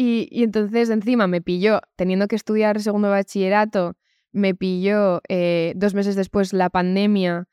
Y, 0.00 0.28
y 0.30 0.44
entonces 0.44 0.90
encima 0.90 1.26
me 1.26 1.40
pilló, 1.42 1.80
teniendo 1.96 2.28
que 2.28 2.36
estudiar 2.36 2.80
segundo 2.80 3.08
de 3.08 3.14
bachillerato, 3.14 3.96
me 4.30 4.54
pilló 4.54 5.20
eh, 5.28 5.72
dos 5.74 5.92
meses 5.94 6.14
después 6.14 6.52
la 6.52 6.70
pandemia, 6.70 7.48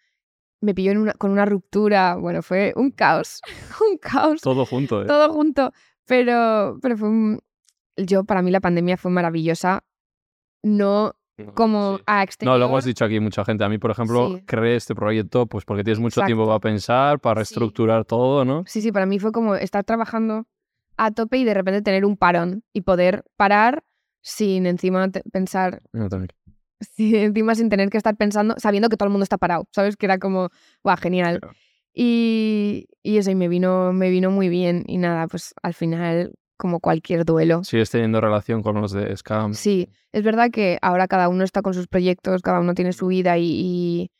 me 0.61 0.75
pilló 0.75 0.91
en 0.91 0.99
una- 0.99 1.13
con 1.13 1.31
una 1.31 1.45
ruptura. 1.45 2.15
Bueno, 2.15 2.43
fue 2.43 2.71
un 2.75 2.91
caos, 2.91 3.41
un 3.91 3.97
caos 3.97 4.41
Todo 4.41 4.65
junto, 4.65 5.01
¿eh? 5.01 5.05
todo 5.07 5.33
junto. 5.33 5.71
Pero, 6.05 6.77
pero 6.83 6.95
fue 6.97 7.09
un- 7.09 7.39
Yo, 7.97 8.25
para 8.25 8.41
mí, 8.43 8.51
la 8.51 8.59
pandemia 8.61 8.95
fue 8.97 9.09
maravillosa. 9.09 9.83
No 10.63 11.13
No, 11.37 11.53
como 11.53 11.97
sí. 11.97 12.03
a 12.07 12.17
No, 12.17 12.21
exterior. 12.23 12.59
lo 12.59 12.65
hemos 12.67 12.85
dicho 12.85 13.05
aquí 13.05 13.19
mucha 13.19 13.43
gente. 13.43 13.63
A 13.63 13.69
mí, 13.69 13.77
por 13.77 13.91
ejemplo, 13.91 14.35
Sí. 14.37 14.43
creé 14.45 14.75
este 14.75 14.95
proyecto 14.95 15.47
pues 15.47 15.65
porque 15.65 15.83
tienes 15.83 15.99
mucho 15.99 16.21
tiempo 16.25 16.43
Exacto. 16.43 16.59
para 16.61 16.71
pensar, 16.73 17.19
para 17.19 17.35
Sí. 17.35 17.39
reestructurar 17.55 18.05
todo, 18.05 18.45
¿no? 18.45 18.63
Sí, 18.67 18.81
sí, 18.81 18.91
para 18.91 19.05
mí 19.05 19.19
fue 19.19 19.31
como 19.31 19.55
estar 19.55 19.83
trabajando 19.83 20.45
a 20.97 21.11
tope 21.11 21.37
y 21.37 21.43
de 21.43 21.53
repente 21.53 21.81
tener 21.81 22.05
un 22.05 22.17
parón 22.17 22.63
y 22.73 22.81
poder 22.81 23.23
parar 23.37 23.83
sin 24.21 24.65
encima 24.65 25.09
pensar, 25.31 25.81
también. 25.91 26.29
sí, 26.79 27.15
encima 27.15 27.53
sin 27.55 27.69
tener 27.69 27.89
que 27.89 27.97
estar 27.97 28.15
pensando, 28.15 28.55
sabiendo 28.57 28.89
que 28.89 28.97
todo 28.97 29.07
el 29.07 29.11
mundo 29.11 29.23
está 29.23 29.37
parado, 29.37 29.67
¿sabes? 29.71 29.95
Que 29.97 30.05
era 30.07 30.17
como, 30.17 30.49
guau, 30.83 30.97
genial. 30.97 31.39
Claro. 31.39 31.55
Y, 31.93 32.87
y 33.03 33.17
eso, 33.17 33.31
y 33.31 33.35
me 33.35 33.47
vino, 33.47 33.93
me 33.93 34.09
vino 34.09 34.29
muy 34.29 34.49
bien. 34.49 34.83
Y 34.87 34.97
nada, 34.97 35.27
pues 35.27 35.53
al 35.63 35.73
final, 35.73 36.33
como 36.57 36.79
cualquier 36.79 37.23
duelo, 37.23 37.63
Sigues 37.63 37.89
teniendo 37.89 38.19
relación 38.21 38.61
con 38.61 38.81
los 38.81 38.91
de 38.91 39.15
Scam. 39.15 39.53
Sí, 39.53 39.89
es 40.11 40.23
verdad 40.23 40.51
que 40.51 40.77
ahora 40.81 41.07
cada 41.07 41.29
uno 41.29 41.43
está 41.43 41.61
con 41.61 41.73
sus 41.73 41.87
proyectos, 41.87 42.41
cada 42.41 42.59
uno 42.59 42.73
tiene 42.73 42.91
su 42.93 43.07
vida 43.07 43.37
y, 43.37 43.45
y, 43.45 44.11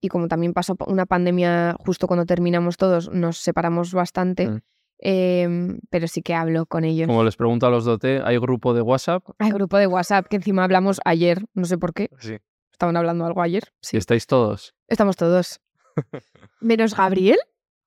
y 0.00 0.08
como 0.08 0.28
también 0.28 0.54
pasó 0.54 0.74
pa- 0.74 0.86
una 0.90 1.04
pandemia 1.04 1.76
justo 1.78 2.06
cuando 2.06 2.24
terminamos 2.24 2.76
todos, 2.76 3.10
nos 3.12 3.36
separamos 3.38 3.92
bastante, 3.92 4.48
Mm. 4.48 4.58
Em, 4.98 5.78
pero 5.90 6.08
sí 6.08 6.22
que 6.22 6.34
hablo 6.34 6.66
con 6.66 6.84
ellos. 6.84 7.06
Como 7.06 7.24
les 7.24 7.36
pregunto 7.36 7.66
a 7.66 7.70
los 7.70 7.84
de 7.84 7.92
OT, 7.92 8.04
¿hay 8.24 8.38
grupo 8.38 8.74
de 8.74 8.82
WhatsApp? 8.82 9.24
Hay 9.38 9.50
grupo 9.50 9.76
de 9.78 9.86
WhatsApp 9.86 10.26
que 10.28 10.36
encima 10.36 10.64
hablamos 10.64 11.00
ayer, 11.04 11.44
no 11.54 11.64
sé 11.64 11.78
por 11.78 11.94
qué, 11.94 12.10
Sí. 12.18 12.36
estaban 12.72 12.96
hablando 12.96 13.24
algo 13.26 13.42
ayer. 13.42 13.62
¿Y 13.66 13.76
Sí, 13.86 13.96
estáis 13.96 14.26
todos? 14.26 14.74
estamos 14.88 15.16
todos. 15.16 15.60
Menos 16.60 16.96
Gabriel, 16.96 17.38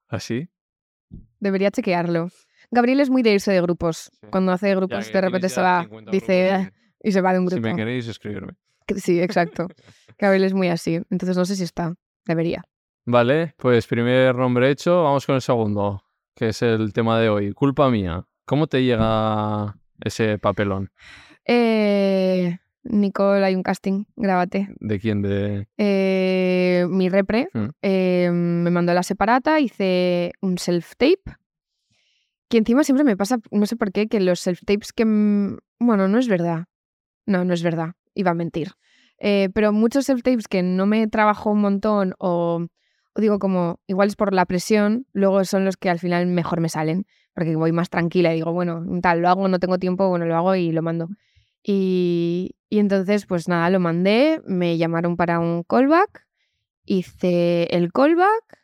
¿Así? 0.08 0.50
debería 1.40 1.72
chequearlo. 1.72 2.30
Gabriel 2.70 3.00
es 3.02 3.10
muy 3.10 3.22
de 3.24 3.34
irse 3.34 3.52
de 3.52 3.62
grupos. 3.62 4.12
Sí. 4.22 4.28
Cuando 4.30 4.52
hace 4.52 4.74
grupos 4.76 5.12
de 5.12 5.22
repente 5.22 5.50
se 5.50 5.62
va, 5.62 5.88
dice 6.12 6.52
"Ah", 6.52 6.72
y 7.04 7.12
se 7.12 7.22
va 7.22 7.34
de 7.34 7.40
un 7.40 7.50
Si 7.50 7.56
grupo. 7.56 7.68
me 7.70 7.76
queréis, 7.76 8.08
escribirme. 8.08 8.54
Sí, 8.96 9.22
exacto. 9.22 9.68
Gabriel 10.18 10.44
es 10.46 10.54
muy 10.54 10.68
así. 10.70 10.96
Entonces 11.10 11.36
no 11.38 11.46
sé 11.46 11.56
si 11.56 11.64
está. 11.64 11.94
Debería. 12.26 12.64
Vale, 13.06 13.56
pues 13.58 13.88
primer 13.88 14.36
nombre 14.36 14.70
hecho, 14.70 15.04
vamos 15.04 15.26
con 15.26 15.36
el 15.36 15.42
segundo, 15.42 16.04
que 16.36 16.50
es 16.50 16.62
el 16.62 16.94
tema 16.94 17.20
de 17.20 17.30
hoy. 17.30 17.54
Culpa 17.54 17.90
mía. 17.90 18.26
¿Cómo 18.46 18.68
te 18.68 18.84
llega 18.84 19.78
ese 20.04 20.38
papelón? 20.40 20.92
Eh, 21.46 22.58
Nicole, 22.84 23.44
hay 23.46 23.56
un 23.56 23.64
casting, 23.64 24.06
grábate. 24.16 24.68
¿De 24.80 25.00
quién? 25.00 25.22
De... 25.22 25.68
Eh, 25.78 26.86
mi 26.90 27.10
repre 27.10 27.50
Mm. 27.54 27.66
eh, 27.82 28.30
me 28.32 28.72
mandó 28.72 28.94
la 28.94 29.04
separata, 29.04 29.60
hice 29.60 30.32
un 30.42 30.58
self-tape. 30.58 31.36
Que 32.50 32.58
encima 32.58 32.84
siempre 32.84 33.06
me 33.06 33.16
pasa, 33.16 33.38
no 33.52 33.66
sé 33.66 33.76
por 33.78 33.92
qué, 33.92 34.08
que 34.08 34.20
los 34.20 34.46
self-tapes 34.46 34.92
que... 34.94 35.06
Bueno, 35.80 36.08
no 36.08 36.18
es 36.20 36.28
verdad. 36.28 36.66
No, 37.26 37.46
no 37.46 37.54
es 37.54 37.64
verdad. 37.64 37.94
Iba 38.14 38.32
a 38.32 38.36
mentir. 38.36 38.72
Eh, 39.20 39.50
pero 39.54 39.72
muchos 39.72 40.10
self-tapes 40.10 40.48
que 40.50 40.62
no 40.64 40.86
me 40.86 41.08
trabajo 41.08 41.52
un 41.52 41.62
montón 41.62 42.14
o 42.18 42.68
digo 43.16 43.40
como, 43.40 43.80
igual 43.88 44.08
es 44.08 44.16
por 44.16 44.34
la 44.34 44.46
presión, 44.46 45.06
luego 45.14 45.44
son 45.46 45.66
los 45.66 45.78
que 45.78 45.90
al 45.90 46.00
final 46.00 46.28
mejor 46.28 46.62
me 46.62 46.70
salen. 46.70 47.06
Porque 47.34 47.56
voy 47.56 47.72
más 47.72 47.90
tranquila 47.90 48.32
y 48.34 48.36
digo, 48.36 48.52
bueno, 48.52 48.84
tal, 49.02 49.22
lo 49.22 49.30
hago, 49.30 49.48
no 49.48 49.60
tengo 49.60 49.78
tiempo, 49.80 50.10
bueno, 50.10 50.26
lo 50.26 50.36
hago 50.36 50.56
y 50.56 50.72
lo 50.72 50.82
mando. 50.82 51.08
Y, 51.64 52.56
y 52.70 52.80
entonces, 52.80 53.26
pues 53.26 53.48
nada, 53.48 53.70
lo 53.70 53.80
mandé, 53.80 54.42
me 54.46 54.78
llamaron 54.78 55.16
para 55.16 55.40
un 55.40 55.64
callback, 55.64 56.28
hice 56.86 57.64
el 57.76 57.92
callback, 57.94 58.60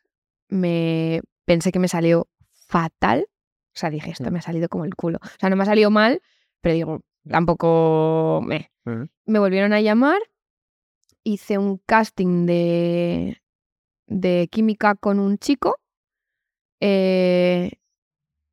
me 0.49 1.21
pensé 1.45 1.71
que 1.71 1.79
me 1.79 1.87
salió 1.87 2.27
fatal, 2.51 3.27
o 3.29 3.79
sea, 3.79 3.89
dije, 3.89 4.11
esto 4.11 4.29
Mm. 4.29 4.33
me 4.33 4.39
ha 4.39 4.41
salido 4.41 4.67
como 4.69 4.83
el 4.85 4.95
culo. 4.95 5.19
O 5.23 5.39
sea, 5.39 5.49
no 5.49 5.55
me 5.55 5.63
ha 5.63 5.67
salido 5.67 5.91
mal, 5.91 6.21
pero 6.61 6.75
digo, 6.75 7.01
tampoco 7.29 8.41
me. 8.45 8.71
Mm. 8.85 9.03
Me 9.27 9.39
volvieron 9.39 9.71
a 9.73 9.79
llamar, 9.81 10.19
hice 11.23 11.57
un 11.57 11.77
casting 11.85 12.45
de, 12.45 13.41
de 14.07 14.47
química 14.51 14.95
con 14.95 15.19
un 15.19 15.37
chico, 15.37 15.77
eh, 16.79 17.71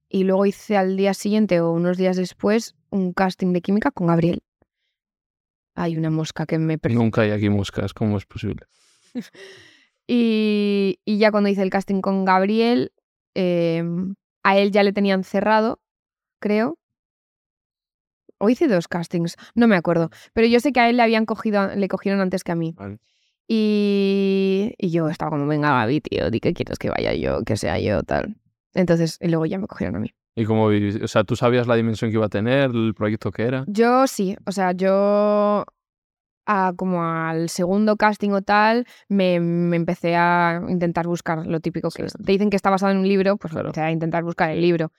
y 0.08 0.24
luego 0.24 0.46
hice 0.46 0.76
al 0.76 0.96
día 0.96 1.14
siguiente 1.14 1.60
o 1.60 1.72
unos 1.72 1.96
días 1.96 2.16
después 2.16 2.74
un 2.90 3.12
casting 3.12 3.52
de 3.52 3.62
química 3.62 3.90
con 3.90 4.06
Gabriel. 4.06 4.42
Hay 5.74 5.96
una 5.96 6.10
mosca 6.10 6.46
que 6.46 6.58
me 6.58 6.78
persigue. 6.78 7.02
Nunca 7.02 7.22
hay 7.22 7.32
aquí 7.32 7.48
moscas, 7.50 7.92
¿cómo 7.92 8.16
es 8.16 8.26
posible? 8.26 8.66
Y, 10.06 11.00
y 11.06 11.16
ya 11.16 11.30
cuando 11.30 11.48
hice 11.48 11.62
el 11.62 11.70
casting 11.70 12.02
con 12.02 12.26
Gabriel, 12.26 12.92
eh, 13.34 13.82
a 14.42 14.58
él 14.58 14.70
ya 14.70 14.82
le 14.82 14.92
tenían 14.92 15.24
cerrado, 15.24 15.80
creo. 16.40 16.78
O 18.38 18.50
hice 18.50 18.68
dos 18.68 18.86
castings, 18.86 19.36
no 19.54 19.66
me 19.66 19.76
acuerdo. 19.76 20.10
Pero 20.34 20.46
yo 20.46 20.60
sé 20.60 20.72
que 20.72 20.80
a 20.80 20.90
él 20.90 20.98
le 20.98 21.02
habían 21.02 21.24
cogido, 21.24 21.74
le 21.74 21.88
cogieron 21.88 22.20
antes 22.20 22.44
que 22.44 22.52
a 22.52 22.54
mí. 22.54 22.74
Vale. 22.76 22.98
Y, 23.48 24.74
y 24.78 24.90
yo 24.90 25.08
estaba 25.08 25.30
como, 25.30 25.46
venga, 25.46 25.70
Gaby, 25.80 26.00
tío, 26.00 26.30
di 26.30 26.40
que 26.40 26.54
quieres 26.54 26.78
que 26.78 26.90
vaya 26.90 27.14
yo, 27.14 27.42
que 27.44 27.56
sea 27.56 27.78
yo, 27.78 28.02
tal. 28.02 28.36
Entonces, 28.74 29.18
y 29.20 29.28
luego 29.28 29.46
ya 29.46 29.58
me 29.58 29.66
cogieron 29.66 29.96
a 29.96 30.00
mí. 30.00 30.10
¿Y 30.36 30.44
cómo 30.46 30.68
vivís? 30.68 31.00
O 31.02 31.06
sea, 31.08 31.24
¿tú 31.24 31.36
sabías 31.36 31.66
la 31.66 31.76
dimensión 31.76 32.10
que 32.10 32.16
iba 32.16 32.26
a 32.26 32.30
tener, 32.30 32.70
el 32.72 32.94
proyecto 32.94 33.30
que 33.30 33.42
era? 33.44 33.64
Yo 33.68 34.06
sí, 34.06 34.36
o 34.46 34.52
sea, 34.52 34.72
yo 34.72 35.64
a, 36.46 36.72
como 36.76 37.04
al 37.04 37.48
segundo 37.48 37.96
casting 37.96 38.30
o 38.30 38.42
tal, 38.42 38.86
me, 39.08 39.38
me 39.40 39.76
empecé 39.76 40.16
a 40.16 40.60
intentar 40.68 41.06
buscar 41.06 41.46
lo 41.46 41.60
típico 41.60 41.88
que 41.90 42.02
Sí. 42.02 42.06
es. 42.06 42.12
Te 42.14 42.32
dicen 42.32 42.50
que 42.50 42.56
está 42.56 42.70
basado 42.70 42.92
en 42.92 42.98
un 42.98 43.08
libro, 43.08 43.36
pues 43.36 43.52
Claro. 43.52 43.68
empecé 43.68 43.82
a 43.82 43.90
intentar 43.92 44.24
buscar 44.24 44.50
el 44.50 44.60
libro. 44.60 44.90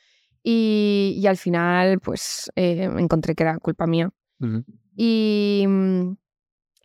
Y, 0.41 1.17
y 1.19 1.27
al 1.27 1.37
final, 1.37 1.99
pues 1.99 2.51
eh, 2.55 2.89
encontré 2.97 3.35
que 3.35 3.43
era 3.43 3.57
culpa 3.59 3.87
mía. 3.87 4.11
Y, 4.95 5.65
mm, 5.67 6.11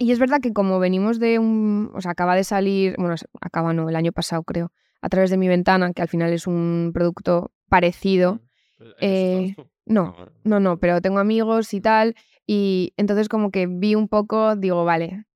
y 0.00 0.12
es 0.12 0.18
verdad 0.18 0.40
que 0.40 0.54
como 0.54 0.78
venimos 0.78 1.18
de 1.18 1.38
un, 1.38 1.90
o 1.94 2.00
sea, 2.00 2.12
acaba 2.12 2.34
de 2.34 2.42
salir, 2.42 2.94
bueno, 2.96 3.16
acaba 3.42 3.74
no, 3.74 3.86
el 3.90 3.96
año 3.96 4.12
pasado 4.12 4.42
creo, 4.44 4.72
a 5.02 5.10
través 5.10 5.28
de 5.28 5.36
mi 5.36 5.46
ventana, 5.46 5.92
que 5.92 6.00
al 6.00 6.08
final 6.08 6.32
es 6.32 6.46
un 6.46 6.90
producto 6.94 7.52
parecido. 7.68 8.40
Eh, 9.02 9.54
no, 9.84 10.16
no, 10.42 10.58
no, 10.58 10.78
pero 10.78 11.02
tengo 11.02 11.18
amigos 11.18 11.74
y 11.74 11.82
tal. 11.82 12.16
Y 12.46 12.94
entonces 12.96 13.28
como 13.28 13.50
que 13.50 13.66
vi 13.66 13.94
un 13.94 14.08
poco, 14.08 14.56
digo, 14.56 14.86
vale, 14.86 15.26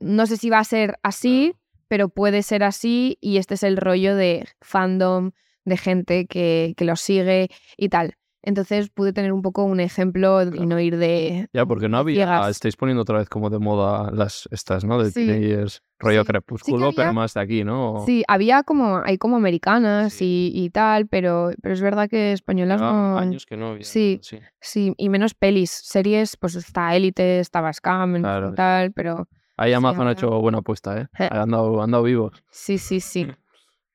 no 0.00 0.26
sé 0.26 0.36
si 0.36 0.50
va 0.50 0.58
a 0.58 0.64
ser 0.64 0.98
así, 1.04 1.54
pero 1.86 2.08
puede 2.08 2.42
ser 2.42 2.64
así 2.64 3.16
y 3.20 3.36
este 3.36 3.54
es 3.54 3.62
el 3.62 3.76
rollo 3.76 4.16
de 4.16 4.48
fandom, 4.60 5.30
de 5.64 5.76
gente 5.76 6.26
que, 6.26 6.74
que 6.76 6.84
lo 6.84 6.96
sigue 6.96 7.48
y 7.76 7.90
tal. 7.90 8.16
Entonces 8.48 8.88
pude 8.88 9.12
tener 9.12 9.30
un 9.34 9.42
poco 9.42 9.62
un 9.64 9.78
ejemplo 9.78 10.42
y 10.42 10.64
no 10.64 10.80
ir 10.80 10.96
de... 10.96 11.48
Ya, 11.52 11.66
porque 11.66 11.86
no 11.90 11.98
había. 11.98 12.14
Ciegas. 12.16 12.48
Estáis 12.50 12.76
poniendo 12.76 13.02
otra 13.02 13.18
vez 13.18 13.28
como 13.28 13.50
de 13.50 13.58
moda 13.58 14.10
las 14.10 14.48
estas, 14.50 14.84
¿no? 14.84 15.02
De 15.02 15.10
Sí. 15.10 15.26
teenagers, 15.26 15.82
rollo 15.98 16.22
Sí. 16.22 16.26
crepúsculo, 16.28 16.88
Sí 16.90 16.96
pero 16.96 17.12
más 17.12 17.34
de 17.34 17.40
aquí, 17.42 17.62
¿no? 17.62 18.04
Sí, 18.06 18.24
había 18.26 18.62
como, 18.62 19.02
hay 19.04 19.18
como 19.18 19.36
americanas 19.36 20.22
y, 20.22 20.50
y 20.54 20.70
tal, 20.70 21.06
pero, 21.08 21.50
pero 21.60 21.74
es 21.74 21.82
verdad 21.82 22.08
que 22.08 22.32
españolas 22.32 22.80
no... 22.80 23.18
años 23.18 23.44
que 23.44 23.58
no 23.58 23.68
había. 23.68 23.84
Sí. 23.84 24.18
sí. 24.22 24.38
Sí, 24.62 24.94
y 24.96 25.10
menos 25.10 25.34
pelis, 25.34 25.70
series, 25.70 26.38
pues 26.38 26.54
está 26.54 26.96
Élite, 26.96 27.40
estaba 27.40 27.70
Scam, 27.72 28.16
y 28.16 28.20
Claro. 28.20 28.54
tal, 28.54 28.92
pero 28.92 29.28
Ahí 29.58 29.74
Amazon 29.74 30.08
ha 30.08 30.12
hecho 30.12 30.30
buena 30.40 30.58
apuesta, 30.58 30.98
¿eh? 30.98 31.08
Eh. 31.18 31.28
Ha 31.30 31.42
andado, 31.42 31.80
ha 31.82 31.84
andado 31.84 32.04
vivos. 32.04 32.42
sí, 32.50 32.78
sí, 32.78 33.00
sí. 33.00 33.26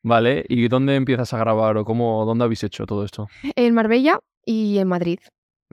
Vale, 0.06 0.43
¿y 0.49 0.68
dónde 0.68 0.95
empiezas 0.97 1.34
a 1.34 1.38
grabar 1.38 1.78
o 1.78 1.86
cómo, 1.86 2.26
dónde 2.26 2.43
habéis 2.43 2.64
hecho 2.66 2.86
todo 2.86 3.06
esto? 3.06 3.30
En 3.56 3.74
Marbella 3.74 4.20
y 4.46 4.78
en 4.78 4.88
Madrid. 4.88 5.20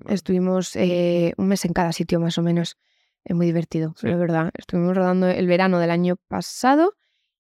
Estuvimos 0.09 0.75
eh, 0.77 1.33
un 1.37 1.49
mes 1.49 1.65
en 1.65 1.73
cada 1.73 1.93
sitio 1.93 2.21
más 2.21 2.39
o 2.39 2.43
menos. 2.43 2.77
Es 3.25 3.37
muy 3.37 3.47
divertido, 3.47 3.95
Sí. 3.99 4.09
la 4.09 4.17
verdad. 4.17 4.51
Estuvimos 4.57 4.97
rodando 4.97 5.29
el 5.29 5.47
verano 5.47 5.79
del 5.79 5.91
año 5.91 6.17
pasado 6.29 6.95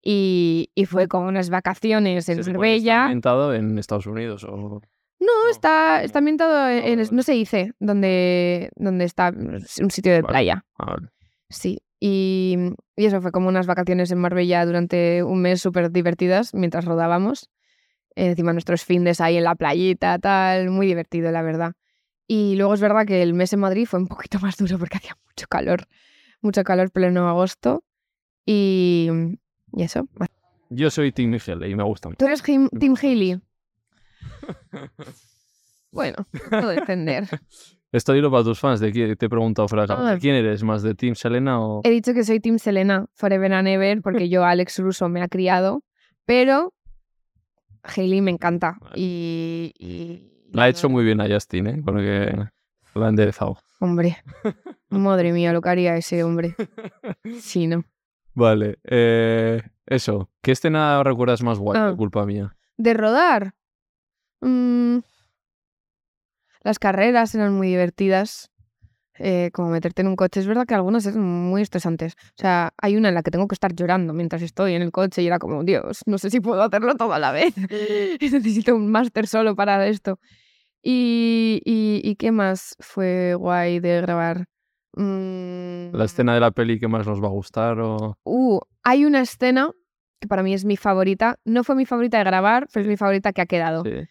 y, 0.04 0.70
y 0.76 0.86
fue 0.86 1.08
con 1.08 1.24
unas 1.24 1.50
vacaciones 1.50 2.28
en 2.28 2.36
que 2.36 2.42
está 2.42 2.52
Marbella. 2.54 3.04
ambientado 3.04 3.54
en 3.54 3.78
Estados 3.78 4.06
Unidos 4.08 4.44
o... 4.44 4.82
No, 5.20 5.50
está, 5.52 6.04
está 6.04 6.20
ambientado 6.20 6.68
en, 6.68 6.80
vale, 6.82 6.92
en- 6.94 6.98
vale. 7.00 7.10
no 7.12 7.22
se 7.24 7.34
dice, 7.34 7.72
donde, 7.80 8.72
donde 8.76 9.06
está 9.06 9.32
un 9.32 9.92
sitio 9.92 10.12
de 10.14 10.22
Vale. 10.24 10.32
playa. 10.34 10.66
Ah, 10.78 10.86
vale. 10.94 11.08
Sí. 11.50 11.80
Y, 12.00 12.58
y 12.96 13.06
eso 13.06 13.22
fue 13.22 13.32
como 13.32 13.48
unas 13.48 13.68
vacaciones 13.68 14.10
en 14.12 14.18
Marbella 14.18 14.66
durante 14.66 15.22
un 15.24 15.42
mes 15.44 15.62
súper 15.62 15.92
divertidas 15.92 16.54
mientras 16.56 16.86
rodábamos. 16.86 17.50
Encima 18.16 18.54
nuestros 18.54 18.84
findes 18.84 19.22
ahí 19.22 19.38
en 19.38 19.44
la 19.44 19.56
playita, 19.56 20.20
tal, 20.20 20.70
muy 20.70 20.88
divertido, 20.88 21.32
la 21.32 21.42
verdad. 21.42 21.74
Y 22.28 22.56
luego 22.56 22.74
es 22.74 22.82
verdad 22.82 23.06
que 23.06 23.22
el 23.22 23.34
mes 23.34 23.54
en 23.54 23.60
Madrid 23.60 23.86
fue 23.86 24.00
un 24.00 24.08
poquito 24.08 24.40
más 24.40 24.58
duro 24.58 24.78
porque 24.78 24.98
hacía 24.98 25.18
mucho 25.26 25.48
calor, 25.48 25.88
mucho 26.42 26.64
calor 26.64 26.92
pleno 26.92 27.28
agosto. 27.28 27.84
Y, 28.46 29.10
y 29.74 29.84
eso. 29.84 30.08
Yo 30.70 30.90
soy 30.90 31.12
Tim 31.12 31.30
Miguel 31.30 31.66
y 31.66 31.76
me 31.76 31.84
gusta 31.84 32.10
mucho. 32.10 32.18
¿Tú 32.18 32.26
eres 32.26 32.42
Tim. 32.42 32.70
Haley? 33.02 33.42
Bueno, 35.94 36.26
puedo 36.50 36.70
defender. 36.70 37.28
Esto 37.92 38.14
dilo 38.14 38.32
para 38.32 38.46
tus 38.46 38.58
fans. 38.60 38.80
¿De? 38.80 38.94
Te 38.94 39.26
he 39.26 39.30
preguntado 39.30 39.68
fuera 39.68 39.86
Ah. 39.90 40.14
¿De 40.14 40.20
quién 40.20 40.36
eres? 40.36 40.64
¿Más 40.64 40.82
de 40.82 40.96
Team 40.96 41.16
Selena 41.16 41.60
o...? 41.62 41.82
He 41.84 41.90
dicho 41.90 42.14
que 42.14 42.24
soy 42.24 42.40
Team 42.40 42.60
Selena, 42.60 43.08
Forever 43.14 43.52
and 43.52 43.68
Ever, 43.68 44.02
porque 44.02 44.30
yo, 44.30 44.46
Alex 44.46 44.80
Russo, 44.80 45.10
me 45.10 45.22
ha 45.22 45.28
criado, 45.28 45.84
pero 46.26 46.74
Hailey 47.84 48.22
me 48.22 48.32
encanta. 48.32 48.78
Vale. 48.82 48.94
Y, 48.96 49.74
y- 49.80 50.32
La 50.52 50.64
ha 50.64 50.70
hecho 50.70 50.90
muy 50.90 51.04
bien 51.04 51.22
a 51.22 51.28
Justin, 51.28 51.68
¿eh? 51.68 51.82
Porque 51.84 52.36
la 52.96 53.06
ha 53.06 53.10
enderezado. 53.10 53.58
Hombre, 53.80 54.18
madre 54.90 55.32
mía, 55.34 55.54
lo 55.54 55.62
que 55.62 55.70
haría 55.70 55.96
ese 55.98 56.24
hombre. 56.24 56.56
Sí, 57.40 57.68
¿no? 57.68 57.84
Vale, 58.34 58.78
eh, 58.84 59.62
eso. 59.86 60.30
¿Qué 60.42 60.52
escena 60.52 61.04
recuerdas 61.04 61.42
más 61.44 61.58
guay? 61.60 61.80
Ah. 61.82 61.94
Culpa 61.98 62.26
mía. 62.26 62.56
De 62.78 62.94
rodar. 62.94 63.54
mm, 64.42 65.00
las 66.64 66.80
carreras 66.80 67.34
eran 67.36 67.54
muy 67.54 67.68
divertidas. 67.70 68.51
Eh, 69.24 69.52
como 69.54 69.70
meterte 69.70 70.02
en 70.02 70.08
un 70.08 70.16
coche. 70.16 70.40
Es 70.40 70.48
verdad 70.48 70.66
que 70.66 70.74
algunas 70.74 71.06
eran 71.06 71.22
muy 71.22 71.62
estresantes. 71.62 72.14
O 72.14 72.42
sea, 72.42 72.74
hay 72.78 72.96
una 72.96 73.10
en 73.10 73.16
la 73.16 73.24
que 73.24 73.32
tengo 73.32 73.48
que 73.48 73.56
estar 73.56 73.74
llorando 73.74 74.14
mientras 74.14 74.42
estoy 74.42 74.74
en 74.74 74.82
el 74.82 74.92
coche 74.92 75.22
y 75.22 75.28
era 75.28 75.40
como, 75.40 75.64
Dios, 75.64 76.02
no 76.06 76.18
sé 76.18 76.30
si 76.30 76.40
puedo 76.40 76.62
hacerlo 76.62 76.96
todo 76.96 77.14
a 77.14 77.20
la 77.20 77.32
vez. 77.32 77.54
Necesito 78.22 78.76
un 78.76 78.92
máster 78.92 79.28
solo 79.28 79.56
para 79.56 79.88
esto. 79.88 80.20
Y, 80.84 81.62
y, 81.64 82.02
y 82.04 82.16
qué 82.16 82.32
más 82.32 82.76
fue 82.80 83.36
guay 83.36 83.80
de 83.80 84.02
grabar? 84.02 84.46
Mm, 84.94 85.96
¿La 85.96 86.06
escena 86.06 86.34
de 86.34 86.40
la 86.40 86.52
peli 86.52 86.80
que 86.80 86.88
más 86.88 87.06
nos 87.08 87.22
va 87.22 87.28
a 87.28 87.32
gustar 87.32 87.80
o...? 87.80 88.18
Uh, 88.24 88.60
hay 88.84 89.06
una 89.06 89.22
escena 89.22 89.72
que 90.20 90.28
para 90.28 90.44
mí 90.44 90.54
es 90.54 90.66
mi 90.66 90.78
favorita. 90.78 91.38
No 91.46 91.64
fue 91.64 91.76
mi 91.76 91.86
favorita 91.86 92.18
de 92.18 92.24
grabar, 92.24 92.68
pero 92.74 92.82
es 92.82 92.88
mi 92.88 92.98
favorita 92.98 93.34
que 93.34 93.42
ha 93.42 93.46
quedado. 93.46 93.84
Sí, 93.84 94.08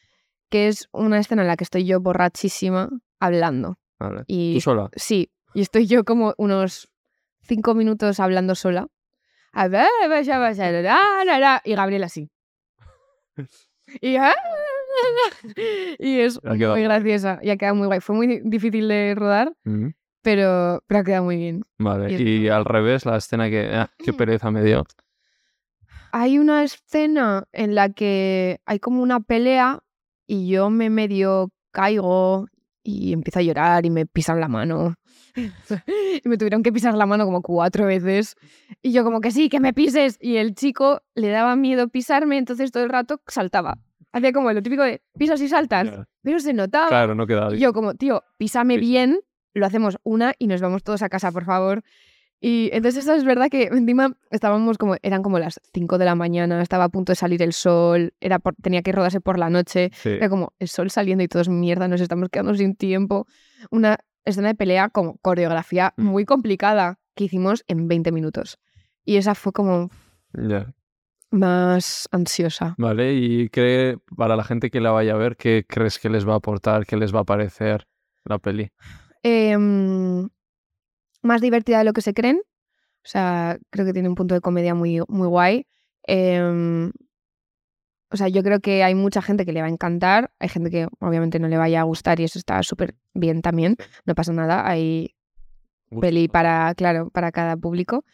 Que 0.48 0.68
es 0.68 0.88
una 0.92 1.18
escena 1.18 1.42
en 1.42 1.48
la 1.48 1.56
que 1.56 1.64
estoy 1.64 1.84
yo 1.84 2.00
borrachísima 2.00 2.88
hablando. 3.20 3.78
Vale. 4.00 4.24
Y 4.26 4.54
¿Tú 4.54 4.60
sola? 4.62 4.88
sí, 4.96 5.30
y 5.54 5.60
estoy 5.60 5.86
yo 5.86 6.04
como 6.04 6.34
unos 6.38 6.88
cinco 7.42 7.74
minutos 7.74 8.18
hablando 8.20 8.54
sola. 8.54 8.88
A 9.52 9.68
ver, 9.68 9.86
vaya, 10.08 10.38
vaya, 10.38 10.70
la, 10.72 10.80
la, 10.82 11.24
la, 11.24 11.38
la, 11.38 11.62
y 11.64 11.74
Gabriel 11.74 12.04
así. 12.04 12.28
Y, 14.00 14.16
ah, 14.16 14.34
y 15.98 16.20
es 16.20 16.40
muy 16.44 16.82
graciosa 16.82 17.38
y 17.42 17.50
ha 17.50 17.56
quedado 17.56 17.74
muy 17.76 17.86
guay. 17.86 18.00
Fue 18.00 18.14
muy 18.14 18.26
di- 18.26 18.40
difícil 18.44 18.86
de 18.88 19.14
rodar, 19.16 19.52
pero, 20.22 20.82
pero 20.86 21.00
ha 21.00 21.04
quedado 21.04 21.24
muy 21.24 21.36
bien. 21.36 21.64
Vale, 21.78 22.12
Y 22.14 22.44
y 22.44 22.48
al 22.48 22.64
revés, 22.64 23.06
la 23.06 23.16
escena 23.16 23.48
que... 23.50 23.68
ah, 23.72 23.90
qué 23.98 24.12
pereza 24.12 24.50
me 24.50 24.62
dio. 24.62 24.84
Hay 26.12 26.38
una 26.38 26.62
escena 26.64 27.44
en 27.52 27.74
la 27.74 27.90
que 27.90 28.60
hay 28.66 28.78
como 28.80 29.02
una 29.02 29.20
pelea 29.20 29.80
y 30.26 30.48
yo 30.48 30.68
me 30.70 30.90
medio 30.90 31.50
caigo 31.72 32.46
y 32.82 33.12
empiezo 33.12 33.38
a 33.38 33.42
llorar 33.42 33.86
y 33.86 33.90
me 33.90 34.06
pisan 34.06 34.40
la 34.40 34.48
mano. 34.48 34.94
y 36.24 36.28
me 36.28 36.36
tuvieron 36.36 36.62
que 36.62 36.72
pisar 36.72 36.94
la 36.94 37.06
mano 37.06 37.24
como 37.24 37.42
cuatro 37.42 37.86
veces. 37.86 38.36
Y 38.82 38.92
yo 38.92 39.04
como 39.04 39.20
que 39.20 39.30
sí, 39.30 39.48
que 39.48 39.60
me 39.60 39.72
pises. 39.72 40.18
Y 40.20 40.36
el 40.36 40.54
chico 40.54 41.02
le 41.14 41.28
daba 41.28 41.56
miedo 41.56 41.88
pisarme, 41.88 42.38
entonces 42.38 42.72
todo 42.72 42.82
el 42.82 42.90
rato 42.90 43.20
saltaba. 43.26 43.78
Hacía 44.12 44.32
como 44.32 44.52
lo 44.52 44.62
típico 44.62 44.82
de 44.82 45.02
pisas 45.18 45.40
y 45.40 45.48
saltas. 45.48 45.88
Pero 46.22 46.40
se 46.40 46.52
notaba. 46.52 46.88
Claro, 46.88 47.14
no 47.14 47.26
queda 47.26 47.54
Y 47.54 47.58
yo 47.58 47.72
como, 47.72 47.94
tío, 47.94 48.24
písame 48.38 48.74
sí. 48.74 48.80
bien, 48.80 49.20
lo 49.54 49.66
hacemos 49.66 49.98
una 50.02 50.32
y 50.38 50.46
nos 50.46 50.60
vamos 50.60 50.82
todos 50.82 51.02
a 51.02 51.08
casa, 51.08 51.30
por 51.30 51.44
favor. 51.44 51.82
Y 52.40 52.70
entonces 52.72 53.04
eso 53.04 53.14
es 53.14 53.24
verdad 53.24 53.48
que 53.50 53.64
encima 53.64 54.16
estábamos 54.30 54.78
como, 54.78 54.96
eran 55.02 55.22
como 55.22 55.38
las 55.38 55.60
5 55.74 55.98
de 55.98 56.06
la 56.06 56.14
mañana, 56.14 56.62
estaba 56.62 56.84
a 56.84 56.88
punto 56.88 57.12
de 57.12 57.16
salir 57.16 57.42
el 57.42 57.52
sol, 57.52 58.14
era 58.20 58.38
por- 58.38 58.54
tenía 58.56 58.80
que 58.82 58.92
rodarse 58.92 59.20
por 59.20 59.38
la 59.38 59.50
noche, 59.50 59.90
Sí. 59.94 60.08
era 60.10 60.28
como 60.30 60.54
el 60.58 60.68
sol 60.68 60.90
saliendo 60.90 61.22
y 61.22 61.28
todos 61.28 61.48
mierda, 61.50 61.86
nos 61.86 62.00
estamos 62.00 62.30
quedando 62.30 62.54
sin 62.54 62.74
tiempo. 62.76 63.26
Una 63.70 63.98
escena 64.24 64.48
de 64.48 64.54
pelea 64.54 64.88
como 64.88 65.18
coreografía 65.18 65.92
Mm. 65.98 66.04
muy 66.04 66.24
complicada 66.24 66.98
que 67.14 67.24
hicimos 67.24 67.62
en 67.68 67.88
20 67.88 68.10
minutos. 68.10 68.58
Y 69.04 69.16
esa 69.16 69.34
fue 69.34 69.52
como 69.52 69.90
Ya. 70.32 70.72
más 71.30 72.08
ansiosa. 72.12 72.74
Vale, 72.78 73.14
y 73.14 73.48
cree, 73.50 73.98
para 74.16 74.34
la 74.36 74.44
gente 74.44 74.70
que 74.70 74.80
la 74.80 74.90
vaya 74.92 75.12
a 75.12 75.16
ver, 75.16 75.36
¿qué 75.36 75.64
crees 75.68 75.98
que 75.98 76.08
les 76.08 76.26
va 76.26 76.32
a 76.34 76.36
aportar, 76.36 76.86
qué 76.86 76.96
les 76.96 77.14
va 77.14 77.20
a 77.20 77.24
parecer 77.24 77.86
la 78.24 78.38
peli? 78.38 78.70
Em, 79.22 80.28
más 81.22 81.40
divertida 81.40 81.78
de 81.78 81.84
lo 81.84 81.92
que 81.92 82.02
se 82.02 82.14
creen. 82.14 82.40
O 83.02 83.08
sea, 83.08 83.58
creo 83.70 83.86
que 83.86 83.92
tiene 83.92 84.08
un 84.08 84.14
punto 84.14 84.34
de 84.34 84.40
comedia 84.40 84.74
muy, 84.74 85.00
muy 85.08 85.26
guay. 85.28 85.66
Em, 86.04 86.90
o 88.12 88.16
sea, 88.16 88.28
yo 88.28 88.42
creo 88.42 88.60
que 88.60 88.82
hay 88.82 88.94
mucha 88.94 89.22
gente 89.22 89.46
que 89.46 89.52
le 89.52 89.60
va 89.60 89.68
a 89.68 89.70
encantar. 89.70 90.32
Hay 90.40 90.48
gente 90.48 90.70
que 90.70 90.88
obviamente 90.98 91.38
no 91.38 91.48
le 91.48 91.56
vaya 91.56 91.80
a 91.80 91.84
gustar 91.84 92.18
y 92.20 92.24
eso 92.24 92.38
está 92.38 92.62
súper 92.62 92.96
bien 93.14 93.40
también. 93.40 93.76
No 94.04 94.14
pasa 94.14 94.32
nada. 94.32 94.68
Hay 94.68 95.14
peli 96.00 96.28
para, 96.28 96.74
claro, 96.74 97.10
para 97.10 97.30
cada 97.32 97.56
público. 97.56 98.04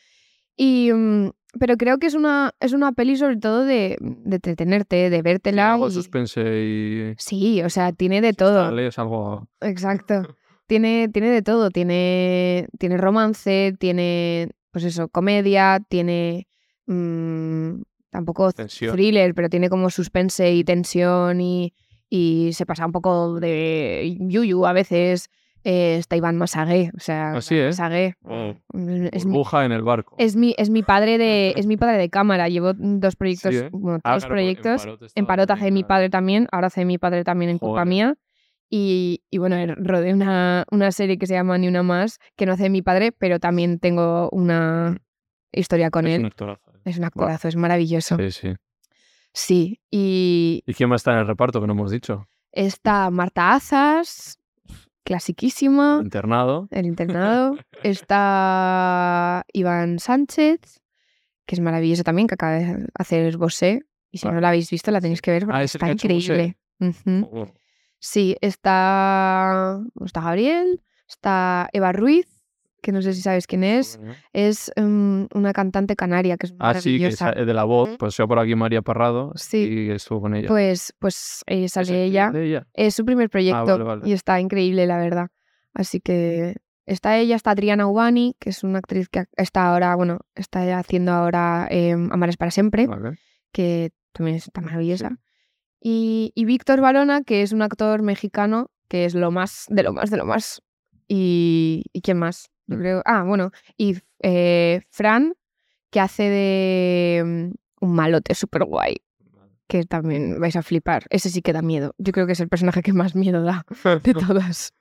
Y, 0.57 0.92
mm, 0.92 1.30
pero 1.59 1.76
creo 1.76 1.98
que 1.98 2.07
es 2.07 2.14
una, 2.14 2.52
es 2.61 2.72
una 2.74 2.92
peli 2.92 3.16
sobre 3.16 3.38
todo 3.38 3.64
de, 3.64 3.96
de 4.00 4.36
entretenerte, 4.36 5.09
de 5.11 5.22
vértela. 5.22 5.72
Algo 5.72 5.88
y- 5.88 5.92
suspense 5.92 6.40
y... 6.42 7.14
Sí, 7.18 7.62
o 7.62 7.70
sea, 7.70 7.92
tiene 7.92 8.20
de 8.20 8.34
todo. 8.34 8.66
Sale, 8.66 8.86
es 8.88 8.98
algo... 8.98 9.48
Exacto. 9.61 10.36
Tiene, 10.66 11.08
tiene 11.12 11.30
de 11.30 11.42
todo. 11.42 11.70
Tiene, 11.70 12.66
tiene 12.78 12.96
romance, 12.96 13.74
tiene, 13.78 14.48
pues 14.72 14.84
eso, 14.84 15.08
comedia, 15.08 15.80
tiene 15.88 16.46
mm, 16.86 17.82
tampoco 18.10 18.52
Tensión. 18.52 18.92
thriller, 18.94 19.34
pero 19.34 19.48
tiene 19.48 19.68
como 19.68 19.90
suspense 19.90 20.52
y 20.52 20.64
tensión 20.64 21.40
y, 21.40 21.72
y 22.08 22.50
se 22.52 22.66
pasa 22.66 22.86
un 22.86 22.92
poco 22.92 23.38
de 23.40 24.16
yuyu 24.20 24.66
a 24.66 24.72
veces. 24.72 25.28
Eh, 25.68 25.96
está 25.96 26.14
Iván 26.14 26.36
Masagué, 26.36 26.92
o 26.96 27.00
sea, 27.00 27.32
Así 27.32 27.56
es. 27.58 27.76
Masagué, 27.76 28.14
mm, 28.22 29.06
es 29.10 29.26
mi, 29.26 29.42
en 29.64 29.72
el 29.72 29.82
barco. 29.82 30.14
es 30.16 30.36
mi, 30.36 30.54
es 30.58 30.70
mi 30.70 30.84
padre 30.84 31.18
de, 31.18 31.54
es 31.56 31.66
mi 31.66 31.76
padre 31.76 31.98
de 31.98 32.08
cámara. 32.08 32.48
Llevo 32.48 32.72
dos 32.74 33.16
proyectos, 33.16 33.52
¿eh? 33.52 33.68
bueno, 33.72 33.98
Ah, 34.04 34.12
tres 34.12 34.24
claro, 34.26 34.34
proyectos. 34.34 34.84
En 34.86 34.96
estaba 35.24 35.26
Parot 35.26 35.50
hace 35.50 35.72
mi 35.72 35.82
padre 35.82 36.08
también, 36.08 36.46
ahora 36.52 36.68
hace 36.68 36.84
mi 36.84 36.98
padre 36.98 37.24
también 37.24 37.50
en 37.50 37.58
culpa 37.58 37.80
Joder. 37.80 37.86
mía. 37.88 38.14
Y, 38.68 39.22
y 39.30 39.38
bueno, 39.38 39.56
er- 39.56 39.76
rodé 39.78 40.12
una, 40.12 40.64
una 40.72 40.90
serie 40.92 41.18
que 41.18 41.26
se 41.26 41.34
llama 41.34 41.56
Ni 41.58 41.68
una 41.68 41.82
más, 41.82 42.18
que 42.36 42.46
no 42.46 42.52
hace 42.52 42.68
mi 42.68 42.82
padre, 42.82 43.12
pero 43.12 43.38
también 43.38 43.78
tengo 43.78 44.28
una 44.32 44.98
historia 45.52 45.90
con 45.90 46.06
Es 46.06 46.14
él. 46.14 46.20
un 46.20 46.26
actorazo. 46.26 46.70
eh. 46.74 46.80
Es 46.84 46.98
un 46.98 47.04
actorazo, 47.04 47.48
es 47.48 47.56
maravilloso. 47.56 48.16
Sí, 48.16 48.30
sí. 48.30 48.54
Sí, 49.32 49.80
y 49.90 50.62
¿Y 50.66 50.74
quién 50.74 50.88
más 50.88 51.00
está 51.00 51.12
en 51.12 51.18
el 51.18 51.26
reparto 51.26 51.60
que 51.60 51.66
no 51.66 51.74
hemos 51.74 51.90
dicho? 51.90 52.26
está 52.52 53.10
Marta 53.10 53.52
Azas, 53.54 54.38
clasiquísima, 55.04 56.00
Internado. 56.02 56.68
El 56.70 56.86
internado. 56.86 57.56
está 57.82 59.44
Iván 59.52 59.98
Sánchez, 59.98 60.80
que 61.46 61.54
es 61.54 61.60
maravilloso 61.60 62.02
también, 62.02 62.26
que 62.28 62.34
acaba 62.34 62.52
de 62.52 62.86
hacer 62.94 63.36
Bosé. 63.36 63.82
Y 64.10 64.18
si 64.18 64.26
no 64.28 64.40
la 64.40 64.48
habéis 64.48 64.70
visto, 64.70 64.90
la 64.90 65.00
tenéis 65.00 65.20
que 65.20 65.30
ver 65.30 65.44
porque 65.44 65.58
Ah, 65.58 65.62
está 65.62 65.90
increíble. 65.90 66.56
Oh, 67.30 67.46
Sí, 67.99 68.36
está, 68.40 69.80
está 70.05 70.20
Gabriel, 70.20 70.80
está 71.09 71.68
Eva 71.72 71.92
Ruiz, 71.92 72.26
que 72.82 72.92
no 72.92 73.03
sé 73.03 73.14
si 73.14 73.22
sabes 73.22 73.47
quién 73.47 73.64
es. 73.64 73.99
¿eh? 74.03 74.14
Es 74.32 74.70
mm, 74.76 75.24
una 75.34 75.53
cantante 75.53 75.97
canaria 75.97 76.36
que 76.36 76.47
es 76.47 76.55
Ah, 76.59 76.74
sí, 76.74 76.99
que 76.99 77.07
es 77.09 77.20
maravillosa. 77.20 77.44
de 77.47 77.55
la 77.55 77.64
voz. 77.64 77.97
Pues 77.99 78.16
yo 78.16 78.28
por 78.28 78.38
aquí 78.38 78.55
María 78.55 78.82
Parrado 78.82 79.32
Sí. 79.34 79.59
y 79.88 79.90
estuvo 79.90 80.20
con 80.20 80.34
ella. 80.34 80.49
Pues, 80.49 80.94
pues 80.99 81.42
eh, 81.47 81.64
¿Es 81.64 81.72
sale 81.72 82.05
ella. 82.05 82.32
Es 82.74 82.94
su 82.94 83.05
primer 83.05 83.28
proyecto 83.30 83.64
vale, 83.72 83.84
vale. 83.84 84.03
y 84.09 84.12
está 84.12 84.38
increíble, 84.40 84.86
la 84.86 84.99
verdad. 84.99 85.28
Así 85.74 86.01
que 86.01 86.57
está 86.86 87.18
ella, 87.18 87.34
está 87.36 87.51
Adriana 87.51 87.86
Ubani, 87.88 88.36
que 88.38 88.51
es 88.51 88.62
una 88.62 88.78
actriz 88.78 89.09
que 89.09 89.24
está 89.36 89.66
ahora, 89.72 89.94
bueno, 89.97 90.20
está 90.34 90.78
haciendo 90.78 91.12
ahora 91.12 91.66
eh, 91.70 91.92
Amares 91.92 92.36
para 92.36 92.51
siempre, 92.53 92.86
Vale. 92.86 93.18
que 93.53 93.90
también 94.12 94.36
está 94.36 94.61
maravillosa. 94.61 95.16
Y, 95.81 96.33
y 96.35 96.45
Víctor 96.45 96.81
Barona, 96.81 97.22
que 97.22 97.43
es 97.43 97.53
un 97.53 97.62
actor 97.62 98.03
mexicano, 98.03 98.70
que 98.89 99.05
es 99.05 99.14
lo 99.14 99.31
más, 99.31 99.66
de 99.68 99.83
lo 99.83 99.93
más, 99.93 100.11
de 100.11 100.16
lo 100.16 100.24
más. 100.24 100.62
¿Y, 101.09 101.85
¿y 101.93 102.01
quién 102.01 102.18
más? 102.18 102.51
Creo, 102.68 103.03
ah, 103.05 103.22
bueno, 103.22 103.51
y 103.77 103.97
eh, 104.22 104.83
Fran, 104.91 105.35
que 105.91 106.01
hace 106.01 106.24
de 106.24 107.22
mm, 107.24 107.85
un 107.85 107.95
malote 107.95 108.35
súper 108.35 108.64
guay, 108.64 108.97
que 109.68 109.85
también 109.85 110.41
vais 110.41 110.57
a 110.57 110.62
flipar. 110.62 111.05
Ese 111.11 111.31
sí 111.31 111.43
que 111.43 111.53
da 111.53 111.62
miedo. 111.62 111.95
Yo 111.99 112.12
creo 112.12 112.27
que 112.27 112.33
es 112.33 112.41
el 112.41 112.49
personaje 112.49 112.83
que 112.83 112.93
más 112.93 113.14
miedo 113.14 113.43
da 113.43 113.64
de 114.03 114.14
todas. 114.14 114.72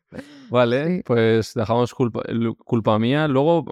Vale, 0.50 0.98
Sí. 0.98 1.04
pues 1.06 1.54
dejamos 1.54 1.94
culpa, 1.94 2.22
el- 2.28 2.56
culpa 2.56 2.98
mía. 2.98 3.28
Luego, 3.28 3.66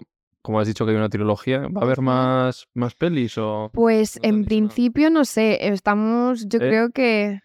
como 0.44 0.60
has 0.60 0.68
dicho 0.68 0.86
que 0.86 0.92
hay 0.92 0.98
una 0.98 1.10
trilogía, 1.10 1.62
¿va 1.70 1.82
a 1.82 1.84
haber 1.86 2.02
más, 2.02 2.68
más 2.76 2.94
pelis 2.94 3.38
o...? 3.40 3.72
Pues 3.74 4.20
No 4.22 4.30
en 4.30 4.36
nada. 4.42 4.46
principio 4.46 5.10
no 5.10 5.26
sé, 5.26 5.68
estamos, 5.68 6.48
yo 6.48 6.60
¿Eh? 6.60 6.68
creo 6.70 6.90
que 6.92 7.40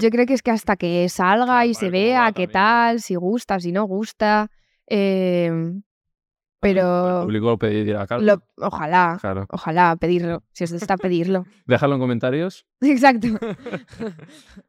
yo 0.00 0.10
creo 0.10 0.26
que 0.26 0.34
es 0.34 0.42
que 0.42 0.50
hasta 0.50 0.76
que 0.76 1.08
salga 1.08 1.44
Claro, 1.46 1.64
y 1.70 1.74
se 1.74 1.88
vea 1.90 2.30
qué 2.32 2.48
tal, 2.48 3.00
si 3.00 3.14
gusta, 3.14 3.58
si 3.60 3.72
no 3.72 3.84
gusta, 3.84 4.50
em, 4.86 5.76
El 5.76 5.82
pero 6.60 7.20
público 7.24 7.46
lo 7.46 7.58
pedirá, 7.58 8.06
claro. 8.06 8.22
lo- 8.22 8.42
ojalá, 8.66 9.18
Claro. 9.20 9.46
ojalá 9.50 9.96
pedirlo, 9.96 10.42
si 10.52 10.64
os 10.64 10.72
está 10.72 10.96
pedirlo. 10.96 11.44
Déjalo 11.66 11.94
en 11.94 12.00
comentarios. 12.00 12.66
Exacto. 12.80 13.28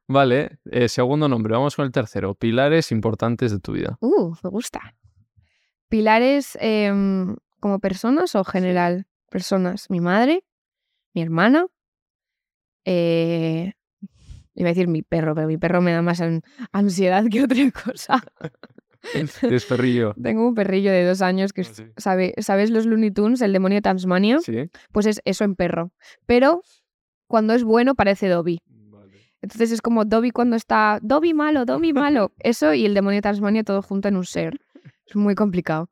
Vale, 0.07 0.59
eh, 0.71 0.87
segundo 0.89 1.27
nombre, 1.27 1.53
vamos 1.53 1.75
con 1.75 1.85
el 1.85 1.91
tercero. 1.91 2.35
Pilares 2.35 2.91
importantes 2.91 3.51
de 3.51 3.59
tu 3.59 3.73
vida. 3.73 3.97
Uh, 4.01 4.33
me 4.43 4.49
gusta. 4.49 4.95
Pilares 5.89 6.57
em, 6.61 7.35
como 7.59 7.79
personas 7.79 8.35
o 8.35 8.43
general 8.43 9.05
personas. 9.29 9.89
Mi 9.89 9.99
madre, 9.99 10.43
mi 11.13 11.21
hermana, 11.21 11.67
eh, 12.85 13.73
iba 14.55 14.69
a 14.69 14.73
decir 14.73 14.87
mi 14.87 15.01
perro, 15.01 15.35
pero 15.35 15.47
mi 15.47 15.57
perro 15.57 15.81
me 15.81 15.91
da 15.91 16.01
más 16.01 16.21
an- 16.21 16.41
ansiedad 16.71 17.25
que 17.29 17.43
otra 17.43 17.71
cosa. 17.71 18.23
Es 19.43 19.65
perrillo. 19.65 20.13
Tengo 20.21 20.47
un 20.47 20.55
perrillo 20.55 20.89
de 20.89 21.05
dos 21.05 21.21
años 21.21 21.51
que 21.51 21.61
Ah, 21.63 21.73
sí. 21.73 21.83
sabe, 21.97 22.33
¿sabes 22.37 22.69
los 22.69 22.85
Looney 22.85 23.11
Tunes, 23.11 23.41
el 23.41 23.51
demonio 23.51 23.77
de 23.77 23.81
Tasmania? 23.81 24.39
Sí. 24.39 24.69
Pues 24.93 25.05
es 25.07 25.21
eso 25.25 25.43
en 25.43 25.55
perro. 25.55 25.91
Pero 26.25 26.61
cuando 27.27 27.53
es 27.53 27.65
bueno 27.65 27.95
parece 27.95 28.29
Dobby. 28.29 28.61
Vale. 28.65 29.17
Entonces 29.41 29.73
es 29.73 29.81
como 29.81 30.05
Dobby 30.05 30.31
cuando 30.31 30.55
está 30.55 30.99
Dobby 31.01 31.33
malo, 31.33 31.65
Dobby 31.65 31.91
malo. 31.91 32.31
Eso 32.39 32.73
y 32.73 32.85
el 32.85 32.93
demonio 32.93 33.17
de 33.17 33.23
Tasmania 33.23 33.65
todo 33.65 33.81
junto 33.81 34.07
en 34.07 34.15
un 34.15 34.25
ser. 34.25 34.61
Es 35.05 35.15
muy 35.15 35.35
complicado. 35.35 35.89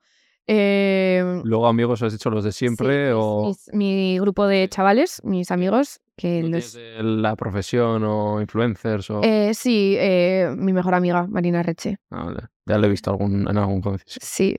Eh, 0.48 1.42
Luego, 1.44 1.68
amigos, 1.68 2.02
has 2.02 2.12
dicho 2.12 2.30
los 2.30 2.44
de 2.44 2.52
siempre 2.52 3.08
sí, 3.10 3.14
o 3.16 3.46
mis- 3.48 3.70
mi 3.74 4.20
grupo 4.20 4.48
de 4.48 4.68
chavales, 4.70 5.22
mis 5.24 5.52
amigos, 5.52 6.02
que 6.16 6.42
¿no 6.44 6.50
los... 6.50 6.74
de 6.74 7.02
la 7.04 7.36
profesión 7.36 8.04
o 8.04 8.42
influencers 8.42 9.10
o... 9.12 9.22
Eh, 9.24 9.54
sí, 9.54 9.96
eh, 9.98 10.54
mi 10.58 10.74
mejor 10.74 10.96
amiga, 10.96 11.28
Marina 11.28 11.64
Reche. 11.64 11.98
Ah, 12.10 12.26
vale. 12.26 12.48
Ya 12.66 12.78
lo 12.78 12.88
he 12.88 12.90
visto 12.90 13.12
algún, 13.12 13.48
en 13.48 13.58
algún 13.58 13.82
concierto. 13.82 14.14
Sí, 14.22 14.58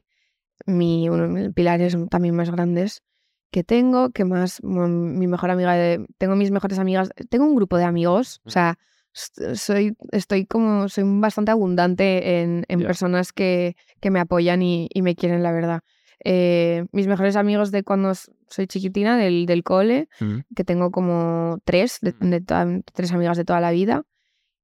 mi, 0.66 1.08
uno 1.08 1.24
de 1.24 1.28
mis 1.28 1.52
pilares 1.52 1.96
también 2.08 2.36
más 2.36 2.50
grandes 2.50 3.02
que 3.50 3.64
tengo, 3.64 4.10
que 4.10 4.24
más, 4.24 4.60
Bueno, 4.62 4.88
mi 4.88 5.26
mejor 5.26 5.50
amiga, 5.50 5.74
de, 5.74 6.06
tengo 6.16 6.36
mis 6.36 6.50
mejores 6.50 6.78
amigas, 6.78 7.10
tengo 7.28 7.44
un 7.44 7.54
grupo 7.54 7.76
de 7.76 7.84
amigos, 7.84 8.40
o 8.44 8.50
sea, 8.50 8.78
soy, 9.12 9.94
estoy 10.10 10.46
como, 10.46 10.88
soy 10.88 11.04
bastante 11.06 11.50
abundante 11.50 12.40
en, 12.42 12.64
en 12.68 12.82
personas 12.82 13.32
que, 13.32 13.76
que 14.00 14.10
me 14.10 14.20
apoyan 14.20 14.62
y, 14.62 14.88
y 14.92 15.02
me 15.02 15.14
quieren, 15.14 15.42
la 15.42 15.52
verdad. 15.52 15.80
Eh, 16.24 16.86
mis 16.92 17.06
mejores 17.08 17.34
amigos 17.36 17.70
de 17.72 17.82
cuando 17.82 18.12
soy 18.48 18.66
chiquitina, 18.66 19.16
del, 19.16 19.44
del 19.46 19.62
cole, 19.64 20.08
Mm. 20.20 20.38
que 20.54 20.64
tengo 20.64 20.90
como 20.90 21.58
tres, 21.64 21.98
de, 22.00 22.12
Mm. 22.18 22.30
de 22.30 22.40
toda- 22.40 22.80
tres 22.92 23.12
amigas 23.12 23.36
de 23.36 23.44
toda 23.44 23.60
la 23.60 23.70
vida. 23.72 24.04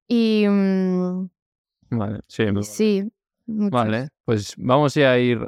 Y 0.07 0.45
mm, 0.47 1.29
Vale, 1.91 2.19
sí. 2.27 2.45
me- 2.51 2.63
sí. 2.63 3.11
Vale, 3.45 4.09
pues 4.25 4.53
vamos 4.57 4.95
a 4.97 5.17
ir 5.17 5.39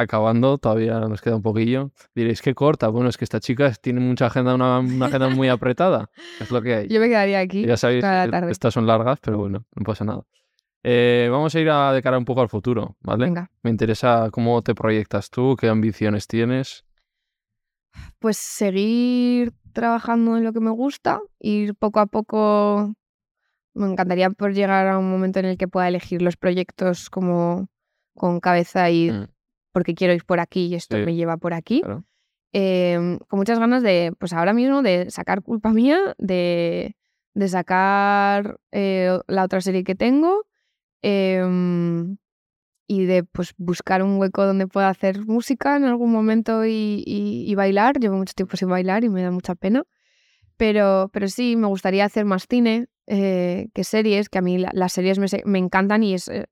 acabando, 0.00 0.58
todavía 0.58 1.00
nos 1.00 1.20
queda 1.20 1.36
un 1.36 1.42
poquillo. 1.42 1.92
Diréis 2.14 2.42
que 2.42 2.54
corta. 2.54 2.88
Bueno, 2.88 3.08
es 3.08 3.16
que 3.16 3.24
esta 3.24 3.40
chica 3.40 3.72
tiene 3.72 4.00
mucha 4.00 4.26
agenda, 4.26 4.54
una, 4.54 4.78
una 4.80 5.06
agenda 5.06 5.28
muy 5.28 5.48
apretada. 5.48 6.10
Es 6.40 6.50
lo 6.50 6.62
que 6.62 6.74
hay. 6.74 6.88
Yo 6.88 7.00
me 7.00 7.08
quedaría 7.08 7.40
aquí. 7.40 7.64
Ya 7.66 7.76
sabéis, 7.76 8.00
toda 8.02 8.12
la 8.12 8.24
eh, 8.24 8.30
tarde. 8.30 8.52
estas 8.52 8.74
son 8.74 8.86
largas, 8.86 9.18
pero 9.20 9.38
bueno, 9.38 9.64
no 9.74 9.84
pasa 9.84 10.04
nada. 10.04 10.22
Eh, 10.82 11.28
vamos 11.30 11.54
a 11.54 11.60
ir 11.60 11.68
a 11.68 11.92
de 11.92 12.02
cara 12.02 12.16
un 12.16 12.24
poco 12.24 12.40
al 12.40 12.48
futuro, 12.48 12.96
¿vale? 13.00 13.26
Venga. 13.26 13.50
Me 13.62 13.70
interesa 13.70 14.30
cómo 14.30 14.62
te 14.62 14.74
proyectas 14.74 15.28
tú, 15.28 15.56
qué 15.58 15.68
ambiciones 15.68 16.26
tienes. 16.26 16.84
Pues 18.18 18.36
seguir 18.36 19.52
trabajando 19.72 20.36
en 20.36 20.44
lo 20.44 20.52
que 20.52 20.60
me 20.60 20.70
gusta, 20.70 21.20
ir 21.38 21.74
poco 21.74 22.00
a 22.00 22.06
poco. 22.06 22.94
Me 23.74 23.86
encantaría 23.86 24.30
poder 24.30 24.54
llegar 24.54 24.88
a 24.88 24.98
un 24.98 25.10
momento 25.10 25.38
en 25.38 25.44
el 25.44 25.58
que 25.58 25.68
pueda 25.68 25.86
elegir 25.88 26.22
los 26.22 26.36
proyectos 26.36 27.10
como 27.10 27.68
con 28.14 28.40
cabeza 28.40 28.90
y 28.90 29.10
Mm, 29.10 29.26
porque 29.72 29.94
quiero 29.94 30.12
ir 30.14 30.24
por 30.24 30.40
aquí 30.40 30.66
y 30.66 30.74
esto 30.74 30.96
Sí. 30.96 31.02
me 31.04 31.14
lleva 31.14 31.36
por 31.36 31.54
aquí. 31.54 31.80
claro. 31.82 32.04
Em, 32.52 33.18
con 33.28 33.38
muchas 33.38 33.60
ganas 33.60 33.82
de, 33.84 34.12
pues 34.18 34.32
ahora 34.32 34.52
mismo, 34.52 34.82
de 34.82 35.08
sacar 35.10 35.40
culpa 35.42 35.70
mía, 35.72 36.14
de, 36.18 36.96
de 37.34 37.48
sacar 37.48 38.58
eh, 38.72 39.18
la 39.28 39.44
otra 39.44 39.60
serie 39.60 39.84
que 39.84 39.94
tengo 39.94 40.44
em, 41.02 42.16
y 42.88 43.04
de 43.04 43.22
pues 43.24 43.52
buscar 43.56 44.02
un 44.02 44.18
hueco 44.18 44.44
donde 44.44 44.66
pueda 44.66 44.88
hacer 44.88 45.24
música 45.26 45.76
en 45.76 45.84
algún 45.84 46.10
momento 46.12 46.64
y, 46.66 47.04
y- 47.06 47.44
y 47.48 47.54
bailar. 47.54 47.98
Llevo 48.00 48.16
mucho 48.16 48.34
tiempo 48.34 48.56
sin 48.56 48.68
bailar 48.68 49.04
y 49.04 49.08
me 49.08 49.22
da 49.22 49.30
mucha 49.30 49.54
pena. 49.54 49.84
Pero, 50.56 51.08
pero 51.12 51.28
sí, 51.28 51.56
me 51.56 51.68
gustaría 51.68 52.04
hacer 52.04 52.24
más 52.24 52.46
cine 52.48 52.88
eh, 53.06 53.68
que 53.74 53.84
series, 53.84 54.28
que 54.28 54.38
a 54.38 54.42
mí 54.42 54.58
la- 54.58 54.70
las 54.74 54.92
series 54.92 55.18
me, 55.18 55.26
me 55.44 55.58
encantan 55.58 56.02
y 56.02 56.14
es, 56.14 56.28
eh, 56.28 56.46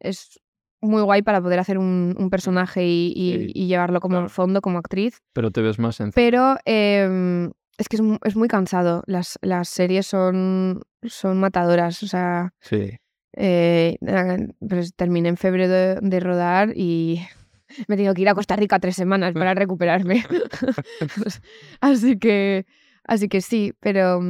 es 0.00 0.38
muy 0.80 1.02
guay 1.02 1.22
para 1.22 1.40
poder 1.40 1.58
hacer 1.58 1.78
un, 1.78 2.14
un 2.18 2.30
personaje 2.30 2.84
y, 2.86 3.12
y- 3.16 3.38
Sí, 3.46 3.52
y 3.54 3.66
llevarlo 3.66 4.00
como 4.00 4.16
claro. 4.16 4.28
fondo, 4.28 4.60
como 4.60 4.78
actriz. 4.78 5.20
Pero 5.32 5.50
te 5.50 5.60
ves 5.62 5.78
más 5.78 6.00
en 6.00 6.12
Pero 6.12 6.56
em, 6.64 7.50
es 7.78 7.88
que 7.88 7.96
es, 7.96 8.02
es 8.24 8.36
muy 8.36 8.48
cansado. 8.48 9.02
Las, 9.06 9.38
las 9.42 9.68
series 9.68 10.06
son, 10.06 10.82
son 11.04 11.38
matadoras. 11.40 12.02
O 12.02 12.06
sea, 12.06 12.52
Sí. 12.60 12.98
eh, 13.36 13.96
pues 14.68 14.94
terminé 14.94 15.28
en 15.30 15.36
febrero 15.36 15.72
de, 15.72 15.98
de 16.00 16.20
rodar 16.20 16.72
y 16.76 17.20
me 17.88 17.94
he 17.94 17.98
tenido 17.98 18.14
que 18.14 18.22
ir 18.22 18.28
a 18.28 18.34
Costa 18.34 18.56
Rica 18.56 18.78
tres 18.78 18.96
semanas 18.96 19.32
para 19.34 19.54
recuperarme. 19.54 20.24
Así 21.80 22.18
que, 22.18 22.66
así 23.04 23.28
que 23.28 23.40
sí, 23.40 23.72
pero 23.80 24.20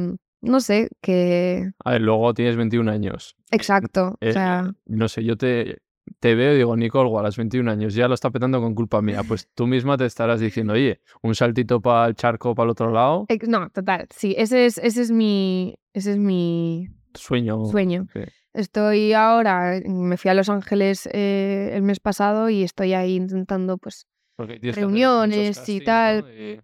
no 0.41 0.59
sé, 0.61 0.89
que 1.01 1.71
A 1.83 1.91
ver, 1.91 2.01
luego 2.01 2.33
tienes 2.33 2.55
21 2.55 2.89
años. 2.89 3.35
exacto. 3.51 4.17
Eh, 4.21 4.29
o 4.29 4.33
sea, 4.33 4.71
No 4.85 5.07
sé, 5.07 5.23
yo 5.23 5.37
te, 5.37 5.79
te 6.19 6.35
veo 6.35 6.53
y 6.53 6.57
digo, 6.57 6.75
Nicole, 6.75 7.09
a 7.17 7.21
los 7.23 7.37
21 7.37 7.69
años 7.69 7.93
ya 7.93 8.07
lo 8.07 8.13
está 8.13 8.29
petando 8.29 8.61
con 8.61 8.75
culpa 8.75 9.01
mía. 9.01 9.21
Pues 9.27 9.47
tú 9.53 9.67
misma 9.67 9.97
te 9.97 10.05
estarás 10.05 10.39
diciendo, 10.39 10.73
oye, 10.73 11.01
un 11.21 11.35
saltito 11.35 11.81
para 11.81 12.07
el 12.07 12.15
charco, 12.15 12.55
para 12.55 12.65
el 12.65 12.71
otro 12.71 12.91
lado, 12.91 13.25
no, 13.47 13.69
total, 13.69 14.07
sí, 14.15 14.35
ese 14.37 14.65
es, 14.65 14.77
ese 14.77 15.01
es 15.01 15.11
mi, 15.11 15.75
ese 15.93 16.11
es 16.11 16.17
mi 16.17 16.87
sueño. 17.13 17.65
sueño. 17.65 18.07
Sí. 18.13 18.21
Estoy 18.53 19.13
ahora, 19.13 19.79
me 19.85 20.17
fui 20.17 20.31
a 20.31 20.33
Los 20.33 20.49
Ángeles 20.49 21.07
eh, 21.13 21.71
el 21.73 21.83
mes 21.83 21.99
pasado 21.99 22.49
y 22.49 22.63
estoy 22.63 22.93
ahí 22.93 23.15
intentando, 23.15 23.77
pues, 23.77 24.07
reuniones 24.37 25.69
y 25.69 25.81
tal. 25.81 26.21
¿no? 26.21 26.29
Y- 26.31 26.61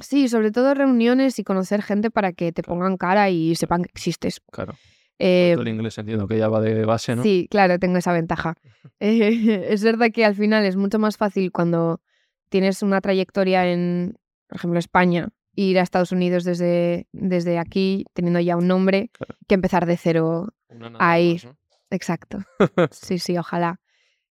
sí, 0.00 0.28
sobre 0.28 0.50
todo 0.50 0.74
reuniones 0.74 1.38
y 1.38 1.44
conocer 1.44 1.82
gente 1.82 2.10
para 2.10 2.32
que 2.32 2.52
te 2.52 2.62
pongan 2.62 2.96
cara 2.96 3.30
y 3.30 3.54
sepan 3.54 3.82
que 3.82 3.90
existes. 3.92 4.40
claro. 4.50 4.74
Eh, 5.18 5.56
el 5.58 5.66
inglés 5.68 5.98
entiendo 5.98 6.26
que 6.28 6.38
ya 6.38 6.48
va 6.48 6.60
de 6.60 6.84
base, 6.84 7.16
¿no? 7.16 7.22
Sí, 7.22 7.48
claro, 7.50 7.78
tengo 7.78 7.98
esa 7.98 8.12
ventaja. 8.12 8.54
Eh, 9.00 9.64
es 9.68 9.82
verdad 9.82 10.10
que 10.12 10.24
al 10.24 10.34
final 10.34 10.64
es 10.64 10.76
mucho 10.76 10.98
más 10.98 11.16
fácil 11.16 11.50
cuando 11.52 12.00
tienes 12.48 12.82
una 12.82 13.00
trayectoria 13.00 13.66
en, 13.70 14.16
por 14.46 14.56
ejemplo, 14.58 14.78
España, 14.78 15.28
ir 15.54 15.78
a 15.78 15.82
Estados 15.82 16.12
Unidos 16.12 16.44
desde, 16.44 17.08
desde 17.12 17.58
aquí, 17.58 18.04
teniendo 18.14 18.38
ya 18.40 18.56
un 18.56 18.68
nombre, 18.68 19.10
Claro. 19.12 19.34
que 19.48 19.54
empezar 19.54 19.86
de 19.86 19.96
cero. 19.96 20.48
Más, 20.70 21.44
¿no? 21.44 21.56
Exacto. 21.90 22.38
Sí, 22.92 23.18
sí, 23.18 23.36
ojalá. 23.38 23.80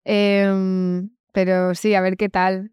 Em, 0.04 1.10
pero 1.34 1.74
sí, 1.76 1.96
a 1.96 2.02
ver 2.02 2.16
qué 2.18 2.30
tal. 2.30 2.72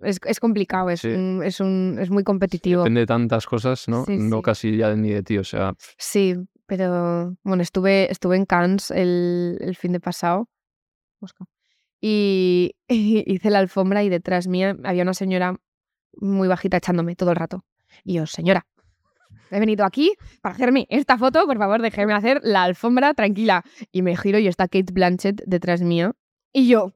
Es, 0.00 0.18
es 0.26 0.40
complicado, 0.40 0.90
es, 0.90 1.00
Sí. 1.00 1.08
un- 1.08 1.42
es, 1.44 1.60
un, 1.60 1.96
es 2.00 2.10
muy 2.10 2.24
competitivo. 2.24 2.82
Depende 2.82 3.02
de 3.02 3.06
tantas 3.06 3.46
cosas, 3.46 3.86
¿no? 3.88 4.04
Sí, 4.04 4.16
no 4.18 4.42
casi 4.42 4.76
ya 4.76 4.94
ni 4.96 5.10
de 5.10 5.22
ti, 5.22 5.38
o 5.38 5.44
sea, 5.44 5.74
Sí, 5.96 6.34
pero 6.72 7.36
bueno, 7.42 7.62
estuve, 7.62 8.10
estuve 8.10 8.34
en 8.34 8.46
Cannes 8.46 8.90
el, 8.90 9.58
el 9.60 9.76
fin 9.76 9.92
de 9.92 10.00
pasado. 10.00 10.48
Mosca. 11.20 11.44
Y, 12.04 12.74
hice 12.88 13.50
la 13.50 13.58
alfombra 13.60 14.02
y 14.02 14.08
detrás 14.08 14.48
mía 14.48 14.74
había 14.82 15.02
una 15.04 15.14
señora 15.14 15.54
muy 16.14 16.48
bajita 16.48 16.78
echándome 16.78 17.14
todo 17.14 17.30
el 17.30 17.36
rato. 17.36 17.64
Y 18.04 18.14
yo, 18.14 18.26
señora, 18.26 18.66
he 19.52 19.60
venido 19.60 19.84
aquí 19.84 20.14
para 20.40 20.54
hacerme 20.54 20.86
esta 20.88 21.16
foto, 21.16 21.46
por 21.46 21.58
favor, 21.58 21.80
déjeme 21.80 22.12
hacer 22.14 22.40
la 22.42 22.64
alfombra 22.64 23.14
tranquila. 23.14 23.62
Y 23.92 24.00
me 24.02 24.16
giro 24.16 24.38
y 24.38 24.48
está 24.48 24.64
Kate 24.66 24.92
Blanchett 24.92 25.42
detrás 25.46 25.82
mía. 25.82 26.12
Y 26.52 26.66
yo, 26.68 26.92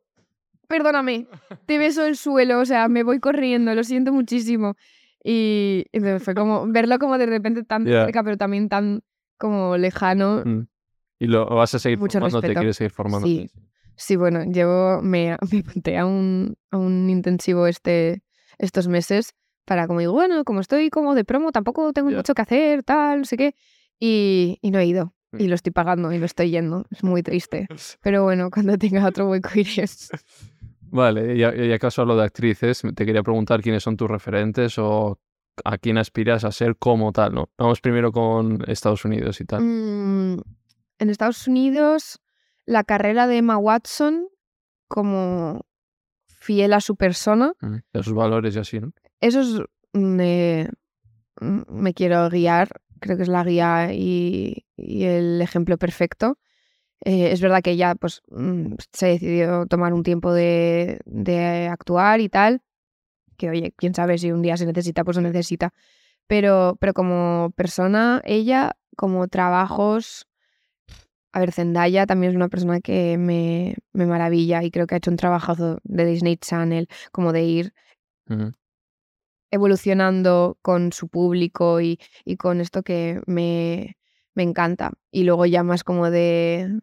perdóname, 0.68 1.28
te 1.66 1.78
beso 1.78 2.04
el 2.04 2.16
suelo, 2.16 2.58
o 2.58 2.64
sea, 2.64 2.88
me 2.88 3.04
voy 3.04 3.20
corriendo, 3.20 3.74
lo 3.74 3.84
siento 3.84 4.12
muchísimo. 4.12 4.74
Y, 5.22 5.84
y 5.92 6.00
fue 6.18 6.34
como 6.34 6.66
verlo 6.66 6.98
como 6.98 7.16
de 7.18 7.26
repente 7.26 7.62
tan 7.62 7.84
Ya. 7.84 8.06
cerca, 8.06 8.24
pero 8.24 8.36
también 8.38 8.68
tan 8.68 9.02
como 9.38 9.76
lejano. 9.76 10.42
mm. 10.44 10.66
y 11.20 11.26
lo 11.26 11.46
vas 11.46 11.74
a 11.74 11.78
seguir 11.78 11.98
Mucho 11.98 12.18
formándote, 12.18 12.46
respeto. 12.48 12.60
quieres 12.60 12.76
seguir 12.76 12.90
formándote. 12.92 13.32
Sí. 13.32 13.50
Sí, 13.98 14.16
bueno, 14.16 14.44
llevo, 14.44 15.00
me, 15.02 15.36
me 15.50 15.58
apunté 15.60 15.96
a 15.96 16.04
un, 16.06 16.56
a 16.70 16.76
un 16.76 17.08
intensivo 17.08 17.66
este, 17.66 18.22
estos 18.58 18.88
meses 18.88 19.32
para 19.64 19.86
como 19.86 19.98
digo, 20.00 20.12
bueno, 20.12 20.44
como 20.44 20.60
estoy 20.60 20.90
como 20.90 21.14
de 21.14 21.24
promo, 21.24 21.50
tampoco 21.50 21.92
tengo 21.92 22.10
mucho 22.10 22.34
que 22.34 22.42
hacer, 22.42 22.82
tal, 22.84 23.20
no 23.20 23.24
sé 23.24 23.36
qué. 23.36 23.54
Y, 23.98 24.58
y 24.62 24.70
no 24.70 24.78
he 24.78 24.86
ido. 24.86 25.12
Y 25.32 25.46
Mm. 25.46 25.48
lo 25.48 25.54
estoy 25.56 25.72
pagando 25.72 26.12
y 26.12 26.18
no 26.18 26.24
estoy 26.24 26.50
yendo. 26.50 26.84
Es 26.90 27.02
muy 27.02 27.22
triste. 27.22 27.66
Pero 28.02 28.22
bueno, 28.22 28.48
cuando 28.50 28.78
tenga 28.78 29.04
otro 29.06 29.28
hueco 29.28 29.48
iré. 29.54 29.84
Vale, 30.88 31.34
y, 31.34 31.40
y 31.40 31.72
acaso 31.72 32.02
hablo 32.02 32.16
de 32.16 32.24
actrices, 32.24 32.82
te 32.94 33.04
quería 33.04 33.22
preguntar 33.22 33.60
quiénes 33.60 33.82
son 33.82 33.96
tus 33.96 34.08
referentes 34.08 34.78
o 34.78 35.18
a 35.64 35.78
quién 35.78 35.98
aspiras 35.98 36.44
a 36.44 36.52
ser 36.52 36.76
como 36.76 37.12
tal, 37.12 37.34
¿no? 37.34 37.50
Vamos 37.58 37.80
primero 37.80 38.12
con 38.12 38.58
Estados 38.68 39.04
Unidos 39.04 39.40
y 39.40 39.44
tal. 39.44 39.62
Mm, 39.62 40.40
en 40.98 41.10
Estados 41.10 41.46
Unidos, 41.48 42.20
la 42.64 42.84
carrera 42.84 43.26
de 43.26 43.38
Emma 43.38 43.58
Watson 43.58 44.28
como 44.88 45.64
fiel 46.26 46.72
a 46.72 46.80
su 46.80 46.96
persona, 46.96 47.52
Mm, 47.60 47.76
De 47.92 48.02
sus 48.02 48.14
valores 48.14 48.54
y 48.56 48.58
así, 48.58 48.80
¿no? 48.80 48.92
eso 49.20 49.40
es 49.40 49.62
me, 49.92 50.68
me 51.40 51.94
quiero 51.94 52.28
guiar, 52.30 52.68
creo 53.00 53.16
que 53.16 53.22
es 53.24 53.28
la 53.28 53.44
guía 53.44 53.92
y, 53.92 54.66
y 54.76 55.04
el 55.04 55.40
ejemplo 55.40 55.78
perfecto. 55.78 56.38
Eh, 57.04 57.30
es 57.32 57.40
verdad 57.40 57.62
que 57.62 57.72
ella 57.72 57.94
pues, 57.94 58.22
mm, 58.28 58.74
se 58.92 59.06
decidió 59.06 59.66
tomar 59.66 59.92
un 59.92 60.02
tiempo 60.02 60.32
de, 60.32 61.00
de 61.04 61.68
actuar 61.68 62.20
y 62.20 62.28
tal, 62.28 62.62
que 63.36 63.50
oye, 63.50 63.72
quién 63.76 63.94
sabe 63.94 64.18
si 64.18 64.32
un 64.32 64.42
día 64.42 64.56
se 64.56 64.66
necesita, 64.66 65.04
pues 65.04 65.16
se 65.16 65.22
necesita. 65.22 65.72
Pero, 66.26 66.76
pero 66.80 66.92
como 66.94 67.52
persona, 67.56 68.20
ella, 68.24 68.76
como 68.96 69.28
trabajos, 69.28 70.26
a 71.32 71.40
ver, 71.40 71.52
Zendaya 71.52 72.06
también 72.06 72.30
es 72.30 72.36
una 72.36 72.48
persona 72.48 72.80
que 72.80 73.18
me, 73.18 73.76
me 73.92 74.06
maravilla 74.06 74.62
y 74.64 74.70
creo 74.70 74.86
que 74.86 74.94
ha 74.94 74.98
hecho 74.98 75.10
un 75.10 75.18
trabajazo 75.18 75.78
de 75.84 76.06
Disney 76.06 76.36
Channel, 76.36 76.88
como 77.12 77.32
de 77.32 77.42
ir 77.44 77.74
evolucionando 79.50 80.58
con 80.62 80.92
su 80.92 81.08
público 81.08 81.80
y, 81.80 81.98
y 82.24 82.36
con 82.36 82.60
esto 82.60 82.82
que 82.82 83.20
me, 83.26 83.96
me 84.34 84.42
encanta. 84.42 84.92
Y 85.10 85.24
luego 85.24 85.46
ya 85.46 85.62
más 85.62 85.84
como 85.84 86.10
de, 86.10 86.80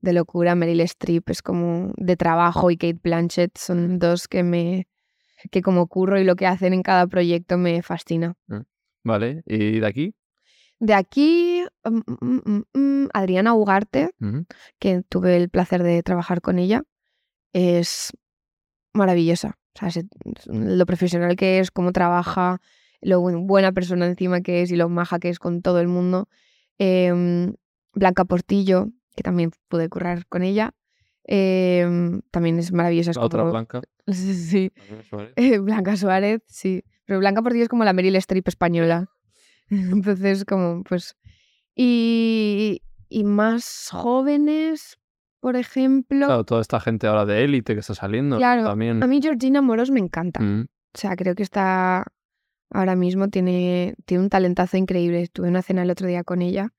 de 0.00 0.12
locura, 0.12 0.54
Meryl 0.54 0.80
Streep 0.80 1.30
es 1.30 1.42
como 1.42 1.92
de 1.96 2.16
trabajo 2.16 2.70
y 2.70 2.76
Kate 2.76 3.00
Blanchett 3.02 3.56
son 3.56 3.98
dos 3.98 4.28
que 4.28 4.42
me 4.42 4.88
que 5.50 5.62
como 5.62 5.86
curro 5.86 6.18
y 6.20 6.24
lo 6.24 6.36
que 6.36 6.46
hacen 6.46 6.72
en 6.72 6.82
cada 6.82 7.06
proyecto 7.06 7.58
me 7.58 7.82
fascina. 7.82 8.34
Vale, 9.04 9.42
¿y 9.46 9.80
de 9.80 9.86
aquí? 9.86 10.14
De 10.78 10.94
aquí, 10.94 11.62
mm, 11.84 12.00
mm, 12.20 12.62
mm, 12.74 13.08
Adriana 13.12 13.54
Ugarte, 13.54 14.10
que 14.78 15.02
tuve 15.08 15.36
el 15.36 15.48
placer 15.50 15.82
de 15.82 16.02
trabajar 16.02 16.40
con 16.40 16.58
ella, 16.58 16.82
es 17.52 18.12
maravillosa. 18.94 19.58
O 19.74 19.78
sea, 19.78 19.90
se- 19.90 20.06
lo 20.46 20.84
profesional 20.86 21.36
que 21.36 21.58
es, 21.60 21.70
cómo 21.70 21.92
trabaja, 21.92 22.60
lo 23.00 23.20
buen- 23.20 23.46
buena 23.46 23.72
persona 23.72 24.06
encima 24.06 24.40
que 24.40 24.62
es 24.62 24.70
y 24.72 24.76
lo 24.76 24.88
maja 24.88 25.18
que 25.18 25.28
es 25.28 25.38
con 25.38 25.62
todo 25.62 25.80
el 25.80 25.88
mundo. 25.88 26.28
Em, 26.78 27.54
Blanca 27.92 28.24
Portillo, 28.24 28.88
que 29.16 29.22
también 29.22 29.52
pude 29.68 29.88
currar 29.88 30.26
con 30.26 30.42
ella, 30.42 30.72
em, 31.24 32.22
también 32.30 32.58
es 32.58 32.72
maravillosa. 32.72 33.10
es 33.12 33.16
La 33.16 33.24
otra 33.24 33.40
como- 33.40 33.52
blanca. 33.52 33.80
Sí, 34.12 34.72
¿vale? 35.12 35.32
eh, 35.36 35.58
Blanca 35.58 35.96
Suárez, 35.96 36.42
sí. 36.46 36.82
Pero 37.06 37.20
Blanca 37.20 37.42
Portillo 37.42 37.62
es 37.64 37.68
como 37.68 37.84
la 37.84 37.92
Meryl 37.92 38.16
Streep 38.16 38.48
española. 38.48 39.08
Entonces, 39.70 40.44
como, 40.44 40.82
pues. 40.84 41.16
Y, 41.76 42.82
y 43.08 43.24
más 43.24 43.88
jóvenes, 43.92 44.98
por 45.40 45.56
ejemplo. 45.56 46.26
Claro, 46.26 46.44
toda 46.44 46.60
esta 46.60 46.80
gente 46.80 47.06
ahora 47.06 47.24
de 47.24 47.44
élite 47.44 47.74
que 47.74 47.80
está 47.80 47.94
saliendo 47.94 48.36
Claro, 48.38 48.64
también. 48.64 49.02
A 49.02 49.06
mí 49.06 49.20
Georgina 49.22 49.62
Moros 49.62 49.90
me 49.90 50.00
encanta. 50.00 50.40
Mm, 50.40 50.62
O 50.62 50.98
sea, 50.98 51.16
creo 51.16 51.34
que 51.34 51.42
está 51.42 52.04
ahora 52.72 52.96
mismo 52.96 53.28
tiene, 53.28 53.94
tiene 54.06 54.24
un 54.24 54.28
talentazo 54.30 54.76
increíble. 54.76 55.22
Estuve 55.22 55.46
en 55.46 55.52
una 55.54 55.62
cena 55.62 55.82
el 55.84 55.90
otro 55.90 56.06
día 56.08 56.24
con 56.24 56.42
ella 56.42 56.70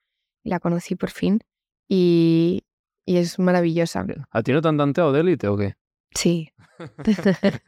y 0.44 0.50
la 0.50 0.60
conocí 0.60 0.96
por 0.96 1.10
fin 1.10 1.40
y, 1.88 2.64
y 3.06 3.18
es 3.18 3.40
maravillosa. 3.40 4.06
¿A 4.32 4.44
ti 4.44 4.52
no 4.54 4.62
te 4.62 4.68
han 4.68 4.78
tanteado 4.78 5.12
de 5.12 5.20
élite 5.22 5.48
o 5.48 5.58
qué? 5.58 5.76
Sí. 6.16 6.50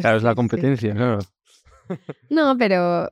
Claro, 0.00 0.16
es 0.16 0.22
la 0.22 0.34
competencia, 0.34 0.94
claro. 0.94 1.18
No, 2.30 2.56
pero 2.56 3.08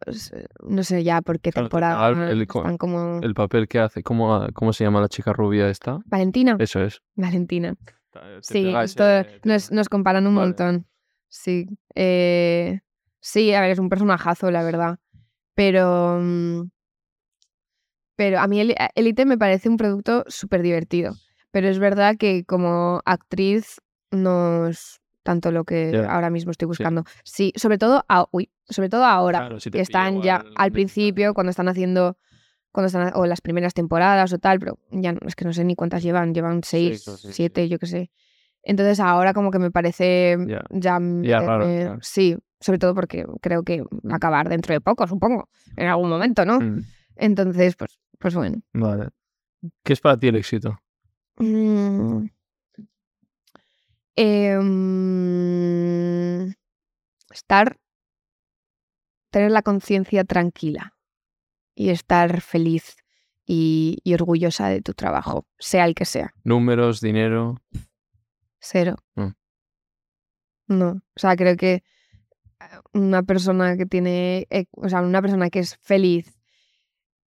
no 0.66 0.82
sé 0.82 1.04
ya 1.04 1.20
por 1.22 1.40
qué 1.40 1.52
temporada 1.52 2.04
al- 2.06 2.30
el 2.30 2.42
están 2.42 2.78
como... 2.78 3.20
El 3.22 3.34
papel 3.34 3.68
que 3.68 3.78
hace, 3.78 4.02
¿cómo, 4.02 4.46
cómo 4.54 4.72
se 4.72 4.84
llama 4.84 5.00
la 5.00 5.08
chica 5.08 5.32
rubia 5.32 5.68
esta? 5.68 5.98
Valentina. 6.06 6.56
Eso 6.58 6.80
es. 6.82 7.02
Valentina. 7.14 7.76
Te 8.12 8.18
Sí, 8.40 8.74
esto 8.82 9.04
te 9.04 9.40
nos, 9.44 9.70
nos 9.70 9.88
comparan 9.88 10.26
un 10.26 10.34
Vale. 10.34 10.46
montón. 10.48 10.86
Sí. 11.28 11.66
Eh, 11.94 12.80
sí, 13.20 13.52
a 13.52 13.60
ver, 13.60 13.70
es 13.70 13.78
un 13.78 13.88
personajazo, 13.88 14.50
la 14.50 14.62
verdad. 14.62 14.98
Pero. 15.54 16.18
mm, 16.20 16.70
Pero 18.16 18.38
a 18.40 18.46
mí 18.46 18.60
Eli- 18.60 18.74
Elite 18.94 19.24
me 19.26 19.38
parece 19.38 19.68
un 19.68 19.76
producto 19.76 20.24
súper 20.28 20.62
divertido. 20.62 21.14
Pero 21.50 21.68
es 21.68 21.78
verdad 21.78 22.16
que 22.16 22.44
como 22.44 23.00
actriz 23.04 23.80
no 24.10 24.66
es 24.68 25.00
tanto 25.22 25.50
lo 25.52 25.64
que 25.64 25.96
ahora 26.08 26.30
mismo 26.30 26.50
estoy 26.50 26.66
buscando. 26.66 27.04
Sí, 27.24 27.52
sobre 27.56 27.78
todo, 27.78 28.04
a- 28.08 28.26
uy, 28.30 28.50
sobre 28.68 28.88
todo 28.88 29.04
ahora. 29.04 29.38
Claro, 29.40 29.60
si 29.60 29.70
que 29.70 29.80
están 29.80 30.22
ya 30.22 30.44
al 30.56 30.72
principio, 30.72 31.34
cuando 31.34 31.50
están 31.50 31.68
haciendo. 31.68 32.16
Cuando 32.72 32.86
están, 32.86 33.10
o 33.16 33.26
las 33.26 33.40
primeras 33.40 33.74
temporadas 33.74 34.32
o 34.32 34.38
tal, 34.38 34.60
pero 34.60 34.78
ya 34.92 35.12
no, 35.12 35.18
es 35.26 35.34
que 35.34 35.44
no 35.44 35.52
sé 35.52 35.64
ni 35.64 35.74
cuántas 35.74 36.04
llevan, 36.04 36.32
llevan 36.32 36.62
seis, 36.62 37.08
o 37.08 37.16
sí, 37.16 37.26
sí. 37.28 37.32
siete, 37.34 37.68
yo 37.68 37.80
qué 37.80 37.86
sé. 37.86 38.10
Entonces 38.62 39.00
ahora 39.00 39.34
como 39.34 39.50
que 39.50 39.58
me 39.58 39.72
parece 39.72 40.36
Ya. 40.46 40.62
raro, 40.70 41.00
meterme- 41.00 41.82
claro. 41.82 41.98
sí, 42.00 42.36
sobre 42.60 42.78
todo 42.78 42.94
porque 42.94 43.26
creo 43.40 43.64
que 43.64 43.82
va 43.82 44.12
a 44.12 44.16
acabar 44.16 44.48
dentro 44.48 44.72
de 44.72 44.80
poco, 44.80 45.04
supongo, 45.08 45.48
en 45.76 45.88
algún 45.88 46.08
momento, 46.10 46.44
¿no? 46.44 46.60
Mm, 46.60 46.84
Entonces, 47.16 47.74
pues, 47.74 47.98
pues 48.20 48.36
bueno. 48.36 48.62
Vale. 48.72 49.08
¿Qué 49.82 49.92
es 49.92 50.00
para 50.00 50.16
ti 50.16 50.28
el 50.28 50.36
éxito? 50.36 50.78
Mm. 51.40 52.28
Em, 54.16 54.54
estar, 57.30 57.78
tener 59.30 59.50
la 59.50 59.62
conciencia 59.62 60.24
tranquila 60.24 60.94
y 61.74 61.88
estar 61.88 62.42
feliz 62.42 62.96
y, 63.46 63.98
y 64.04 64.12
orgullosa 64.14 64.68
de 64.68 64.82
tu 64.82 64.92
trabajo, 64.92 65.46
sea 65.58 65.86
el 65.86 65.94
que 65.94 66.04
sea. 66.04 66.34
Números, 66.44 67.00
dinero. 67.00 67.56
Cero. 68.58 68.96
Mm. 69.14 69.30
No. 70.68 70.90
O 70.90 71.18
sea, 71.18 71.34
creo 71.36 71.56
que 71.56 71.72
eh, 71.72 71.82
una 72.92 73.22
persona 73.22 73.78
que 73.78 73.86
tiene, 73.86 74.46
o 74.72 74.88
sea, 74.90 75.00
una 75.00 75.22
persona 75.22 75.48
que 75.48 75.60
es 75.60 75.78
feliz, 75.78 76.38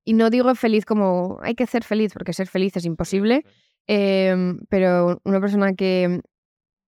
y 0.05 0.13
no 0.13 0.29
digo 0.29 0.53
feliz 0.53 0.85
como 0.85 1.39
hay 1.41 1.55
que 1.55 1.65
ser 1.65 1.83
feliz, 1.83 2.13
porque 2.13 2.33
ser 2.33 2.47
feliz 2.47 2.77
es 2.77 2.85
imposible, 2.85 3.43
em, 3.87 4.59
pero 4.69 5.19
una 5.25 5.39
persona 5.41 5.73
que, 5.73 6.21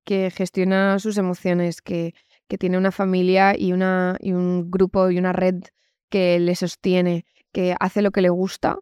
que 0.06 0.32
gestiona 0.32 1.00
sus 1.00 1.18
emociones, 1.18 1.82
que, 1.82 2.14
que 2.48 2.58
tiene 2.58 2.78
una 2.78 2.92
familia 2.92 3.56
y, 3.58 3.74
una, 3.74 4.18
y 4.20 4.34
un 4.34 4.70
grupo 4.70 5.10
y 5.10 5.18
una 5.18 5.34
red 5.34 5.56
que 6.10 6.40
le 6.40 6.56
sostiene, 6.56 7.26
que 7.52 7.76
hace 7.80 8.02
lo 8.02 8.12
que 8.12 8.22
le 8.22 8.30
gusta, 8.30 8.78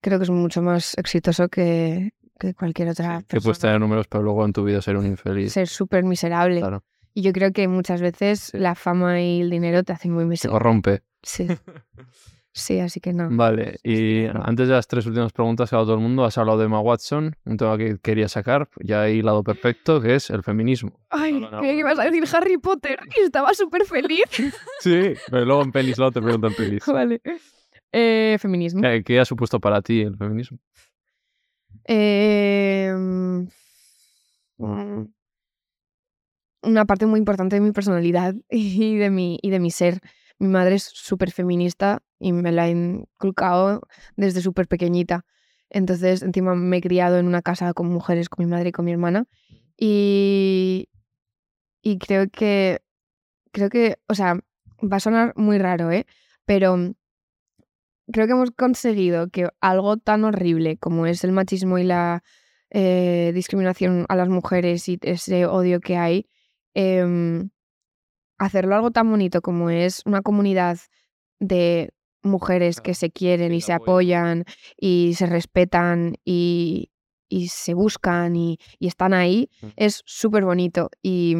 creo 0.00 0.18
que 0.18 0.24
es 0.24 0.30
mucho 0.30 0.60
más 0.62 0.96
exitoso 0.98 1.48
que, 1.48 2.10
que 2.38 2.54
cualquier 2.54 2.88
otra 2.88 3.18
Que 3.20 3.40
puedes 3.40 3.44
persona 3.58 3.72
tener 3.74 3.80
números, 3.80 4.06
pero 4.08 4.22
luego 4.24 4.44
en 4.44 4.52
tu 4.52 4.64
vida 4.64 4.80
ser 4.82 4.96
un 4.96 5.06
infeliz. 5.06 5.52
ser 5.52 5.68
súper 5.68 6.04
miserable. 6.04 6.60
Claro. 6.60 6.82
Y 7.14 7.22
yo 7.22 7.32
creo 7.32 7.52
que 7.52 7.66
muchas 7.68 8.00
veces 8.00 8.40
Sí. 8.52 8.58
la 8.58 8.74
fama 8.74 9.20
y 9.20 9.40
el 9.42 9.50
dinero 9.50 9.82
te 9.82 9.92
hacen 9.92 10.12
muy 10.12 10.22
Se 10.24 10.28
miserable. 10.28 10.58
corrompe. 10.58 11.02
Sí. 11.22 11.46
sí, 12.52 12.80
así 12.80 13.00
que 13.00 13.12
no. 13.12 13.28
Vale, 13.30 13.78
y 13.82 14.26
antes 14.26 14.68
de 14.68 14.74
las 14.74 14.86
tres 14.86 15.06
últimas 15.06 15.32
preguntas 15.32 15.70
que 15.70 15.76
ha 15.76 15.78
dado 15.78 15.86
todo 15.86 15.96
el 15.96 16.02
mundo, 16.02 16.24
has 16.24 16.36
hablado 16.38 16.58
de 16.58 16.64
Emma 16.66 16.80
Watson, 16.80 17.36
un 17.44 17.56
tema 17.56 17.76
que 17.78 17.98
quería 18.02 18.28
sacar, 18.28 18.68
ya 18.82 19.06
he 19.06 19.14
hilado 19.14 19.42
perfecto, 19.42 20.00
que 20.00 20.14
es 20.16 20.30
el 20.30 20.42
feminismo. 20.42 20.92
Ay, 21.10 21.40
creía 21.40 21.60
que 21.60 21.78
ibas 21.78 21.98
a 21.98 22.04
de- 22.04 22.10
decir 22.10 22.36
Harry 22.36 22.58
Potter 22.58 22.98
y 23.16 23.20
estaba 23.22 23.54
súper 23.54 23.84
feliz. 23.84 24.24
Sí, 24.80 25.14
pero 25.30 25.44
luego 25.44 25.62
en 25.62 25.72
pelis 25.72 25.98
luego 25.98 26.12
te 26.12 26.22
preguntan 26.22 26.54
pelis. 26.54 26.84
vale. 26.86 27.20
Eh, 27.92 28.36
feminismo. 28.40 28.80
¿Qué, 28.82 29.02
qué 29.04 29.20
ha 29.20 29.24
supuesto 29.24 29.60
para 29.60 29.82
ti 29.82 30.00
el 30.00 30.16
feminismo? 30.16 30.58
Eh, 31.86 32.92
una 36.62 36.84
parte 36.84 37.06
muy 37.06 37.18
importante 37.18 37.56
de 37.56 37.60
mi 37.60 37.72
personalidad 37.72 38.34
y 38.48 38.96
de 38.96 39.10
mi, 39.10 39.38
y 39.42 39.50
de 39.50 39.60
mi 39.60 39.70
ser. 39.70 40.00
Mi 40.38 40.48
madre 40.48 40.76
es 40.76 40.84
súper 40.84 41.30
feminista 41.30 42.02
y 42.20 42.32
me 42.32 42.52
la 42.52 42.64
ha 42.64 42.68
inculcado 42.68 43.80
desde 44.16 44.42
súper 44.42 44.68
pequeñita. 44.68 45.24
Entonces, 45.70 46.22
encima 46.22 46.54
me 46.54 46.76
he 46.76 46.80
criado 46.80 47.18
en 47.18 47.26
una 47.26 47.42
casa 47.42 47.72
con 47.72 47.88
mujeres, 47.88 48.28
con 48.28 48.44
mi 48.44 48.50
madre 48.50 48.68
y 48.68 48.72
con 48.72 48.84
mi 48.84 48.92
hermana. 48.92 49.26
Y, 49.76 50.88
y 51.82 51.98
creo 51.98 52.28
que, 52.30 52.82
creo 53.52 53.70
que, 53.70 53.96
o 54.08 54.14
sea, 54.14 54.34
va 54.80 54.96
a 54.98 55.00
sonar 55.00 55.32
muy 55.36 55.58
raro, 55.58 55.90
¿eh? 55.90 56.06
Pero 56.44 56.94
creo 58.12 58.26
que 58.26 58.32
hemos 58.32 58.50
conseguido 58.50 59.28
que 59.30 59.48
algo 59.60 59.96
tan 59.96 60.24
horrible 60.24 60.76
como 60.76 61.06
es 61.06 61.24
el 61.24 61.32
machismo 61.32 61.78
y 61.78 61.84
la 61.84 62.22
eh, 62.70 63.32
discriminación 63.34 64.06
a 64.08 64.16
las 64.16 64.28
mujeres 64.28 64.88
y 64.88 64.98
ese 65.02 65.46
odio 65.46 65.80
que 65.80 65.96
hay, 65.96 66.26
em, 66.74 67.50
hacerlo 68.38 68.74
algo 68.74 68.90
tan 68.90 69.10
bonito 69.10 69.42
como 69.42 69.70
es 69.70 70.02
una 70.06 70.22
comunidad 70.22 70.78
de 71.40 71.90
mujeres 72.22 72.80
que 72.80 72.94
se 72.94 73.10
quieren 73.10 73.52
y 73.54 73.60
se 73.60 73.72
apoyan. 73.72 74.44
y 74.78 75.14
se 75.14 75.26
respetan 75.26 76.16
y, 76.24 76.90
y 77.28 77.48
se 77.48 77.74
buscan 77.74 78.34
y, 78.36 78.58
y 78.78 78.86
están 78.88 79.14
ahí, 79.14 79.48
Mm. 79.62 79.66
es 79.76 80.02
súper 80.06 80.44
bonito. 80.44 80.90
Y, 81.02 81.36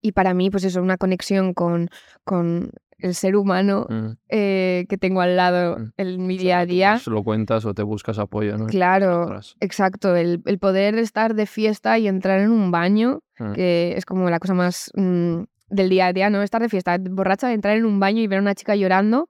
y 0.00 0.12
para 0.12 0.34
mí, 0.34 0.50
pues 0.50 0.64
eso, 0.64 0.80
una 0.82 0.96
conexión 0.96 1.54
con, 1.54 1.88
con 2.24 2.70
el 2.98 3.14
ser 3.14 3.36
humano 3.36 3.86
Mm. 3.90 4.06
eh, 4.30 4.86
que 4.88 4.96
tengo 4.96 5.20
al 5.20 5.36
lado 5.36 5.78
Mm. 5.78 5.92
en 5.98 6.26
mi 6.26 6.38
día 6.38 6.60
a 6.60 6.66
día. 6.66 7.00
lo 7.06 7.22
cuentas 7.24 7.64
o 7.66 7.74
te 7.74 7.82
buscas 7.82 8.18
apoyo, 8.18 8.56
¿no? 8.56 8.66
Claro, 8.66 9.38
exacto. 9.60 10.14
El, 10.16 10.40
el 10.46 10.58
poder 10.58 10.96
estar 10.98 11.34
de 11.34 11.46
fiesta 11.46 11.98
y 11.98 12.08
entrar 12.08 12.40
en 12.40 12.50
un 12.50 12.70
baño, 12.70 13.20
Mm. 13.38 13.52
que 13.52 13.94
es 13.96 14.06
como 14.06 14.30
la 14.30 14.38
cosa 14.38 14.54
más 14.54 14.90
mm, 14.94 15.42
del 15.68 15.88
día 15.90 16.06
a 16.06 16.12
día, 16.12 16.30
¿no? 16.30 16.42
Estar 16.42 16.62
de 16.62 16.68
fiesta, 16.70 16.96
borracha, 16.98 17.52
entrar 17.52 17.76
en 17.76 17.84
un 17.84 17.98
baño 18.00 18.22
y 18.22 18.26
ver 18.28 18.38
a 18.38 18.42
una 18.42 18.54
chica 18.54 18.76
llorando 18.76 19.28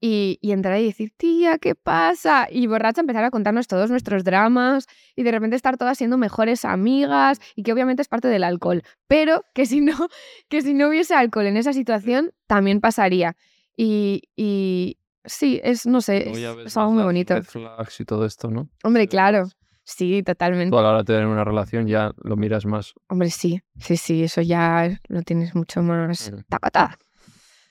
y, 0.00 0.38
y 0.40 0.52
entrar 0.52 0.78
y 0.78 0.86
decir, 0.86 1.12
tía, 1.16 1.58
¿qué 1.58 1.74
pasa? 1.74 2.48
Y 2.50 2.66
borracha 2.66 3.00
empezar 3.00 3.24
a 3.24 3.30
contarnos 3.30 3.66
todos 3.66 3.90
nuestros 3.90 4.24
dramas 4.24 4.86
y 5.14 5.22
de 5.22 5.32
repente 5.32 5.56
estar 5.56 5.76
todas 5.76 5.98
siendo 5.98 6.18
mejores 6.18 6.64
amigas 6.64 7.40
y 7.54 7.62
que 7.62 7.72
obviamente 7.72 8.02
es 8.02 8.08
parte 8.08 8.28
del 8.28 8.44
alcohol, 8.44 8.82
pero 9.06 9.44
que 9.54 9.66
si 9.66 9.80
no, 9.80 10.08
que 10.48 10.62
si 10.62 10.74
no 10.74 10.88
hubiese 10.88 11.14
alcohol 11.14 11.46
en 11.46 11.56
esa 11.56 11.72
situación 11.72 12.32
también 12.46 12.80
pasaría. 12.80 13.36
Y, 13.76 14.22
y 14.36 14.98
sí, 15.24 15.60
es, 15.62 15.86
no 15.86 16.00
sé, 16.00 16.30
es, 16.30 16.76
algo 16.76 16.92
muy 16.92 17.04
bonito. 17.04 17.34
red 17.34 17.44
flags 17.44 18.00
y 18.00 18.04
todo 18.04 18.24
esto, 18.24 18.50
¿no? 18.50 18.68
Hombre, 18.84 19.06
claro, 19.08 19.48
sí, 19.84 20.22
totalmente. 20.22 20.70
Tú 20.70 20.78
a 20.78 20.82
la 20.82 20.88
hora 20.90 20.98
de 20.98 21.04
tener 21.04 21.26
una 21.26 21.44
relación 21.44 21.86
ya 21.86 22.12
lo 22.22 22.36
miras 22.36 22.64
más. 22.64 22.94
Hombre, 23.08 23.30
sí, 23.30 23.60
sí, 23.78 23.96
sí, 23.96 24.22
eso 24.22 24.40
ya 24.40 24.98
lo 25.08 25.22
tienes 25.22 25.54
mucho 25.54 25.82
más. 25.82 26.32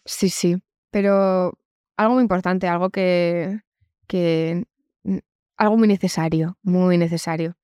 Sí, 0.06 0.30
sí, 0.30 0.58
pero 0.92 1.58
algo 1.98 2.16
muy 2.16 2.22
importante, 2.24 2.68
algo 2.68 2.90
que, 2.90 3.60
que, 4.08 4.66
mm, 5.04 5.18
algo 5.58 5.78
muy 5.78 5.88
necesario, 5.88 6.58
muy 6.64 6.98
necesario, 6.98 7.56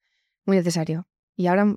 muy 0.46 0.58
necesario. 0.58 1.08
Y 1.36 1.48
ahora, 1.48 1.76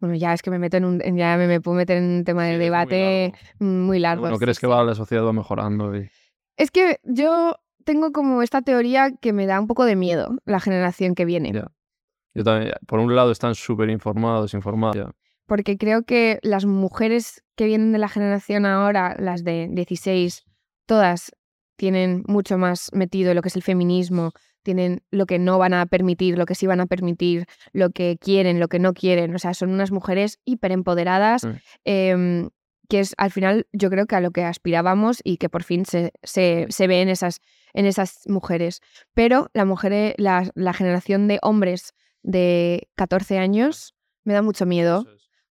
bueno, 0.00 0.14
ya 0.14 0.32
es 0.32 0.42
que 0.42 0.50
me 0.50 0.58
meto 0.58 0.76
en 0.76 0.84
un, 0.84 1.00
ya 1.16 1.36
me, 1.36 1.46
me 1.46 1.60
puedo 1.60 1.76
meter 1.76 1.98
en 1.98 2.04
un 2.18 2.24
tema 2.24 2.44
Sí, 2.44 2.50
de 2.50 2.56
muy 2.56 2.64
debate 2.64 3.32
largo. 3.32 3.64
muy 3.66 3.98
largo. 3.98 4.20
Bueno, 4.22 4.36
sí, 4.36 4.42
crees 4.44 4.58
que 4.60 4.66
va, 4.66 4.84
la 4.84 4.94
sociedad 4.94 5.24
va 5.24 5.32
mejorando 5.32 5.96
y... 5.96 6.08
Es 6.56 6.70
que 6.70 6.98
yo 7.04 7.56
tengo 7.84 8.12
como 8.12 8.42
esta 8.42 8.62
teoría 8.62 9.12
que 9.20 9.32
me 9.32 9.46
da 9.46 9.60
un 9.60 9.66
poco 9.66 9.84
de 9.84 9.96
miedo 9.96 10.36
la 10.44 10.60
generación 10.60 11.14
que 11.14 11.24
viene. 11.24 11.52
Ya. 11.52 11.70
Yo 12.34 12.44
también, 12.44 12.72
por 12.86 12.98
un 12.98 13.14
lado 13.14 13.30
están 13.30 13.54
súper 13.54 13.88
informados, 13.90 14.52
informados. 14.54 14.96
ya. 14.96 15.10
porque 15.46 15.78
creo 15.78 16.02
que 16.04 16.38
las 16.42 16.64
mujeres 16.66 17.42
que 17.56 17.64
vienen 17.66 17.92
de 17.92 17.98
la 17.98 18.08
generación 18.08 18.66
ahora, 18.66 19.16
las 19.18 19.44
de 19.44 19.68
16, 19.70 20.44
todas 20.86 21.32
tienen 21.76 22.24
mucho 22.26 22.58
más 22.58 22.90
metido 22.92 23.34
lo 23.34 23.42
que 23.42 23.48
es 23.48 23.56
el 23.56 23.62
feminismo, 23.62 24.32
tienen 24.62 25.02
lo 25.10 25.26
que 25.26 25.38
no 25.38 25.58
van 25.58 25.74
a 25.74 25.86
permitir, 25.86 26.36
lo 26.38 26.46
que 26.46 26.54
sí 26.56 26.66
van 26.66 26.80
a 26.80 26.86
permitir, 26.86 27.46
lo 27.72 27.90
que 27.90 28.18
quieren, 28.20 28.58
lo 28.58 28.68
que 28.68 28.78
no 28.80 28.94
quieren. 28.94 29.34
O 29.34 29.38
sea, 29.38 29.54
son 29.54 29.70
unas 29.70 29.90
mujeres 29.92 30.38
hiperempoderadas, 30.44 31.44
Mm. 31.44 31.50
em, 31.84 32.48
que 32.88 33.00
es 33.00 33.14
al 33.18 33.30
final 33.32 33.66
yo 33.72 33.90
creo 33.90 34.06
que 34.06 34.14
a 34.16 34.20
lo 34.20 34.30
que 34.30 34.44
aspirábamos 34.44 35.20
y 35.24 35.38
que 35.38 35.48
por 35.48 35.62
fin 35.64 35.84
se, 35.86 36.12
se, 36.22 36.66
se 36.68 36.86
ve 36.86 37.00
en 37.02 37.08
esas, 37.08 37.40
en 37.74 37.84
esas 37.86 38.20
mujeres. 38.28 38.80
Pero 39.14 39.48
la 39.54 39.64
mujer, 39.64 40.14
la, 40.18 40.48
la 40.54 40.72
generación 40.72 41.26
de 41.28 41.38
hombres 41.42 41.94
de 42.22 42.88
14 42.96 43.38
años, 43.38 43.94
me 44.24 44.34
da 44.34 44.42
mucho 44.42 44.66
miedo. 44.66 45.04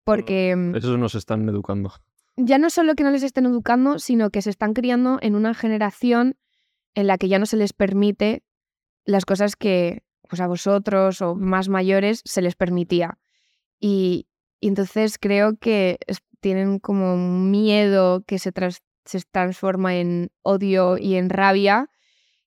Porque 0.04 0.54
mm, 0.54 0.76
Esos 0.76 0.98
nos 0.98 1.14
están 1.14 1.48
educando. 1.48 1.92
Ya 2.36 2.58
no 2.58 2.70
solo 2.70 2.94
que 2.94 3.04
no 3.04 3.10
les 3.10 3.22
estén 3.22 3.46
educando, 3.46 3.98
sino 3.98 4.30
que 4.30 4.42
se 4.42 4.50
están 4.50 4.74
criando 4.74 5.18
en 5.22 5.34
una 5.34 5.54
generación 5.54 6.36
en 6.94 7.06
la 7.06 7.18
que 7.18 7.28
ya 7.28 7.38
no 7.38 7.46
se 7.46 7.56
les 7.56 7.72
permite 7.72 8.42
las 9.04 9.24
cosas 9.24 9.56
que 9.56 10.02
pues 10.28 10.40
a 10.40 10.46
vosotros 10.46 11.20
o 11.20 11.34
más 11.34 11.68
mayores 11.68 12.22
se 12.24 12.42
les 12.42 12.54
permitía. 12.56 13.18
Y, 13.78 14.26
entonces 14.60 15.18
creo 15.18 15.56
que 15.58 15.98
tienen 16.40 16.78
como 16.78 17.16
miedo 17.16 18.22
que 18.26 18.38
se, 18.38 18.50
tras- 18.52 18.82
se 19.04 19.20
transforma 19.30 19.96
en 19.96 20.30
odio 20.42 20.96
y 20.96 21.16
en 21.16 21.28
rabia, 21.28 21.90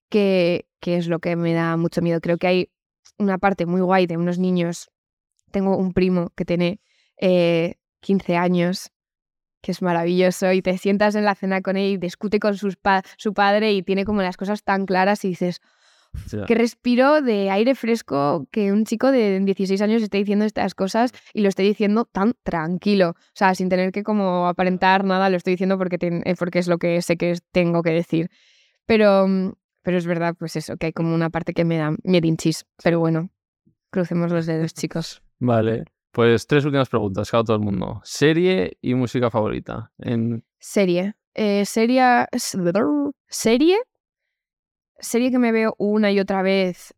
que, 0.10 0.68
que 0.80 0.98
es 0.98 1.08
lo 1.08 1.20
que 1.20 1.36
me 1.36 1.54
da 1.54 1.78
mucho 1.78 2.02
miedo. 2.02 2.20
Creo 2.22 2.38
que 2.38 2.48
hay 2.48 2.72
una 3.20 3.38
parte 3.38 3.66
muy 3.68 3.82
guay 3.82 4.08
de 4.08 4.18
unos 4.18 4.40
niños. 4.40 4.90
Tengo 5.52 5.78
un 5.78 5.94
primo 5.94 6.32
que 6.36 6.46
tiene 6.46 6.82
eh, 7.18 7.76
15 8.02 8.36
años 8.36 8.92
que 9.68 9.74
es 9.74 9.82
maravilloso 9.82 10.54
y 10.54 10.62
te 10.62 10.78
sientas 10.78 11.14
en 11.16 11.26
la 11.26 11.36
cena 11.36 11.62
con 11.62 11.76
él 11.76 11.92
y 11.92 11.98
discute 11.98 12.40
con 12.40 12.56
sus 12.56 12.78
pa- 12.78 13.04
su 13.18 13.34
padre 13.34 13.74
y 13.74 13.84
tiene 13.84 14.06
como 14.06 14.22
las 14.22 14.38
cosas 14.38 14.64
tan 14.64 14.86
claras 14.86 15.26
y 15.26 15.28
dices, 15.28 15.60
sea, 16.26 16.46
qué 16.46 16.56
respiro 16.56 17.22
de 17.22 17.50
aire 17.52 17.76
fresco 17.76 18.48
que 18.50 18.72
un 18.72 18.86
chico 18.86 19.12
de 19.12 19.42
16 19.42 19.82
años 19.82 20.02
esté 20.02 20.20
diciendo 20.20 20.46
estas 20.46 20.74
cosas 20.74 21.12
y 21.34 21.42
lo 21.42 21.50
esté 21.50 21.64
diciendo 21.64 22.06
tan 22.06 22.34
tranquilo, 22.44 23.10
o 23.10 23.16
sea, 23.34 23.54
sin 23.56 23.68
tener 23.68 23.92
que 23.92 24.04
como 24.04 24.48
aparentar 24.48 25.04
nada, 25.04 25.30
lo 25.30 25.36
estoy 25.36 25.52
diciendo 25.52 25.78
porque, 25.78 25.98
eh, 26.02 26.36
porque 26.40 26.60
es 26.60 26.70
lo 26.70 26.78
que 26.78 27.02
sé 27.02 27.18
que 27.18 27.36
tengo 27.52 27.84
que 27.84 27.92
decir. 27.92 28.30
Pero, 28.86 29.28
mm, 29.28 29.52
pero 29.82 29.98
es 29.98 30.08
verdad, 30.08 30.34
pues 30.40 30.56
eso, 30.56 30.78
que 30.78 30.86
hay 30.86 30.94
como 30.94 31.14
una 31.14 31.30
parte 31.30 31.54
que 31.54 31.66
me 31.66 31.76
da 31.78 31.94
miedinchis, 32.06 32.66
pero 32.82 33.02
bueno, 33.02 33.32
crucemos 33.90 34.32
los 34.32 34.46
dedos, 34.46 34.74
chicos. 34.74 35.22
Vale. 35.40 35.84
Pues 36.18 36.48
tres 36.48 36.66
últimas 36.66 36.90
preguntas, 36.90 37.30
cada 37.30 37.44
todo 37.44 37.58
el 37.58 37.62
mundo. 37.62 38.02
Serie 38.04 38.80
y 38.82 38.96
música 38.96 39.30
favorita. 39.30 39.92
En... 40.00 40.44
Serie. 40.58 41.14
Eh, 41.36 41.64
serie. 41.64 42.26
Serie. 43.28 43.78
Serie 44.98 45.30
que 45.30 45.38
me 45.38 45.52
veo 45.52 45.76
una 45.78 46.12
y 46.12 46.20
otra 46.20 46.42
vez 46.42 46.96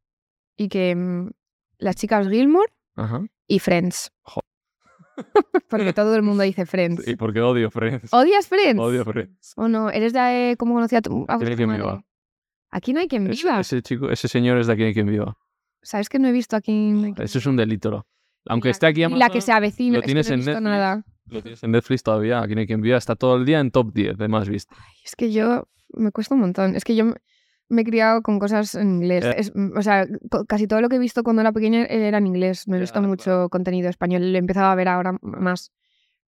y 0.56 0.70
que. 0.70 0.96
mm, 0.96 1.32
Las 1.80 1.98
chicas 1.98 2.30
Gilmore 2.30 2.72
Ajá. 2.96 3.26
y 3.46 3.60
Friends. 3.60 4.10
Jo. 4.22 4.40
Porque 5.70 5.92
todo 5.92 6.16
el 6.16 6.22
mundo 6.22 6.44
dice 6.44 6.66
Friends. 6.66 7.06
Y 7.06 7.18
porque 7.18 7.42
odio 7.42 7.70
Friends. 7.70 8.14
¿Odias 8.14 8.48
Friends? 8.48 8.80
Odio 8.80 9.04
Friends. 9.04 9.54
¿O 9.58 9.68
no? 9.68 9.90
¿Eres 9.90 10.14
de 10.14 10.56
cómo 10.58 10.76
conocí 10.76 10.96
a 10.96 11.02
tu, 11.02 11.26
a 11.28 11.38
Tiene 11.38 11.52
tu 11.52 11.58
quien 11.58 11.74
viva. 11.74 12.02
Aquí 12.72 12.94
no 12.94 13.02
hay 13.02 13.10
quien 13.10 13.26
viva. 13.26 13.60
ese 13.60 13.82
chico, 13.82 14.10
ese 14.10 14.30
señor 14.30 14.60
es 14.60 14.68
de 14.68 14.74
aquí 14.74 14.84
en 14.84 14.94
quien 14.94 15.08
viva. 15.08 15.38
¿Sabes 15.82 16.08
que 16.08 16.20
no 16.20 16.30
he 16.30 16.32
visto 16.32 16.56
aquí? 16.56 16.92
no 16.92 17.08
hay 17.08 17.14
Eso 17.18 17.40
es 17.40 17.46
un 17.46 17.58
delito. 17.58 18.08
¿No? 18.46 18.54
Aunque 18.54 18.70
Ni 18.70 18.72
esté 18.72 18.88
aquí 18.88 19.02
la- 19.02 19.08
Amazon, 19.08 19.20
la 19.20 19.30
que 19.30 19.42
se 19.42 19.52
avecina. 19.52 19.94
lo 19.94 20.00
es 20.00 20.02
que 20.04 20.08
tienes 20.08 20.28
no 20.30 20.32
he 20.32 20.34
en 20.40 20.46
Netflix. 20.46 20.64
nada. 20.64 21.04
lo 21.28 21.42
tienes 21.42 21.64
en 21.64 21.72
Netflix 21.72 22.04
todavía. 22.04 22.42
Aquí 22.42 22.54
en 22.54 22.66
quien 22.66 22.82
viva 22.82 22.98
está 22.98 23.16
todo 23.16 23.36
el 23.36 23.46
día 23.46 23.60
en 23.60 23.70
top 23.72 23.94
10 23.94 24.18
de 24.18 24.28
más 24.28 24.50
visto. 24.50 24.76
Es 25.06 25.16
que 25.16 25.32
yo 25.32 25.68
me 25.94 26.12
cuesta 26.12 26.34
un 26.36 26.42
montón. 26.42 26.76
Es 26.76 26.84
que 26.84 26.96
yo 26.96 27.06
me- 27.06 27.82
he 27.82 27.84
criado 27.84 28.22
con 28.24 28.40
cosas 28.40 28.74
en 28.76 28.96
inglés. 28.96 29.24
Ya. 29.26 29.32
Es- 29.32 29.52
o 29.76 29.82
sea, 29.84 30.08
casi 30.48 30.66
todo 30.68 30.82
lo 30.82 30.90
que 30.90 30.96
he 30.96 31.00
visto 31.00 31.22
cuando 31.24 31.42
era 31.42 31.52
pequeña 31.52 31.86
era 31.86 32.18
en 32.18 32.26
inglés. 32.28 32.68
No 32.68 32.76
he 32.76 32.80
Ya, 32.80 32.82
visto 32.82 33.02
mucho 33.04 33.24
claro. 33.26 33.50
contenido 33.50 33.90
español. 33.90 34.32
Lo 34.32 34.36
he 34.38 34.40
empezado 34.40 34.68
a 34.68 34.76
ver 34.76 34.88
ahora 34.88 35.18
más. 35.22 35.72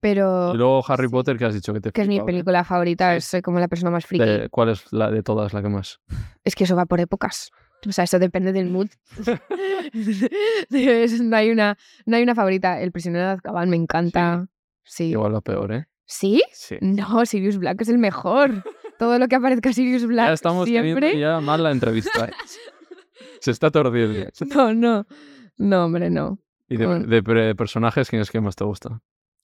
Pero 0.00 0.52
Y 0.54 0.56
luego 0.56 0.84
Harry 0.88 1.06
sí. 1.06 1.12
Potter, 1.12 1.36
que 1.36 1.44
has 1.44 1.54
dicho 1.54 1.72
que 1.72 1.80
te 1.80 1.90
que 1.90 2.02
es 2.02 2.08
mi 2.08 2.18
¿eh? 2.18 2.24
película 2.24 2.62
favorita, 2.62 3.20
Sí. 3.20 3.28
soy 3.30 3.42
como 3.42 3.58
la 3.58 3.66
persona 3.68 3.90
más 3.90 4.06
friki. 4.06 4.48
¿Cuál 4.50 4.68
es 4.70 4.92
la 4.92 5.10
de 5.10 5.22
todas 5.24 5.52
la 5.52 5.60
que 5.62 5.68
más? 5.68 6.00
Es 6.44 6.54
que 6.54 6.64
eso 6.64 6.76
va 6.76 6.86
por 6.86 7.00
épocas. 7.00 7.50
O 7.86 7.92
sea, 7.92 8.04
eso 8.04 8.18
depende 8.18 8.52
del 8.52 8.70
mood. 8.70 8.88
No, 10.70 11.36
hay 11.36 11.50
una, 11.50 11.76
no 12.06 12.16
hay 12.16 12.22
una 12.22 12.34
favorita. 12.34 12.80
El 12.80 12.92
prisionero 12.92 13.26
de 13.26 13.32
Azkaban 13.32 13.70
me 13.70 13.76
encanta. 13.76 14.48
Sí. 14.84 15.04
Igual 15.10 15.32
la 15.32 15.40
peor, 15.40 15.72
¿eh? 15.72 15.86
¿Sí? 16.06 16.42
Sí. 16.52 16.76
No, 16.80 17.24
Sirius 17.26 17.58
Black 17.58 17.82
es 17.82 17.88
el 17.88 17.98
mejor. 17.98 18.64
Todo 18.98 19.18
lo 19.18 19.28
que 19.28 19.36
aparezca 19.36 19.72
Sirius 19.72 20.06
Black 20.06 20.28
Ya 20.28 20.32
estamos 20.32 20.66
siempre. 20.68 21.18
ya 21.18 21.40
mal 21.40 21.62
la 21.62 21.70
entrevista. 21.70 22.26
¿eh? 22.26 22.32
Se 23.40 23.50
está 23.50 23.70
torciendo. 23.70 24.28
No, 24.54 24.74
no. 24.74 25.06
No, 25.56 25.84
hombre, 25.86 26.08
no. 26.10 26.38
¿Y 26.68 26.76
de, 26.76 26.86
Bueno. 26.86 27.06
de 27.06 27.22
pre- 27.22 27.54
personajes 27.54 28.08
quién 28.10 28.22
es 28.22 28.30
que 28.30 28.40
más 28.40 28.56
te 28.56 28.64
gusta? 28.64 29.00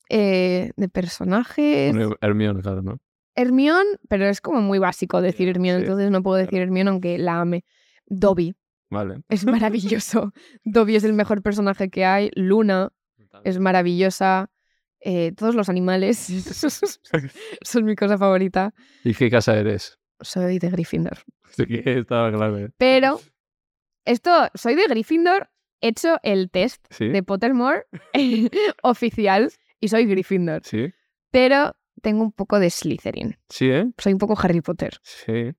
Eh, 0.08 0.72
de 0.76 0.88
personajes. 0.88 1.94
Bueno, 1.94 2.14
Hermione, 2.20 2.62
claro, 2.62 2.82
¿no? 2.82 2.98
Hermione, 3.36 3.88
pero 4.08 4.26
es 4.26 4.40
como 4.40 4.60
muy 4.60 4.78
básico 4.78 5.20
decir 5.20 5.48
Hermione, 5.48 5.78
sí, 5.80 5.84
entonces 5.86 6.10
no 6.10 6.22
puedo 6.22 6.36
decir. 6.36 6.60
Hermione 6.60 6.90
aunque 6.90 7.18
la 7.18 7.40
ame. 7.40 7.64
Dobby 8.06 8.54
Vale. 8.90 9.22
es 9.28 9.44
maravilloso. 9.46 10.32
Dobby 10.64 10.96
es 10.96 11.04
el 11.04 11.12
mejor 11.12 11.42
personaje 11.42 11.90
que 11.90 12.04
hay. 12.04 12.30
Luna 12.34 12.92
es 13.44 13.58
maravillosa. 13.58 14.50
Eh, 15.00 15.32
todos 15.36 15.54
los 15.54 15.68
animales 15.68 16.16
son 17.62 17.84
mi 17.84 17.94
cosa 17.94 18.16
favorita. 18.16 18.72
¿Y 19.04 19.14
qué 19.14 19.30
casa 19.30 19.56
eres? 19.56 19.98
Soy 20.20 20.58
de 20.58 20.70
Gryffindor. 20.70 21.18
Sí, 21.50 21.64
estaba 21.84 22.32
claro. 22.32 22.58
¿eh? 22.58 22.70
Pero 22.78 23.20
esto, 24.04 24.30
soy 24.54 24.74
de 24.76 24.86
Gryffindor. 24.86 25.50
He 25.80 25.88
hecho 25.88 26.16
el 26.22 26.50
test 26.50 26.86
¿Sí? 26.90 27.08
de 27.08 27.22
Pottermore 27.22 27.84
oficial 28.82 29.52
y 29.80 29.88
soy 29.88 30.06
Gryffindor. 30.06 30.62
¿Sí? 30.64 30.92
Pero 31.30 31.76
tengo 32.00 32.22
un 32.22 32.32
poco 32.32 32.58
de 32.58 32.70
Slytherin. 32.70 33.36
¿Sí, 33.50 33.68
eh? 33.70 33.86
Soy 33.98 34.12
un 34.14 34.18
poco 34.18 34.34
Harry 34.40 34.62
Potter. 34.62 34.98
Sí. 35.02 35.52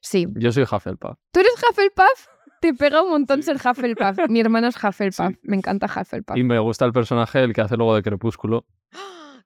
Sí. 0.00 0.26
Yo 0.36 0.50
soy 0.52 0.64
Hufflepuff. 0.64 1.18
¿Tú 1.32 1.40
eres 1.40 1.52
Hufflepuff? 1.68 2.26
Te 2.60 2.74
pega 2.74 3.02
un 3.02 3.10
montón 3.10 3.42
ser 3.42 3.56
Hufflepuff. 3.56 4.28
Mi 4.28 4.40
hermano 4.40 4.68
es 4.68 4.76
Hufflepuff. 4.76 5.28
Sí. 5.28 5.38
Me 5.42 5.56
encanta 5.56 5.86
Hufflepuff. 5.86 6.36
Y 6.36 6.42
me 6.44 6.58
gusta 6.58 6.84
el 6.84 6.92
personaje, 6.92 7.42
el 7.42 7.52
que 7.52 7.60
hace 7.62 7.76
luego 7.76 7.94
de 7.94 8.02
Crepúsculo, 8.02 8.66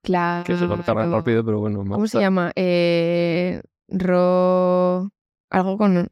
Claro. 0.03 0.45
que 0.45 0.57
se 0.57 0.67
lo 0.67 0.77
carga 0.83 1.07
rápido, 1.07 1.45
pero 1.45 1.61
bueno. 1.61 1.79
¿Cómo 1.79 2.07
se 2.07 2.21
llama? 2.21 2.53
Eh, 2.57 3.63
Ro... 3.89 5.11
Algo 5.51 5.79
con... 5.79 6.09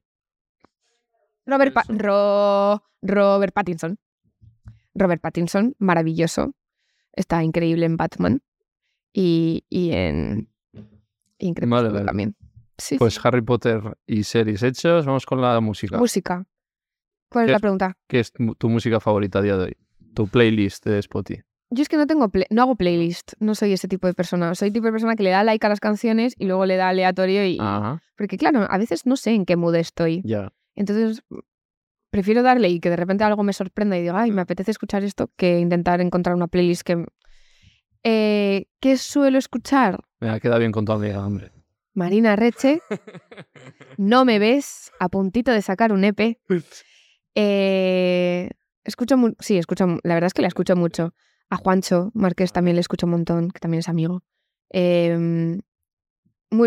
Robert, 1.46 1.72
Pa-. 1.74 1.84
Ro- 1.88 2.82
Robert 3.02 3.52
Pattinson. 3.52 3.98
Robert 4.94 5.20
Pattinson, 5.20 5.74
maravilloso. 5.78 6.54
Está 7.12 7.42
increíble 7.42 7.84
en 7.86 7.96
Batman. 7.96 8.42
Y, 9.12 9.64
y 9.68 9.92
en... 9.92 10.48
Vale, 11.66 11.88
vale. 11.90 12.04
también. 12.04 12.36
Sí, 12.78 12.98
Pues 12.98 13.14
sí. 13.14 13.20
Harry 13.24 13.42
Potter 13.42 13.80
y 14.06 14.24
series 14.24 14.62
hechos, 14.62 15.06
vamos 15.06 15.26
con 15.26 15.40
la 15.40 15.60
música. 15.60 15.98
Música. 15.98 16.44
¿Cuál 17.30 17.44
es 17.44 17.48
¿Qué 17.48 17.52
la 17.52 17.58
pregunta? 17.60 17.96
¿Qué 18.08 18.20
es 18.20 18.32
tu 18.32 18.54
tu 18.54 18.68
música 18.68 19.00
favorita 19.00 19.38
a 19.38 19.42
día 19.42 19.56
de 19.56 19.64
hoy? 19.64 19.76
Tu 20.14 20.26
playlist 20.28 20.84
de 20.86 20.98
Spotify. 20.98 21.42
Yo 21.70 21.82
es 21.82 21.88
que 21.88 21.96
no 21.96 22.06
tengo 22.06 22.28
play- 22.28 22.46
no 22.50 22.60
hago 22.62 22.74
playlist, 22.76 23.32
no 23.40 23.54
soy 23.54 23.72
ese 23.72 23.88
tipo 23.88 24.06
de 24.06 24.12
persona. 24.14 24.54
Soy 24.54 24.70
tipo 24.70 24.84
de 24.86 24.92
persona 24.92 25.16
que 25.16 25.22
le 25.22 25.30
da 25.30 25.42
like 25.42 25.64
a 25.64 25.70
las 25.70 25.80
canciones 25.80 26.34
y 26.38 26.44
luego 26.46 26.66
le 26.66 26.76
da 26.76 26.88
aleatorio 26.90 27.46
y 27.46 27.58
Ajá, 27.60 28.02
porque 28.16 28.36
claro, 28.36 28.66
a 28.68 28.76
veces 28.78 29.06
no 29.06 29.16
sé 29.16 29.30
en 29.32 29.46
qué 29.46 29.56
mood 29.56 29.74
estoy. 29.76 30.20
ya. 30.24 30.52
Entonces 30.74 31.22
mm, 31.30 31.38
prefiero 32.10 32.42
darle 32.42 32.68
y 32.68 32.78
que 32.80 32.90
de 32.90 32.96
repente 32.96 33.24
algo 33.24 33.42
me 33.42 33.54
sorprenda 33.54 33.96
y 33.96 34.02
diga, 34.02 34.20
ay, 34.20 34.32
me 34.32 34.42
apetece 34.42 34.70
escuchar 34.70 35.02
esto, 35.02 35.30
que 35.36 35.58
intentar 35.60 36.02
encontrar 36.02 36.36
una 36.36 36.46
playlist 36.48 36.82
que 36.82 37.06
eh, 38.04 38.66
¿Qué 38.80 38.96
suelo 38.98 39.38
escuchar? 39.38 40.00
Mira, 40.20 40.40
queda 40.40 40.58
bien 40.58 40.72
con 40.72 40.84
tu 40.84 40.92
amiga, 40.92 41.24
hombre. 41.24 41.52
Marina 41.94 42.36
Reche, 42.36 42.80
No 43.98 44.24
me 44.24 44.38
ves, 44.38 44.90
a 44.98 45.08
puntito 45.08 45.50
de 45.52 45.62
sacar 45.62 45.92
un 45.92 46.04
EP. 46.04 46.38
Eh, 47.34 48.50
escucho 48.84 49.16
sí, 49.40 49.58
escucho, 49.58 49.86
la 50.02 50.14
verdad 50.14 50.26
es 50.26 50.34
que 50.34 50.42
la 50.42 50.48
escucho 50.48 50.76
mucho. 50.76 51.14
A 51.50 51.56
Juancho 51.56 52.10
Márquez 52.14 52.52
también 52.52 52.76
le 52.76 52.80
escucho 52.80 53.06
un 53.06 53.12
montón, 53.12 53.50
que 53.50 53.60
también 53.60 53.80
es 53.80 53.88
amigo. 53.88 54.22
Em, 54.70 55.60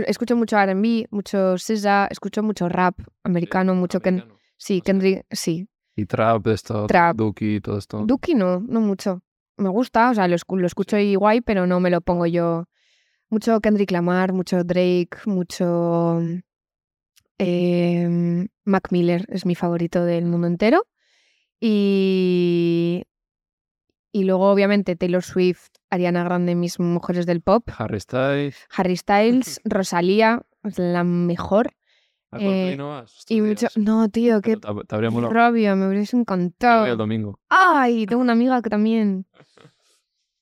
escucho 0.07 0.35
mucho 0.35 0.57
R&B, 0.57 1.07
mucho 1.09 1.55
SZA, 1.57 2.07
escucho 2.11 2.43
mucho 2.43 2.69
rap 2.69 2.99
americano, 3.23 3.73
mucho 3.73 3.99
Ken, 3.99 4.15
Americano. 4.19 4.39
sí, 4.57 4.73
o 4.73 4.77
sea. 4.77 4.83
Kendrick, 4.85 5.25
sí. 5.31 5.67
Y 5.95 6.05
trap, 6.05 6.43
de 6.45 6.53
esto, 6.53 6.85
Trap. 6.87 7.15
Duki 7.15 7.55
y 7.55 7.61
todo 7.61 7.77
esto. 7.77 8.03
Duki 8.05 8.35
no, 8.35 8.59
no 8.59 8.81
mucho. 8.81 9.21
Me 9.57 9.69
gusta, 9.69 10.09
o 10.11 10.13
sea, 10.13 10.27
lo, 10.27 10.35
escu- 10.35 10.59
lo 10.59 10.67
escucho 10.67 10.97
y 10.97 11.15
guay, 11.15 11.41
pero 11.41 11.65
no 11.65 11.79
me 11.79 11.89
lo 11.89 12.01
pongo 12.01 12.25
yo. 12.25 12.65
Mucho 13.35 13.59
Kendrick 13.59 13.91
Lamar, 13.91 14.31
mucho 14.31 14.63
Drake, 14.63 15.09
mucho 15.25 16.21
em, 17.37 18.47
Mac 18.63 18.93
Miller 18.93 19.25
es 19.27 19.45
mi 19.45 19.55
favorito 19.55 20.05
del 20.05 20.23
mundo 20.23 20.47
entero. 20.47 20.87
Y, 21.59 23.03
y 24.13 24.23
luego, 24.23 24.49
obviamente, 24.49 24.95
Taylor 24.95 25.21
Swift, 25.21 25.67
Ariana 25.89 26.23
Grande, 26.23 26.55
mis 26.55 26.79
mujeres 26.79 27.25
del 27.25 27.41
pop. 27.41 27.67
Harry 27.77 27.99
Styles. 27.99 28.55
Harry 28.69 28.95
Styles, 28.95 29.59
Rosalía, 29.65 30.41
es 30.63 30.79
la 30.79 31.03
mejor. 31.03 31.73
¿A 32.31 32.37
Eh, 32.39 32.75
no 32.77 32.87
vas 32.91 33.25
Y 33.27 33.41
mucho. 33.41 33.67
No, 33.75 34.07
tío, 34.07 34.39
qué 34.39 34.55
te, 34.55 34.65
te 34.87 34.95
habría 34.95 35.09
molado. 35.11 35.33
rabia, 35.33 35.75
me 35.75 35.89
hubiese 35.89 36.15
encantado. 36.15 36.85
el 36.85 36.97
domingo. 36.97 37.37
Ay, 37.49 38.05
tengo 38.05 38.21
una 38.21 38.31
amiga 38.31 38.61
que 38.61 38.69
también. 38.69 39.25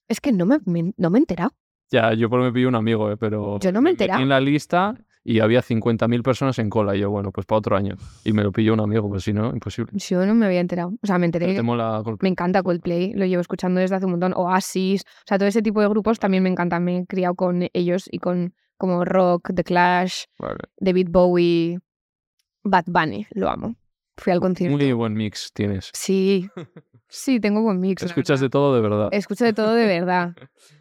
Es 0.10 0.20
que 0.22 0.32
no 0.32 0.46
me, 0.46 0.60
me- 0.66 0.94
no 0.98 1.10
me 1.10 1.18
he 1.18 1.22
enterado. 1.22 1.56
Ya, 1.92 2.14
yo 2.14 2.30
por 2.30 2.42
me 2.42 2.52
pillo 2.52 2.70
un 2.70 2.76
amigo, 2.76 3.12
eh, 3.12 3.18
pero. 3.18 3.60
Yo 3.60 3.72
no 3.72 3.82
me 3.82 3.92
enterado. 3.92 4.22
en 4.22 4.30
la 4.30 4.40
lista 4.40 4.96
y 5.24 5.40
había 5.40 5.62
50.000 5.62 6.22
personas 6.22 6.60
en 6.60 6.70
cola. 6.70 6.96
Y 6.96 7.00
yo, 7.00 7.10
bueno, 7.10 7.32
pues 7.32 7.46
para 7.46 7.60
otro 7.60 7.76
año. 7.76 7.96
Y 8.26 8.34
me 8.34 8.44
lo 8.44 8.52
pilló 8.52 8.74
un 8.74 8.82
amigo, 8.82 9.10
pues 9.10 9.24
si 9.24 9.34
no, 9.34 9.50
imposible. 9.54 9.92
Yo 9.96 10.26
no 10.26 10.34
me 10.34 10.46
había 10.46 10.60
enterado. 10.60 10.94
O 11.02 11.08
sea, 11.08 11.18
me 11.18 11.26
enteré. 11.26 11.54
te 11.56 11.62
mola 11.62 12.02
Coldplay. 12.04 12.30
Me 12.30 12.34
encanta 12.34 12.62
Coldplay, 12.64 13.14
lo 13.14 13.26
llevo 13.26 13.42
escuchando 13.42 13.80
desde 13.80 13.96
hace 13.96 14.06
un 14.06 14.12
montón. 14.12 14.34
Oasis, 14.36 15.04
o 15.04 15.24
sea, 15.28 15.38
todo 15.38 15.48
ese 15.48 15.62
tipo 15.62 15.82
de 15.82 15.88
grupos 15.88 16.20
también 16.20 16.44
me 16.44 16.50
encantan. 16.50 16.84
Me 16.84 16.98
he 17.00 17.06
criado 17.06 17.36
con 17.36 17.68
ellos 17.74 18.10
y 18.12 18.20
con 18.20 18.54
como 18.78 19.06
Rock, 19.06 19.52
The 19.56 19.64
Clash, 19.64 20.26
Vale. 20.40 20.58
David 20.78 21.08
Bowie, 21.10 21.80
Bad 22.64 22.86
Bunny, 22.88 23.26
lo 23.32 23.50
amo. 23.50 23.76
Fui 24.18 24.34
al 24.34 24.42
concierto. 24.42 24.78
Muy 24.78 24.92
buen 24.92 25.14
mix 25.14 25.52
tienes. 25.54 25.90
Sí, 25.94 26.50
sí, 27.16 27.40
tengo 27.40 27.62
buen 27.62 27.80
mix. 27.80 28.04
Escuchas 28.04 28.40
de 28.40 28.50
todo 28.50 28.74
de 28.76 28.82
verdad. 28.82 29.10
Escucho 29.12 29.46
de 29.46 29.54
todo 29.54 29.74
de 29.74 29.86
verdad. 30.00 30.34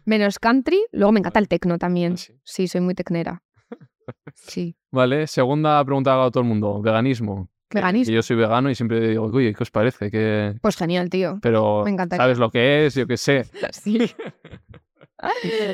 Menos 0.05 0.39
country, 0.39 0.79
luego 0.91 1.11
me 1.11 1.19
encanta 1.19 1.39
el 1.39 1.47
tecno 1.47 1.77
también. 1.77 2.13
Ah, 2.13 2.17
sí. 2.17 2.33
Sí, 2.43 2.67
soy 2.67 2.81
muy 2.81 2.95
tecnera. 2.95 3.41
Sí. 4.35 4.75
Vale, 4.91 5.27
segunda 5.27 5.83
pregunta 5.85 6.09
que 6.09 6.13
hago 6.13 6.23
a 6.23 6.31
todo 6.31 6.41
el 6.43 6.49
mundo. 6.49 6.81
Veganismo. 6.81 7.49
Veganismo. 7.73 8.11
que 8.11 8.15
yo 8.15 8.21
soy 8.21 8.35
vegano 8.35 8.69
y 8.69 8.75
siempre 8.75 8.99
digo, 9.07 9.23
oye, 9.31 9.53
¿qué 9.53 9.63
os 9.63 9.71
parece? 9.71 10.11
Que... 10.11 10.55
Pues 10.61 10.75
genial, 10.75 11.09
tío. 11.09 11.39
Pero 11.41 11.83
Me 11.85 11.91
encantaría. 11.91 12.21
sabes 12.21 12.37
lo 12.37 12.51
que 12.51 12.85
es, 12.85 12.95
yo 12.95 13.07
qué 13.07 13.15
sé. 13.17 13.45
Sí. 13.71 14.11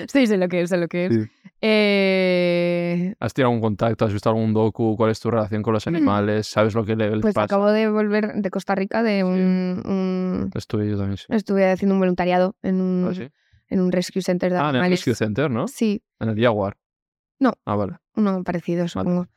Sí, 0.08 0.28
sé 0.28 0.38
lo 0.38 0.48
que 0.48 0.62
es, 0.62 0.70
sé 0.70 0.78
lo 0.78 0.88
que 0.88 1.06
es. 1.08 1.14
Sí. 1.16 1.22
Eh, 1.62 3.16
¿Has 3.20 3.34
tenido 3.34 3.50
algún 3.50 3.62
contacto? 3.62 4.06
¿Has 4.06 4.14
visto 4.14 4.30
algún 4.30 4.54
docu? 4.54 4.96
¿Cuál 4.98 5.12
es 5.12 5.20
tu 5.20 5.30
relación 5.32 5.62
con 5.62 5.74
los 5.74 5.88
animales? 5.88 6.48
¿Sabes 6.48 6.74
lo 6.74 6.86
que 6.86 6.96
le- 6.96 7.12
les 7.12 7.22
pues 7.22 7.34
pasa? 7.34 7.46
acabo 7.46 7.72
de 7.72 7.90
volver 7.90 8.34
de 8.36 8.50
Costa 8.50 8.76
Rica 8.76 9.04
de 9.04 9.24
un, 9.24 9.82
un- 9.86 10.52
Estuve 10.56 10.90
yo 10.90 10.98
también, 10.98 11.18
sí. 11.18 11.26
Estuve 11.30 11.70
haciendo 11.70 11.96
un 11.96 12.00
voluntariado 12.00 12.56
en 12.62 12.82
un, 12.82 13.08
¿Ah, 13.10 13.14
sí? 13.14 13.28
en 13.70 13.80
un 13.82 13.92
rescue 13.92 14.22
center 14.22 14.52
de 14.52 14.60
Ah, 14.60 14.70
en 14.70 14.76
el. 14.78 14.90
Rescue 14.92 15.16
Center, 15.16 15.50
¿no? 15.50 15.68
Sí, 15.68 16.02
En 16.20 16.30
el 16.30 16.40
Jaguar. 16.42 16.78
No. 17.40 17.54
Ah, 17.66 17.76
vale. 17.76 17.98
uno 18.16 18.44
parecido, 18.44 18.88
supongo. 18.88 19.28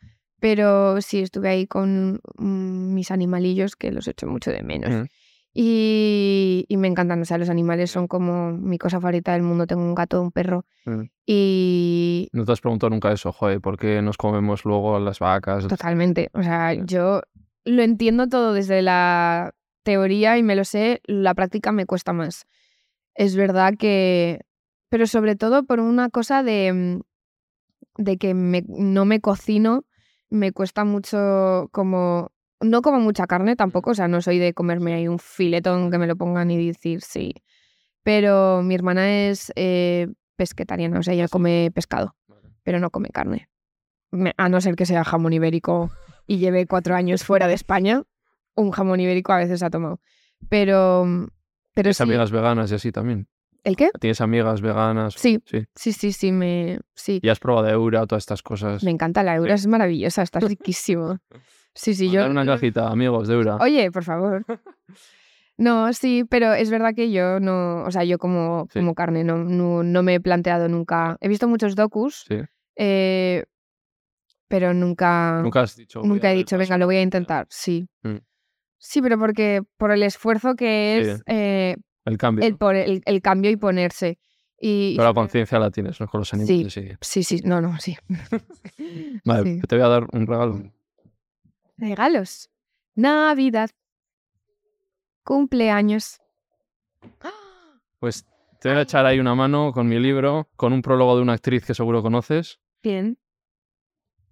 Pero 0.41 1.01
sí, 1.01 1.21
estuve 1.21 1.49
ahí 1.51 1.67
con 1.69 2.21
mm, 2.37 2.95
mis 2.95 3.11
animalillos, 3.13 3.77
que 3.77 3.93
los 3.93 4.09
echo 4.09 4.27
mucho 4.27 4.51
de 4.51 4.63
menos. 4.65 4.91
Mm. 4.91 5.05
Y, 5.55 6.65
y 6.69 6.77
me 6.79 6.89
encantan, 6.89 7.21
o 7.21 7.25
sea, 7.25 7.39
los 7.39 7.51
animales 7.51 7.91
son 7.91 8.09
como 8.09 8.53
mi 8.53 8.79
cosa 8.79 9.01
favorita 9.01 9.33
del 9.33 9.43
mundo. 9.43 9.67
Tengo 9.67 9.83
un 9.83 9.95
gato, 9.95 10.21
un 10.23 10.33
perro. 10.33 10.65
Mm. 10.87 11.03
Y 11.27 12.29
No 12.33 12.45
te 12.45 12.53
has 12.53 12.61
preguntado 12.61 12.91
nunca 12.91 13.13
eso, 13.13 13.33
joder, 13.33 13.61
¿por 13.61 13.79
qué 13.79 14.03
nos 14.03 14.17
comemos 14.17 14.65
luego 14.65 14.99
las 14.99 15.19
vacas? 15.19 15.67
totalmente, 15.69 16.31
o 16.35 16.43
sea, 16.43 16.73
yo 16.75 17.23
lo 17.65 17.83
entiendo 17.83 18.29
todo 18.29 18.55
desde 18.55 18.83
la 18.83 19.53
teoría 19.85 20.37
y 20.39 20.43
me 20.43 20.57
lo 20.57 20.65
sé, 20.65 21.01
la 21.05 21.35
práctica 21.35 21.71
me 21.71 21.87
cuesta 21.87 22.13
más. 22.13 22.47
Es 23.15 23.37
verdad 23.37 23.75
que, 23.79 24.41
pero 24.89 25.07
sobre 25.07 25.37
todo 25.37 25.65
por 25.65 25.79
una 25.81 26.09
cosa 26.11 26.43
de, 26.43 26.73
mm, 26.73 27.01
de 28.03 28.17
que 28.19 28.35
me- 28.35 28.65
no 28.69 29.05
me 29.05 29.21
cocino, 29.21 29.85
me 30.31 30.51
cuesta 30.53 30.85
mucho 30.85 31.69
como, 31.73 32.33
no 32.63 32.83
como 32.83 33.01
mucha 33.01 33.27
carne 33.27 33.57
tampoco, 33.57 33.91
o 33.91 33.95
sea, 33.95 34.09
no 34.09 34.21
soy 34.23 34.39
de 34.39 34.55
comerme 34.55 34.95
ahí 34.95 35.09
un 35.09 35.19
filetón 35.19 35.91
que 35.91 35.99
me 35.99 36.07
lo 36.07 36.17
pongan 36.17 36.51
y 36.51 36.67
decir 36.67 37.01
sí, 37.03 37.35
pero 38.03 38.63
mi 38.63 38.75
hermana 38.75 39.29
es 39.29 39.53
eh, 39.57 40.09
pesquetariana, 40.37 40.99
o 40.99 41.03
sea, 41.03 41.15
ella 41.15 41.29
come 41.29 41.71
pescado, 41.75 42.15
pero 42.63 42.81
no 42.81 42.91
come 42.91 43.11
carne. 43.11 43.49
A 44.37 44.49
no 44.49 44.61
ser 44.61 44.77
que 44.77 44.85
sea 44.87 45.05
jamón 45.05 45.33
ibérico 45.33 45.91
y 46.27 46.39
lleve 46.39 46.67
cuatro 46.67 46.95
años 46.95 47.25
fuera 47.25 47.49
de 47.49 47.55
España, 47.55 48.03
un 48.55 48.71
jamón 48.71 49.01
ibérico 49.01 49.33
a 49.33 49.39
veces 49.39 49.63
ha 49.63 49.71
tomado. 49.71 50.01
Pero, 50.49 51.05
pero 51.75 51.85
¿Tienes 51.85 51.97
sí. 51.97 52.03
amigas 52.03 52.31
veganas 52.31 52.71
y 52.73 52.75
así 52.75 52.93
también? 52.93 53.29
¿El 53.65 53.77
qué? 53.77 53.91
¿Tienes 54.01 54.21
amigas 54.21 54.61
veganas? 54.61 55.15
Sí, 55.15 55.39
Sí. 55.47 55.65
sí, 55.77 55.93
sí, 55.93 56.13
sí, 56.13 56.33
me, 56.33 56.81
sí. 56.95 57.21
¿Y 57.23 57.29
has 57.29 57.39
probado 57.39 57.69
Eura, 57.69 58.07
todas 58.07 58.25
estas 58.25 58.43
cosas? 58.43 58.83
Me 58.83 58.91
encanta 58.91 59.23
la 59.23 59.37
Eura, 59.37 59.55
es 59.55 59.67
maravillosa, 59.67 60.23
está 60.23 60.41
riquísimo. 60.41 61.19
Sí, 61.75 61.95
sí, 61.95 62.11
yo. 62.11 62.21
Mandar 62.23 62.31
una 62.45 62.47
cajita, 62.55 62.89
amigos 62.91 63.29
de 63.29 63.35
Eura. 63.35 63.57
Oye, 63.57 63.91
por 63.91 64.05
favor. 64.05 64.45
No, 65.59 65.93
sí, 65.93 66.25
pero 66.29 66.55
es 66.55 66.71
verdad 66.71 66.95
que 66.95 67.13
yo 67.13 67.39
no, 67.39 67.85
o 67.85 67.91
sea, 67.91 68.03
yo 68.05 68.19
como, 68.19 68.67
Sí. 68.73 68.79
como 68.81 68.95
carne, 68.95 69.23
no, 69.23 69.37
no, 69.45 69.83
no 69.85 70.03
me 70.03 70.15
he 70.15 70.21
planteado 70.21 70.67
nunca. 70.67 71.19
He 71.21 71.29
visto 71.29 71.47
muchos 71.47 71.77
docus, 71.77 72.25
Sí. 72.27 72.39
eh, 72.77 73.45
pero 74.49 74.73
nunca, 74.75 75.41
Nunca 75.43 75.61
has 75.61 75.77
dicho. 75.77 76.03
nunca 76.03 76.33
he 76.33 76.35
dicho, 76.35 76.57
venga, 76.57 76.79
lo 76.79 76.87
voy 76.87 76.97
a 76.97 77.03
intentar. 77.03 77.47
Sí. 77.51 77.87
Mm. 78.03 78.17
Sí, 78.79 79.03
pero 79.03 79.19
porque 79.19 79.63
por 79.77 79.93
el 79.93 80.03
esfuerzo 80.03 80.57
que 80.57 81.01
Sí. 81.05 81.11
es 81.11 81.23
eh, 81.27 81.77
El 82.07 82.17
cambio. 82.19 82.45
el, 82.47 82.57
por 82.57 82.75
el, 82.75 83.03
el 83.05 83.21
cambio 83.23 83.51
y 83.51 83.57
ponerse. 83.57 84.19
Y, 84.59 84.97
Pero 84.97 85.09
la 85.09 85.15
conciencia 85.15 85.59
la 85.59 85.71
tienes, 85.71 86.01
¿no? 86.01 86.09
Con 86.09 86.21
los 86.23 86.33
animales. 86.35 86.73
Sí. 86.73 86.89
Sí, 87.03 87.23
sí, 87.23 87.41
no, 87.45 87.61
no, 87.61 87.79
sí. 87.79 87.97
Vale, 89.25 89.57
Sí. 89.57 89.61
te 89.69 89.77
voy 89.77 89.85
a 89.85 89.89
dar 89.89 90.07
un 90.13 90.27
regalo. 90.27 90.63
Regalos. 91.87 92.49
Navidad. 92.95 93.71
Cumpleaños. 95.25 96.21
Pues 97.99 98.25
te 98.61 98.69
voy 98.69 98.79
a 98.79 98.83
echar 98.83 99.05
ahí 99.05 99.19
una 99.19 99.35
mano 99.35 99.73
con 99.73 99.89
mi 99.89 99.99
libro, 99.99 100.49
con 100.55 100.73
un 100.73 100.81
prólogo 100.81 101.17
de 101.17 101.23
una 101.23 101.33
actriz 101.33 101.65
que 101.67 101.75
seguro 101.75 102.01
conoces, 102.01 102.61
Bien. 102.85 103.19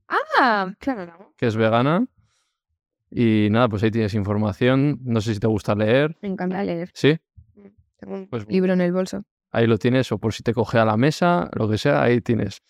Ah, 0.09 0.73
claro. 0.79 1.35
que 1.37 1.47
es 1.47 1.57
vegana. 1.57 2.07
Y 3.11 3.49
nada, 3.51 3.69
pues 3.69 3.83
ahí 3.83 3.91
tienes 3.91 4.15
información. 4.15 4.99
No 5.03 5.21
sé 5.21 5.35
si 5.35 5.41
te 5.41 5.47
gusta 5.49 5.75
leer. 5.75 6.17
Me 6.23 6.29
encanta 6.29 6.63
leer. 6.63 6.91
¿Sí? 6.95 7.19
Tengo 7.97 8.15
un 8.15 8.27
Pues 8.29 8.47
libro 8.49 8.73
en 8.73 8.81
el 8.81 8.93
bolso. 8.93 9.25
ahí 9.51 9.67
lo 9.67 9.77
tienes, 9.79 10.11
o 10.13 10.19
por 10.19 10.33
si 10.35 10.45
te 10.45 10.55
coge 10.55 10.79
a 10.79 10.85
la 10.85 10.97
mesa, 10.97 11.51
lo 11.55 11.69
que 11.69 11.79
sea, 11.79 12.01
ahí 12.03 12.21
tienes. 12.21 12.63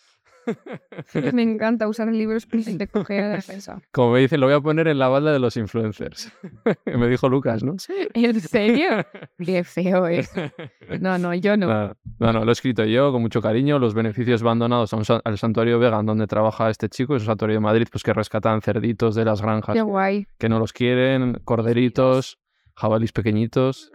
Me 1.33 1.43
encanta 1.43 1.89
usar 1.89 2.09
libros 2.09 2.47
por 2.47 2.63
si 2.63 2.77
te 2.77 2.87
coge 2.87 3.21
a 3.21 3.29
la 3.29 3.35
defensa. 3.37 3.81
Como 3.93 4.13
me 4.13 4.21
dicen, 4.21 4.41
lo 4.41 4.47
voy 4.47 4.55
a 4.55 4.61
poner 4.61 4.89
en 4.89 4.99
la 4.99 5.09
balda 5.09 5.33
de 5.33 5.39
los 5.39 5.57
influencers. 5.57 6.33
me 6.87 7.09
dijo 7.09 7.29
Lucas, 7.29 7.63
¿no? 7.63 7.77
¿En 8.15 8.41
serio? 8.41 9.05
Qué 9.39 9.65
feo 9.65 10.07
es. 10.07 10.31
No, 11.01 11.19
no, 11.19 11.33
yo 11.35 11.57
no. 11.57 11.95
No, 12.19 12.33
no, 12.33 12.45
lo 12.45 12.51
he 12.51 12.53
escrito 12.53 12.85
yo 12.85 13.13
con 13.13 13.23
mucho 13.23 13.41
cariño. 13.41 13.79
Los 13.79 13.95
beneficios 13.95 14.43
van 14.43 14.59
donados 14.59 14.93
a 14.93 14.97
un 14.97 15.05
al 15.25 15.39
santuario 15.39 15.79
vegan 15.79 16.05
donde 16.05 16.27
trabaja 16.27 16.69
este 16.69 16.89
chico. 16.89 17.15
Es 17.15 17.23
un 17.23 17.27
santuario 17.27 17.55
de 17.55 17.61
Madrid 17.61 17.87
pues, 17.91 18.03
que 18.03 18.13
rescatan 18.13 18.61
cerditos 18.61 19.15
de 19.15 19.25
las 19.25 19.41
granjas 19.41 19.75
Qué 19.75 19.79
que, 19.79 19.83
guay. 19.83 20.27
que 20.39 20.49
no 20.49 20.59
los 20.59 20.73
quieren, 20.73 21.41
corderitos, 21.45 22.39
jabalís 22.75 23.13
pequeñitos. 23.13 23.93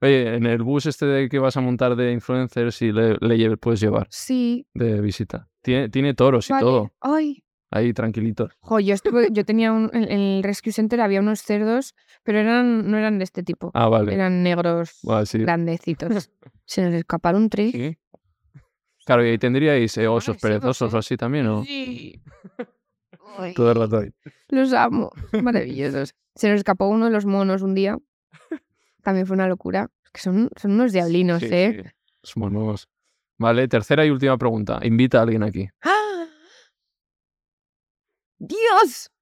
Oye, 0.00 0.36
en 0.36 0.46
el 0.46 0.62
bus 0.62 0.86
este 0.86 1.06
de 1.06 1.28
que 1.28 1.38
vas 1.38 1.56
a 1.56 1.60
montar 1.60 1.96
de 1.96 2.12
influencers 2.12 2.82
y 2.82 2.92
le, 2.92 3.16
le 3.20 3.56
puedes 3.56 3.80
llevar 3.80 4.06
Sí. 4.10 4.66
de 4.74 5.00
visita. 5.00 5.48
Tiene, 5.62 5.88
tiene 5.88 6.14
toros 6.14 6.50
y 6.50 6.58
todo. 6.58 6.92
Ay. 7.00 7.42
Ahí 7.70 7.92
tranquilitos. 7.92 8.52
Jo, 8.60 8.78
yo 8.78 8.94
estuve, 8.94 9.28
yo 9.32 9.44
tenía 9.44 9.72
un, 9.72 9.90
en 9.92 10.04
el 10.10 10.42
Rescue 10.44 10.72
Center 10.72 11.00
había 11.00 11.20
unos 11.20 11.40
cerdos, 11.42 11.94
pero 12.22 12.38
eran, 12.38 12.88
no 12.90 12.96
eran 12.96 13.18
de 13.18 13.24
este 13.24 13.42
tipo. 13.42 13.70
Ah, 13.74 13.88
vale. 13.88 14.14
Eran 14.14 14.42
negros, 14.42 15.00
Ah, 15.08 15.26
sí. 15.26 15.38
grandecitos. 15.38 16.30
Se 16.64 16.82
nos 16.82 16.94
escaparon 16.94 17.48
tres. 17.50 17.72
Sí. 17.72 17.96
Claro, 19.04 19.24
y 19.26 19.30
ahí 19.30 19.38
tendríais 19.38 19.96
eh, 19.98 20.08
osos 20.08 20.36
sí, 20.36 20.42
perezosos 20.42 20.92
o 20.94 20.98
así 20.98 21.16
también, 21.16 21.46
¿no? 21.46 21.64
Sí. 21.64 22.20
Ay, 23.38 23.54
Todo 23.54 23.72
el 23.72 23.78
rato 23.78 23.98
ahí. 23.98 24.10
los 24.48 24.72
amo. 24.72 25.10
Maravillosos. 25.42 26.14
Se 26.34 26.48
nos 26.48 26.58
escapó 26.58 26.86
uno 26.88 27.06
de 27.06 27.10
los 27.12 27.24
monos 27.26 27.62
un 27.62 27.74
día. 27.74 27.96
También 29.06 29.24
fue 29.24 29.34
una 29.34 29.46
locura. 29.46 29.88
Es 30.04 30.10
que 30.10 30.20
son, 30.20 30.50
son 30.56 30.72
unos 30.72 30.92
diablinos, 30.92 31.38
Sí, 31.40 31.48
¿eh? 31.52 31.80
sí. 31.84 31.90
Somos 32.24 32.50
nuevos. 32.50 32.88
Vale, 33.38 33.68
tercera 33.68 34.04
y 34.04 34.10
última 34.10 34.36
pregunta. 34.36 34.80
Invita 34.82 35.20
a 35.20 35.22
alguien 35.22 35.44
aquí. 35.44 35.68
¡Ah! 35.82 36.26
¡Dios! 38.38 39.12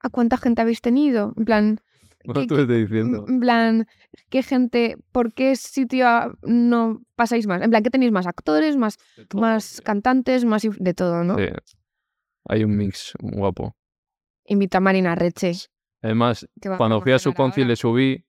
¿A 0.00 0.08
cuánta 0.08 0.38
gente 0.38 0.62
habéis 0.62 0.80
tenido? 0.80 1.34
En 1.36 1.44
plan, 1.44 1.80
¿qué- 2.22 2.64
diciendo. 2.66 3.26
en 3.28 3.38
plan, 3.40 3.86
¿qué 4.30 4.42
gente, 4.42 4.96
por 5.12 5.34
qué 5.34 5.56
sitio 5.56 6.06
no 6.40 7.02
pasáis 7.14 7.46
más? 7.46 7.60
En 7.60 7.68
plan, 7.68 7.82
¿qué 7.82 7.90
tenéis 7.90 8.12
más 8.12 8.26
actores, 8.26 8.78
más, 8.78 8.96
todo, 9.28 9.42
más 9.42 9.64
sí. 9.64 9.82
cantantes, 9.82 10.46
más 10.46 10.62
de 10.62 10.94
todo, 10.94 11.22
no? 11.22 11.36
Sí. 11.36 11.48
Hay 12.48 12.64
un 12.64 12.78
mix 12.78 13.12
guapo. 13.20 13.76
Invita 14.46 14.78
a 14.78 14.80
Marina 14.80 15.14
Reche. 15.14 15.52
Además, 16.00 16.48
cuando 16.78 17.02
fui 17.02 17.12
a 17.12 17.18
su 17.18 17.34
conci 17.34 17.62
le 17.62 17.76
subí 17.76 18.24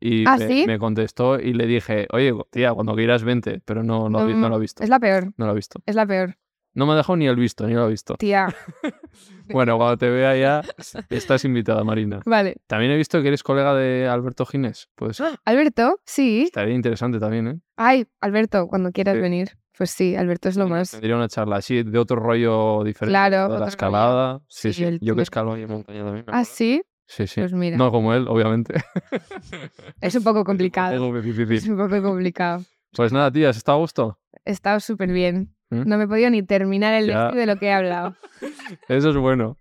y 0.00 0.24
¿Ah, 0.26 0.36
me, 0.38 0.48
sí? 0.48 0.64
me 0.66 0.78
contestó 0.78 1.38
y 1.38 1.52
le 1.52 1.66
dije, 1.66 2.06
oye, 2.12 2.32
tía, 2.50 2.72
cuando 2.72 2.94
quieras 2.94 3.22
vente, 3.22 3.60
pero 3.64 3.82
no, 3.82 4.08
no, 4.08 4.26
no 4.26 4.48
lo 4.48 4.54
ha 4.54 4.58
visto. 4.58 4.82
Es 4.82 4.88
la 4.88 4.98
peor, 4.98 5.32
No 5.36 5.44
lo 5.46 5.52
ha 5.52 5.54
visto. 5.54 5.80
es 5.86 5.94
la 5.94 6.06
peor. 6.06 6.36
No 6.72 6.86
me 6.86 6.92
ha 6.92 6.96
dejado 6.96 7.16
ni 7.16 7.26
el 7.26 7.34
visto, 7.36 7.66
ni 7.66 7.74
lo 7.74 7.82
ha 7.82 7.88
visto. 7.88 8.14
Tía, 8.14 8.48
Bueno, 9.48 9.76
cuando 9.76 9.96
te 9.98 10.08
vea 10.08 10.36
ya, 10.36 10.62
estás 11.10 11.44
invitada, 11.44 11.82
Marina. 11.84 12.20
vale. 12.24 12.56
También 12.66 12.92
he 12.92 12.96
visto 12.96 13.20
que 13.22 13.28
eres 13.28 13.42
colega 13.42 13.74
de 13.74 14.06
Alberto 14.08 14.46
Ginés. 14.46 14.88
Pues 14.94 15.20
Alberto, 15.44 15.98
sí. 16.04 16.42
estaría 16.44 16.74
interesante 16.74 17.18
también, 17.18 17.48
¿eh? 17.48 17.60
Ay, 17.76 18.06
Alberto, 18.20 18.68
cuando 18.68 18.92
quieras 18.92 19.16
Sí. 19.16 19.20
venir. 19.20 19.48
Pues 19.76 19.90
sí, 19.92 20.14
Alberto 20.14 20.48
es 20.50 20.56
lo 20.56 20.68
más. 20.68 20.90
Tendría 20.90 21.16
una 21.16 21.26
charla 21.28 21.56
así, 21.56 21.82
de 21.82 21.98
otro 21.98 22.16
rollo 22.16 22.84
diferente. 22.84 23.12
Claro, 23.12 23.44
de 23.44 23.48
la 23.48 23.58
rollo. 23.60 23.66
escalada. 23.68 24.40
Sí, 24.46 24.72
Sí, 24.74 24.84
sí. 24.84 24.98
Yo 25.00 25.16
que 25.16 25.22
escalo 25.22 25.54
ahí 25.54 25.62
en 25.62 25.70
montaña 25.70 26.04
también. 26.04 26.26
Ah, 26.28 26.44
sí. 26.44 26.82
Sí, 27.10 27.26
sí. 27.26 27.40
Pues 27.40 27.52
mira, 27.52 27.76
No 27.76 27.90
como 27.90 28.14
él, 28.14 28.26
obviamente. 28.28 28.74
es 30.00 30.14
un 30.14 30.22
poco 30.22 30.44
complicado. 30.44 31.16
Es 31.18 31.24
difícil. 31.24 31.72
un 31.72 31.78
poco 31.88 32.00
complicado. 32.02 32.62
Pues 32.94 33.12
nada, 33.12 33.32
tías, 33.32 33.56
¿está 33.56 33.72
a 33.72 33.76
gusto? 33.76 34.18
Está 34.44 34.78
súper 34.78 35.10
bien. 35.10 35.52
¿Mm? 35.70 35.88
No 35.88 35.98
me 35.98 36.04
he 36.04 36.06
podido 36.06 36.30
ni 36.30 36.44
terminar 36.44 36.94
el 36.94 37.08
Ya. 37.08 37.32
de 37.32 37.46
lo 37.46 37.56
que 37.56 37.66
he 37.66 37.72
hablado. 37.72 38.14
Eso 38.88 39.10
es 39.10 39.16
bueno. 39.16 39.58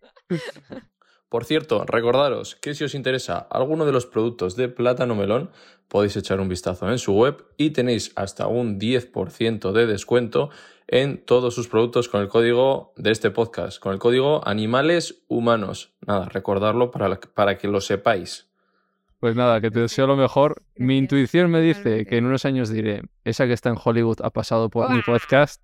Por 1.27 1.43
cierto, 1.45 1.85
recordaros 1.85 2.55
que 2.55 2.75
si 2.75 2.83
os 2.83 2.93
interesa 2.93 3.37
alguno 3.37 3.85
de 3.85 3.93
los 3.93 4.05
productos 4.05 4.55
de 4.55 4.67
Plátano 4.69 5.15
Melón, 5.15 5.49
podéis 5.87 6.17
echar 6.17 6.39
un 6.39 6.49
vistazo 6.49 6.89
en 6.91 6.99
su 6.99 7.13
web 7.13 7.45
y 7.57 7.71
tenéis 7.71 8.11
hasta 8.15 8.45
un 8.47 8.79
10% 8.79 9.71
de 9.71 9.87
descuento 9.87 10.49
en 10.91 11.23
todos 11.23 11.53
sus 11.53 11.67
productos 11.67 12.09
con 12.09 12.21
el 12.21 12.27
código 12.27 12.93
de 12.97 13.11
este 13.11 13.29
podcast, 13.29 13.79
con 13.79 13.93
el 13.93 13.99
código 13.99 14.45
Animales 14.47 15.23
Humanos. 15.27 15.93
Nada, 16.05 16.25
recordarlo 16.29 16.89
para, 16.89 17.19
para 17.19 17.57
que 17.57 17.67
lo 17.67 17.79
sepáis. 17.79 18.49
Pues 19.19 19.35
nada, 19.35 19.61
que 19.61 19.69
te 19.69 19.81
deseo 19.81 20.07
lo 20.07 20.15
mejor. 20.15 20.63
Mi 20.75 20.97
intuición 20.97 21.51
me 21.51 21.61
dice 21.61 22.05
que 22.05 22.17
en 22.17 22.25
unos 22.25 22.45
años 22.45 22.69
diré, 22.69 23.03
esa 23.23 23.45
que 23.45 23.53
está 23.53 23.69
en 23.69 23.75
Hollywood 23.83 24.21
ha 24.23 24.29
pasado 24.31 24.69
por 24.69 24.89
mi 24.89 25.01
podcast. 25.03 25.61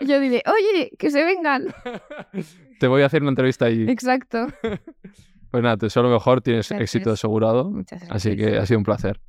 Yo 0.00 0.20
diré, 0.20 0.42
oye, 0.46 0.90
que 0.98 1.10
se 1.10 1.22
vengan. 1.24 1.66
Te 2.80 2.86
voy 2.86 3.02
a 3.02 3.06
hacer 3.06 3.22
una 3.22 3.30
entrevista 3.32 3.66
allí. 3.66 3.90
Exacto. 3.90 4.46
Pues 5.50 5.62
nada, 5.62 5.76
te 5.76 5.86
deseo 5.86 6.02
lo 6.02 6.10
mejor, 6.10 6.40
tienes 6.40 6.68
Gracias. 6.68 6.94
éxito 6.94 7.10
asegurado. 7.10 7.70
Muchas 7.70 8.00
gracias. 8.00 8.16
Así 8.16 8.36
que 8.36 8.56
ha 8.56 8.64
sido 8.66 8.78
un 8.78 8.84
placer. 8.84 9.20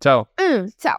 Chao. 0.00 0.28
Mm, 0.38 0.68
chao. 0.78 0.98